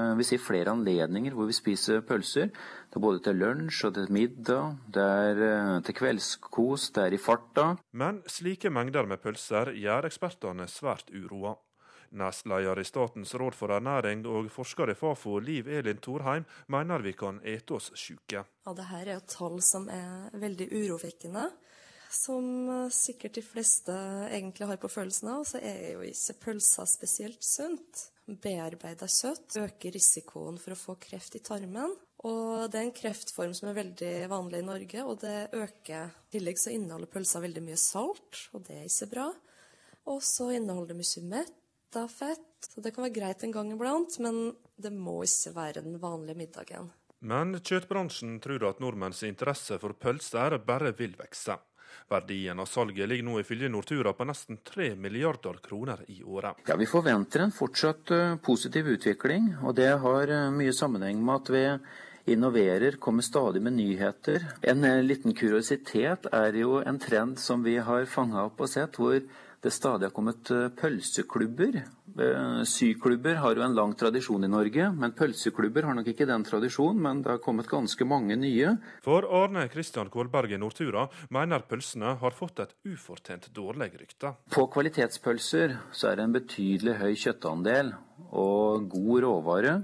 Eh, 0.00 0.14
vi 0.16 0.26
ser 0.26 0.40
flere 0.42 0.72
anledninger 0.72 1.36
hvor 1.36 1.50
vi 1.50 1.56
spiser 1.56 2.00
pølser. 2.08 2.48
Det 2.48 2.96
er 2.96 3.04
både 3.04 3.20
til 3.28 3.38
lunsj 3.42 3.84
og 3.90 3.94
til 3.98 4.08
middag, 4.16 4.80
det 4.96 5.04
er 5.04 5.44
eh, 5.50 5.76
til 5.84 5.98
kveldskos, 6.00 6.88
det 6.96 7.04
er 7.04 7.18
i 7.18 7.20
farta. 7.20 7.68
Men 7.92 8.22
slike 8.24 8.72
mengder 8.72 9.04
med 9.10 9.20
pølser 9.20 9.74
gjør 9.76 10.08
ekspertene 10.08 10.68
svært 10.70 11.12
uroa. 11.12 11.58
Nestleder 12.14 12.80
i 12.80 12.86
Statens 12.86 13.34
råd 13.34 13.56
for 13.58 13.74
ernæring 13.74 14.24
og 14.30 14.48
forsker 14.54 14.92
i 14.92 14.96
Fafo, 14.98 15.38
Liv 15.42 15.68
Elin 15.68 16.00
Thorheim, 16.02 16.46
mener 16.72 17.02
vi 17.04 17.12
kan 17.18 17.40
ete 17.42 17.76
oss 17.78 17.90
syke. 17.98 18.44
Ja, 18.64 18.72
Dette 18.72 19.00
er 19.00 19.12
jo 19.16 19.20
tall 19.28 19.60
som 19.64 19.88
er 19.92 20.30
veldig 20.38 20.70
urovekkende. 20.72 21.48
Som 22.14 22.68
eh, 22.70 22.88
sikkert 22.94 23.34
de 23.34 23.42
fleste 23.42 23.94
egentlig 24.30 24.68
har 24.70 24.78
på 24.78 24.90
følelsen 24.92 25.32
av, 25.34 25.46
så 25.48 25.58
er 25.58 25.96
jo 25.96 26.04
ikke 26.06 26.38
pølser 26.46 26.86
spesielt 26.88 27.42
sunt. 27.42 28.08
Bearbeida 28.24 29.08
kjøtt 29.10 29.58
øker 29.60 29.92
risikoen 29.92 30.56
for 30.62 30.72
å 30.72 30.80
få 30.80 30.94
kreft 31.02 31.34
i 31.36 31.42
tarmen. 31.44 31.96
Og 32.24 32.70
det 32.72 32.78
er 32.78 32.86
en 32.86 32.94
kreftform 32.96 33.52
som 33.56 33.68
er 33.68 33.76
veldig 33.76 34.12
vanlig 34.32 34.62
i 34.62 34.68
Norge, 34.68 35.02
og 35.04 35.18
det 35.20 35.50
øker. 35.52 36.14
I 36.30 36.36
tillegg 36.38 36.60
så 36.60 36.72
inneholder 36.72 37.10
pølser 37.10 37.44
veldig 37.44 37.64
mye 37.66 37.80
salt, 37.80 38.46
og 38.54 38.64
det 38.68 38.78
er 38.78 38.86
ikke 38.88 39.10
bra. 39.10 39.26
Og 40.14 40.22
så 40.24 40.48
inneholder 40.54 40.94
det 40.94 41.02
mye 41.02 41.26
mett 41.34 41.60
av 42.00 42.08
fett. 42.12 42.68
Så 42.68 42.80
det 42.80 42.94
kan 42.94 43.04
være 43.04 43.16
greit 43.18 43.44
en 43.44 43.52
gang 43.54 43.72
iblant, 43.74 44.18
men 44.24 44.54
det 44.80 44.92
må 44.92 45.20
ikke 45.26 45.54
være 45.56 45.84
den 45.84 45.98
vanlige 46.02 46.38
middagen. 46.38 46.90
Men 47.24 47.56
kjøttbransjen 47.60 48.36
tror 48.44 48.66
at 48.68 48.82
nordmenns 48.84 49.22
interesse 49.24 49.78
for 49.80 49.96
pølser 49.96 50.58
bare 50.66 50.92
vil 50.98 51.14
vokse. 51.16 51.56
Verdien 52.10 52.58
av 52.60 52.66
salget 52.68 53.08
ligger 53.08 53.24
nå 53.24 53.38
ifølge 53.40 53.70
Nortura 53.72 54.12
på 54.12 54.26
nesten 54.28 54.58
3 54.66 54.90
milliarder 55.00 55.60
kroner 55.64 56.02
i 56.12 56.20
året. 56.22 56.60
Ja, 56.68 56.76
Vi 56.76 56.88
forventer 56.90 57.40
en 57.40 57.54
fortsatt 57.54 58.10
eh, 58.12 58.34
positiv 58.44 58.90
utvikling, 58.96 59.54
og 59.62 59.76
det 59.78 59.92
har 60.02 60.28
eh, 60.28 60.50
mye 60.52 60.74
sammenheng 60.76 61.22
med 61.24 61.40
at 61.40 61.52
vi 61.54 61.64
innoverer, 62.34 62.98
kommer 63.00 63.22
stadig 63.22 63.62
med 63.62 63.78
nyheter. 63.78 64.44
En 64.62 64.84
eh, 64.84 65.00
liten 65.02 65.34
kuriositet 65.34 66.28
er 66.32 66.60
jo 66.60 66.82
en 66.84 67.00
trend 67.00 67.40
som 67.40 67.64
vi 67.64 67.78
har 67.78 68.04
fanga 68.10 68.44
opp 68.50 68.60
og 68.60 68.68
sett, 68.68 69.00
hvor 69.00 69.20
det 69.64 69.70
stadig 69.72 70.06
har 70.06 70.12
kommet 70.12 70.50
eh, 70.52 70.68
pølseklubber. 70.76 71.78
Eh, 72.20 72.62
syklubber 72.68 73.38
har 73.40 73.56
jo 73.56 73.62
en 73.64 73.74
lang 73.74 73.94
tradisjon 73.96 74.44
i 74.44 74.50
Norge, 74.52 74.90
men 74.92 75.14
pølseklubber 75.16 75.88
har 75.88 75.96
nok 75.96 76.10
ikke 76.12 76.26
den 76.28 76.44
tradisjonen. 76.44 77.00
Men 77.00 77.22
det 77.24 77.32
har 77.32 77.40
kommet 77.44 77.70
ganske 77.70 78.04
mange 78.04 78.36
nye. 78.36 78.74
For 79.06 79.24
Arne 79.24 79.64
Kristian 79.72 80.12
Kålberg 80.12 80.52
i 80.52 80.60
Nortura 80.60 81.06
mener 81.32 81.64
pølsene 81.64 82.12
har 82.20 82.36
fått 82.36 82.60
et 82.60 82.74
ufortjent 82.92 83.48
dårlig 83.56 83.94
rykte. 84.02 84.34
På 84.52 84.66
kvalitetspølser 84.74 85.78
så 85.92 86.10
er 86.10 86.20
det 86.20 86.28
en 86.28 86.36
betydelig 86.36 86.98
høy 87.00 87.14
kjøttandel 87.24 87.94
og 88.36 88.90
god 88.92 89.24
råvare. 89.24 89.78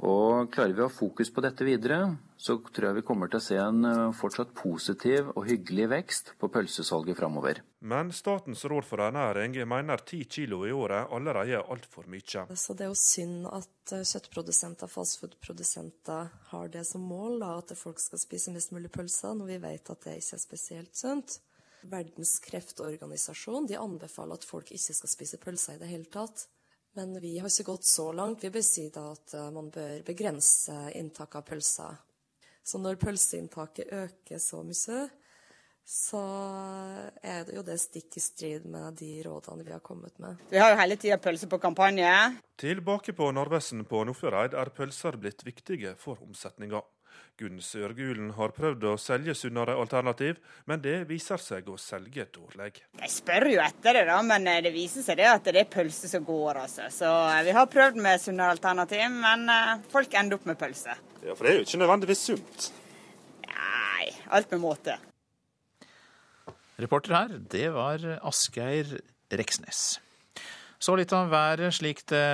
Og 0.00 0.48
klarer 0.54 0.72
vi 0.72 0.84
å 0.84 0.88
ha 0.88 0.96
fokus 0.96 1.28
på 1.32 1.44
dette 1.44 1.68
videre, 1.68 2.06
så 2.36 2.58
tror 2.60 2.90
jeg 2.90 2.98
vi 2.98 3.04
kommer 3.06 3.30
til 3.32 3.40
å 3.40 3.44
se 3.44 3.56
en 3.60 3.84
eh, 3.88 4.12
fortsatt 4.16 4.52
positiv 4.56 5.30
og 5.32 5.46
hyggelig 5.48 5.88
vekst 5.92 6.32
på 6.40 6.50
pølsesalget 6.52 7.16
framover. 7.18 7.62
Men 7.86 8.12
Statens 8.12 8.64
råd 8.68 8.84
for 8.84 9.00
ernæring 9.04 9.56
mener 9.68 10.02
ti 10.04 10.22
kilo 10.28 10.62
i 10.68 10.72
året 10.74 11.12
allerede 11.16 11.56
er 11.56 11.72
altfor 11.72 12.08
mye. 12.12 12.44
Så 12.52 12.76
det 12.76 12.86
er 12.86 12.92
jo 12.92 12.98
synd 13.00 13.48
at 13.48 13.94
eh, 13.96 14.04
kjøttprodusenter, 14.04 14.90
fastfoodprodusenter 14.92 16.32
har 16.52 16.72
det 16.72 16.84
som 16.88 17.04
mål, 17.08 17.40
da, 17.40 17.54
at 17.62 17.72
folk 17.78 18.02
skal 18.02 18.20
spise 18.20 18.52
mest 18.54 18.74
mulig 18.76 18.92
pølser, 18.92 19.32
når 19.38 19.54
vi 19.54 19.60
vet 19.64 19.92
at 19.94 20.04
det 20.04 20.18
ikke 20.20 20.36
er 20.36 20.44
spesielt 20.44 20.98
sunt. 20.98 21.38
Verdens 21.86 22.36
kreftorganisasjon 22.42 23.68
de 23.70 23.78
anbefaler 23.80 24.36
at 24.36 24.44
folk 24.44 24.72
ikke 24.74 24.96
skal 24.96 25.12
spise 25.12 25.40
pølser 25.40 25.76
i 25.76 25.82
det 25.82 25.90
hele 25.92 26.10
tatt. 26.12 26.48
Men 26.96 27.12
vi 27.20 27.34
har 27.38 27.48
ikke 27.50 27.72
gått 27.74 27.84
så 27.84 28.08
langt. 28.16 28.44
Vi 28.44 28.50
bør 28.52 28.64
si 28.64 28.86
da 28.92 29.10
at 29.12 29.34
eh, 29.36 29.48
man 29.52 29.70
bør 29.72 30.04
begrense 30.04 30.76
inntaket 30.96 31.40
av 31.40 31.48
pølser. 31.48 32.02
Så 32.66 32.80
når 32.82 32.98
pølseinntaket 32.98 33.92
øker 33.94 34.40
så 34.42 34.64
mye, 34.66 35.04
så 35.86 36.20
er 37.22 37.44
det 37.46 37.54
jo 37.54 37.62
det 37.62 37.76
stikk 37.78 38.16
i 38.18 38.22
strid 38.22 38.64
med 38.66 38.96
de 38.98 39.10
rådene 39.22 39.62
vi 39.62 39.70
har 39.70 39.84
kommet 39.86 40.16
med. 40.18 40.40
Vi 40.50 40.58
har 40.58 40.72
jo 40.72 40.80
hele 40.80 40.96
tida 40.98 41.18
pølse 41.22 41.46
på 41.46 41.60
kampanje. 41.62 42.10
Tilbake 42.58 43.14
på 43.14 43.30
Narvesen 43.36 43.84
på 43.86 44.02
Nordfjordeid 44.08 44.58
er 44.58 44.72
pølser 44.74 45.18
blitt 45.22 45.46
viktige 45.46 45.94
for 46.00 46.18
omsetninga. 46.26 46.82
Gunn 47.36 47.58
Sørgulen 47.60 48.30
har 48.38 48.52
prøvd 48.56 48.84
å 48.88 48.94
selge 48.96 49.34
sunnere 49.36 49.74
alternativ, 49.76 50.38
men 50.64 50.80
det 50.80 51.02
viser 51.10 51.40
seg 51.42 51.66
å 51.68 51.74
selge 51.80 52.24
dårlig. 52.32 52.70
Jeg 52.96 53.12
spør 53.12 53.44
jo 53.50 53.58
etter 53.60 53.98
det, 53.98 54.04
da, 54.08 54.16
men 54.24 54.48
eh, 54.48 54.62
det 54.64 54.72
viser 54.72 55.04
seg 55.04 55.18
det 55.20 55.26
at 55.28 55.50
det 55.52 55.60
er 55.60 55.68
pølse 55.68 56.08
som 56.08 56.24
går. 56.24 56.62
altså. 56.62 56.86
Så 56.92 57.10
eh, 57.10 57.42
vi 57.44 57.52
har 57.58 57.68
prøvd 57.68 58.00
med 58.06 58.22
sunnere 58.22 58.56
alternativ, 58.56 59.04
men 59.20 59.44
eh, 59.52 59.74
folk 59.92 60.16
ender 60.16 60.38
opp 60.38 60.48
med 60.48 60.56
pølse. 60.62 60.96
Ja, 61.20 61.34
For 61.34 61.44
det 61.44 61.52
er 61.52 61.60
jo 61.60 61.66
ikke 61.66 61.82
nødvendigvis 61.82 62.24
sunt? 62.30 62.70
Nei, 63.50 64.08
alt 64.38 64.56
med 64.56 64.64
måte. 64.64 64.96
Reporter 66.80 67.18
her, 67.18 67.36
det 67.52 67.68
var 67.76 68.02
Asgeir 68.24 68.96
Reksnes. 69.32 69.84
Så 70.80 70.96
litt 70.96 71.12
om 71.16 71.28
været 71.32 71.72
slik 71.76 72.02
det 72.08 72.24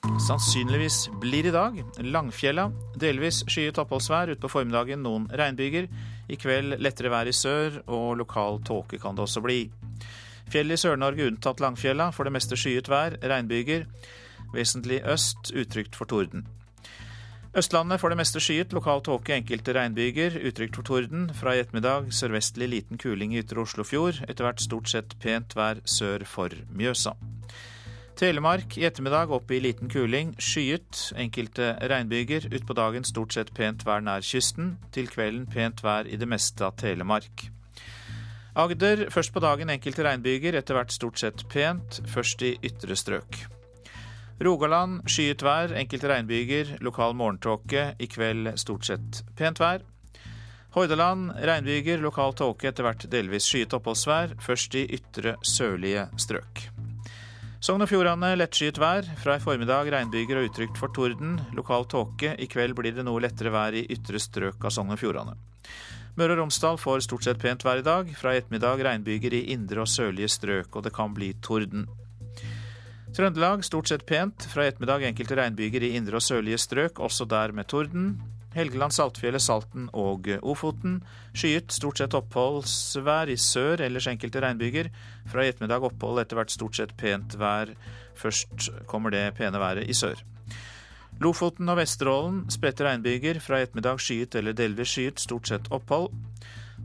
Sannsynligvis 0.00 1.10
blir 1.20 1.46
i 1.46 1.52
dag 1.52 1.76
Langfjella. 2.00 2.70
Delvis 2.96 3.42
skyet 3.50 3.78
oppholdsvær 3.82 4.32
utpå 4.32 4.48
formiddagen, 4.48 5.02
noen 5.04 5.26
regnbyger. 5.28 5.88
I 6.32 6.38
kveld 6.40 6.78
lettere 6.80 7.10
vær 7.12 7.28
i 7.28 7.34
sør, 7.36 7.82
og 7.84 8.16
lokal 8.20 8.62
tåke 8.64 9.00
kan 9.02 9.18
det 9.18 9.26
også 9.26 9.42
bli. 9.44 9.58
Fjell 10.50 10.72
i 10.72 10.78
Sør-Norge 10.80 11.26
unntatt 11.28 11.60
Langfjella. 11.60 12.10
For 12.16 12.24
det 12.24 12.32
meste 12.32 12.56
skyet 12.56 12.88
vær. 12.88 13.18
Regnbyger. 13.20 13.84
Vesentlig 14.54 15.02
øst. 15.04 15.52
Utrygt 15.52 15.98
for 15.98 16.08
torden. 16.08 16.46
Østlandet 17.50 17.98
for 17.98 18.08
det 18.08 18.16
meste 18.20 18.38
skyet, 18.38 18.72
lokal 18.72 19.02
tåke, 19.02 19.34
enkelte 19.34 19.74
regnbyger. 19.74 20.38
Utrygt 20.48 20.80
for 20.80 20.86
torden. 20.86 21.28
Fra 21.34 21.54
i 21.54 21.60
ettermiddag 21.60 22.08
sørvestlig 22.14 22.70
liten 22.72 22.98
kuling 22.98 23.34
i 23.34 23.44
ytre 23.44 23.66
Oslofjord. 23.66 24.24
Etter 24.30 24.48
hvert 24.48 24.64
stort 24.64 24.88
sett 24.88 25.18
pent 25.20 25.58
vær 25.58 25.84
sør 25.84 26.24
for 26.24 26.56
Mjøsa. 26.72 27.18
Telemark 28.20 28.74
i 28.76 28.82
ettermiddag 28.84 29.30
opp 29.32 29.50
i 29.50 29.62
liten 29.64 29.88
kuling. 29.88 30.34
Skyet, 30.36 31.06
enkelte 31.16 31.70
regnbyger. 31.88 32.50
Utpå 32.52 32.74
dagen 32.76 33.06
stort 33.08 33.32
sett 33.32 33.48
pent 33.56 33.80
vær 33.88 34.02
nær 34.04 34.20
kysten. 34.20 34.74
Til 34.92 35.08
kvelden 35.08 35.46
pent 35.48 35.80
vær 35.80 36.04
i 36.04 36.18
det 36.20 36.28
meste 36.28 36.66
av 36.66 36.74
Telemark. 36.76 37.46
Agder 38.60 39.06
først 39.14 39.32
på 39.32 39.40
dagen 39.40 39.72
enkelte 39.72 40.04
regnbyger, 40.04 40.58
etter 40.58 40.76
hvert 40.76 40.92
stort 40.92 41.22
sett 41.22 41.46
pent, 41.48 42.02
først 42.12 42.44
i 42.44 42.50
ytre 42.60 42.98
strøk. 42.98 43.40
Rogaland 44.44 45.00
skyet 45.08 45.40
vær, 45.46 45.72
enkelte 45.80 46.12
regnbyger, 46.12 46.76
lokal 46.84 47.16
morgentåke. 47.16 47.94
I 47.96 48.10
kveld 48.10 48.52
stort 48.60 48.84
sett 48.90 49.22
pent 49.40 49.64
vær. 49.64 49.86
Hordaland 50.76 51.32
regnbyger, 51.40 52.04
lokal 52.04 52.36
tåke, 52.36 52.68
etter 52.68 52.84
hvert 52.84 53.08
delvis 53.08 53.48
skyet 53.48 53.80
oppholdsvær, 53.80 54.36
først 54.44 54.76
i 54.76 54.84
ytre 55.00 55.38
sørlige 55.40 56.10
strøk. 56.20 56.66
Sogn 57.60 57.84
og 57.84 57.90
Fjordane 57.90 58.30
lettskyet 58.40 58.78
vær. 58.80 59.04
Fra 59.20 59.34
i 59.36 59.40
formiddag 59.42 59.90
regnbyger 59.92 60.38
og 60.40 60.46
utrygt 60.48 60.78
for 60.80 60.88
torden. 60.96 61.34
Lokal 61.52 61.84
tåke. 61.92 62.30
I 62.40 62.46
kveld 62.48 62.72
blir 62.78 62.94
det 62.96 63.04
noe 63.04 63.20
lettere 63.20 63.52
vær 63.52 63.76
i 63.76 63.82
ytre 63.92 64.16
strøk 64.16 64.64
av 64.64 64.72
Sogn 64.72 64.94
og 64.94 64.96
Fjordane. 65.02 65.34
Møre 66.16 66.38
og 66.38 66.40
Romsdal 66.40 66.80
får 66.80 67.04
stort 67.04 67.28
sett 67.28 67.42
pent 67.42 67.60
vær 67.66 67.82
i 67.82 67.84
dag. 67.84 68.08
Fra 68.16 68.32
i 68.32 68.40
ettermiddag 68.40 68.80
regnbyger 68.88 69.36
i 69.36 69.42
indre 69.52 69.84
og 69.84 69.92
sørlige 69.92 70.32
strøk, 70.32 70.72
og 70.72 70.86
det 70.88 70.94
kan 70.96 71.12
bli 71.12 71.34
torden. 71.44 71.84
Trøndelag 73.12 73.66
stort 73.68 73.92
sett 73.92 74.08
pent. 74.08 74.48
Fra 74.48 74.64
i 74.64 74.72
ettermiddag 74.72 75.04
enkelte 75.10 75.36
regnbyger 75.42 75.84
i 75.84 75.94
indre 76.00 76.16
og 76.16 76.24
sørlige 76.24 76.62
strøk, 76.64 76.96
også 76.96 77.28
der 77.28 77.52
med 77.52 77.68
torden. 77.68 78.14
Helgeland, 78.56 78.94
Saltfjellet, 78.94 79.42
Salten 79.44 79.86
og 79.94 80.26
Ofoten. 80.42 80.98
Skyet, 81.30 81.70
stort 81.70 82.00
sett 82.00 82.16
oppholdsvær 82.18 83.30
i 83.30 83.36
sør, 83.38 83.84
ellers 83.86 84.08
enkelte 84.10 84.42
regnbyger. 84.42 84.90
Fra 85.30 85.44
i 85.44 85.52
ettermiddag 85.52 85.86
opphold, 85.86 86.18
etter 86.22 86.40
hvert 86.40 86.54
stort 86.54 86.80
sett 86.80 86.96
pent 86.98 87.38
vær. 87.38 87.76
Først 88.18 88.70
kommer 88.90 89.14
det 89.14 89.22
pene 89.38 89.62
været 89.62 89.86
i 89.86 89.94
sør. 89.94 90.18
Lofoten 91.20 91.68
og 91.68 91.78
Vesterålen 91.78 92.42
spredte 92.50 92.88
regnbyger. 92.88 93.38
Fra 93.44 93.60
i 93.60 93.68
ettermiddag 93.68 94.02
skyet 94.02 94.34
eller 94.40 94.56
delvis 94.56 94.96
skyet, 94.96 95.22
stort 95.22 95.50
sett 95.52 95.70
opphold. 95.70 96.10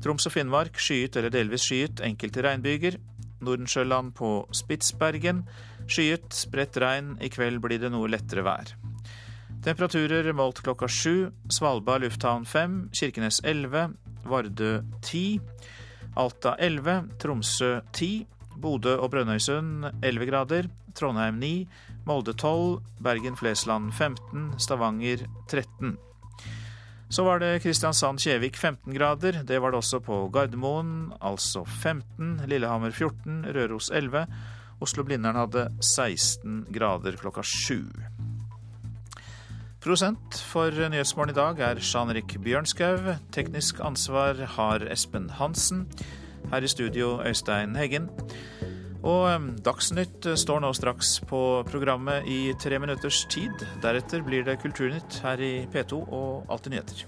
Troms 0.03 0.27
og 0.27 0.35
Finnmark 0.35 0.77
skyet 0.77 1.17
eller 1.17 1.33
delvis 1.33 1.65
skyet, 1.65 2.03
enkelte 2.05 2.45
regnbyger. 2.45 2.99
Nordensjøland 3.41 4.13
på 4.17 4.35
Spitsbergen. 4.53 5.47
Skyet, 5.87 6.29
spredt 6.35 6.77
regn. 6.77 7.15
I 7.21 7.31
kveld 7.33 7.63
blir 7.63 7.81
det 7.81 7.93
noe 7.95 8.11
lettere 8.11 8.45
vær. 8.45 8.75
Temperaturer 9.65 10.27
målt 10.33 10.59
klokka 10.61 10.85
sju. 10.87 11.31
Svalbard 11.49 12.03
lufthavn 12.03 12.43
fem. 12.45 12.89
Kirkenes 12.93 13.39
elleve. 13.43 13.87
Vardø 14.29 14.83
ti. 15.01 15.39
Alta 16.13 16.53
elleve. 16.61 16.99
Tromsø 17.17 17.79
ti. 17.89 18.27
Bodø 18.61 18.93
og 18.99 19.09
Brønnøysund 19.15 19.87
elleve 20.05 20.27
grader. 20.29 20.69
Trondheim 20.93 21.39
ni. 21.41 21.53
Molde 22.05 22.35
tolv. 22.37 22.83
Bergen-Flesland 23.01 23.89
15. 23.97 24.51
Stavanger 24.61 25.25
13. 25.49 25.97
Så 27.09 27.25
var 27.25 27.41
det 27.41 27.63
Kristiansand-Kjevik 27.65 28.61
15 28.61 28.93
grader. 28.93 29.41
Det 29.49 29.57
var 29.61 29.73
det 29.73 29.81
også 29.81 29.99
på 30.05 30.27
Gardermoen, 30.29 31.13
altså 31.21 31.65
15. 31.65 32.45
Lillehammer 32.45 32.93
14. 32.93 33.47
Røros 33.49 33.89
11. 33.89 34.27
Oslo-Blindern 34.85 35.41
hadde 35.41 35.71
16 35.81 36.67
grader 36.69 37.17
klokka 37.17 37.41
sju. 37.41 37.81
Produsent 39.85 40.39
for 40.49 40.73
Nyhetsmorgen 40.73 41.29
i 41.29 41.37
dag 41.37 41.59
er 41.61 41.77
Jean-Rik 41.77 42.31
Bjørnskau. 42.41 43.11
Teknisk 43.35 43.77
ansvar 43.85 44.39
har 44.55 44.81
Espen 44.89 45.27
Hansen. 45.29 45.83
Her 46.49 46.65
i 46.65 46.71
studio 46.71 47.19
Øystein 47.21 47.75
Heggen. 47.77 48.07
Og 49.05 49.45
Dagsnytt 49.61 50.25
står 50.41 50.63
nå 50.65 50.71
straks 50.73 51.19
på 51.29 51.61
programmet 51.69 52.25
i 52.25 52.55
tre 52.57 52.79
minutters 52.81 53.27
tid. 53.29 53.61
Deretter 53.85 54.25
blir 54.25 54.49
det 54.49 54.57
Kulturnytt 54.65 55.19
her 55.21 55.37
i 55.37 55.53
P2 55.69 56.01
og 56.01 56.49
Alltid 56.49 56.73
nyheter. 56.73 57.05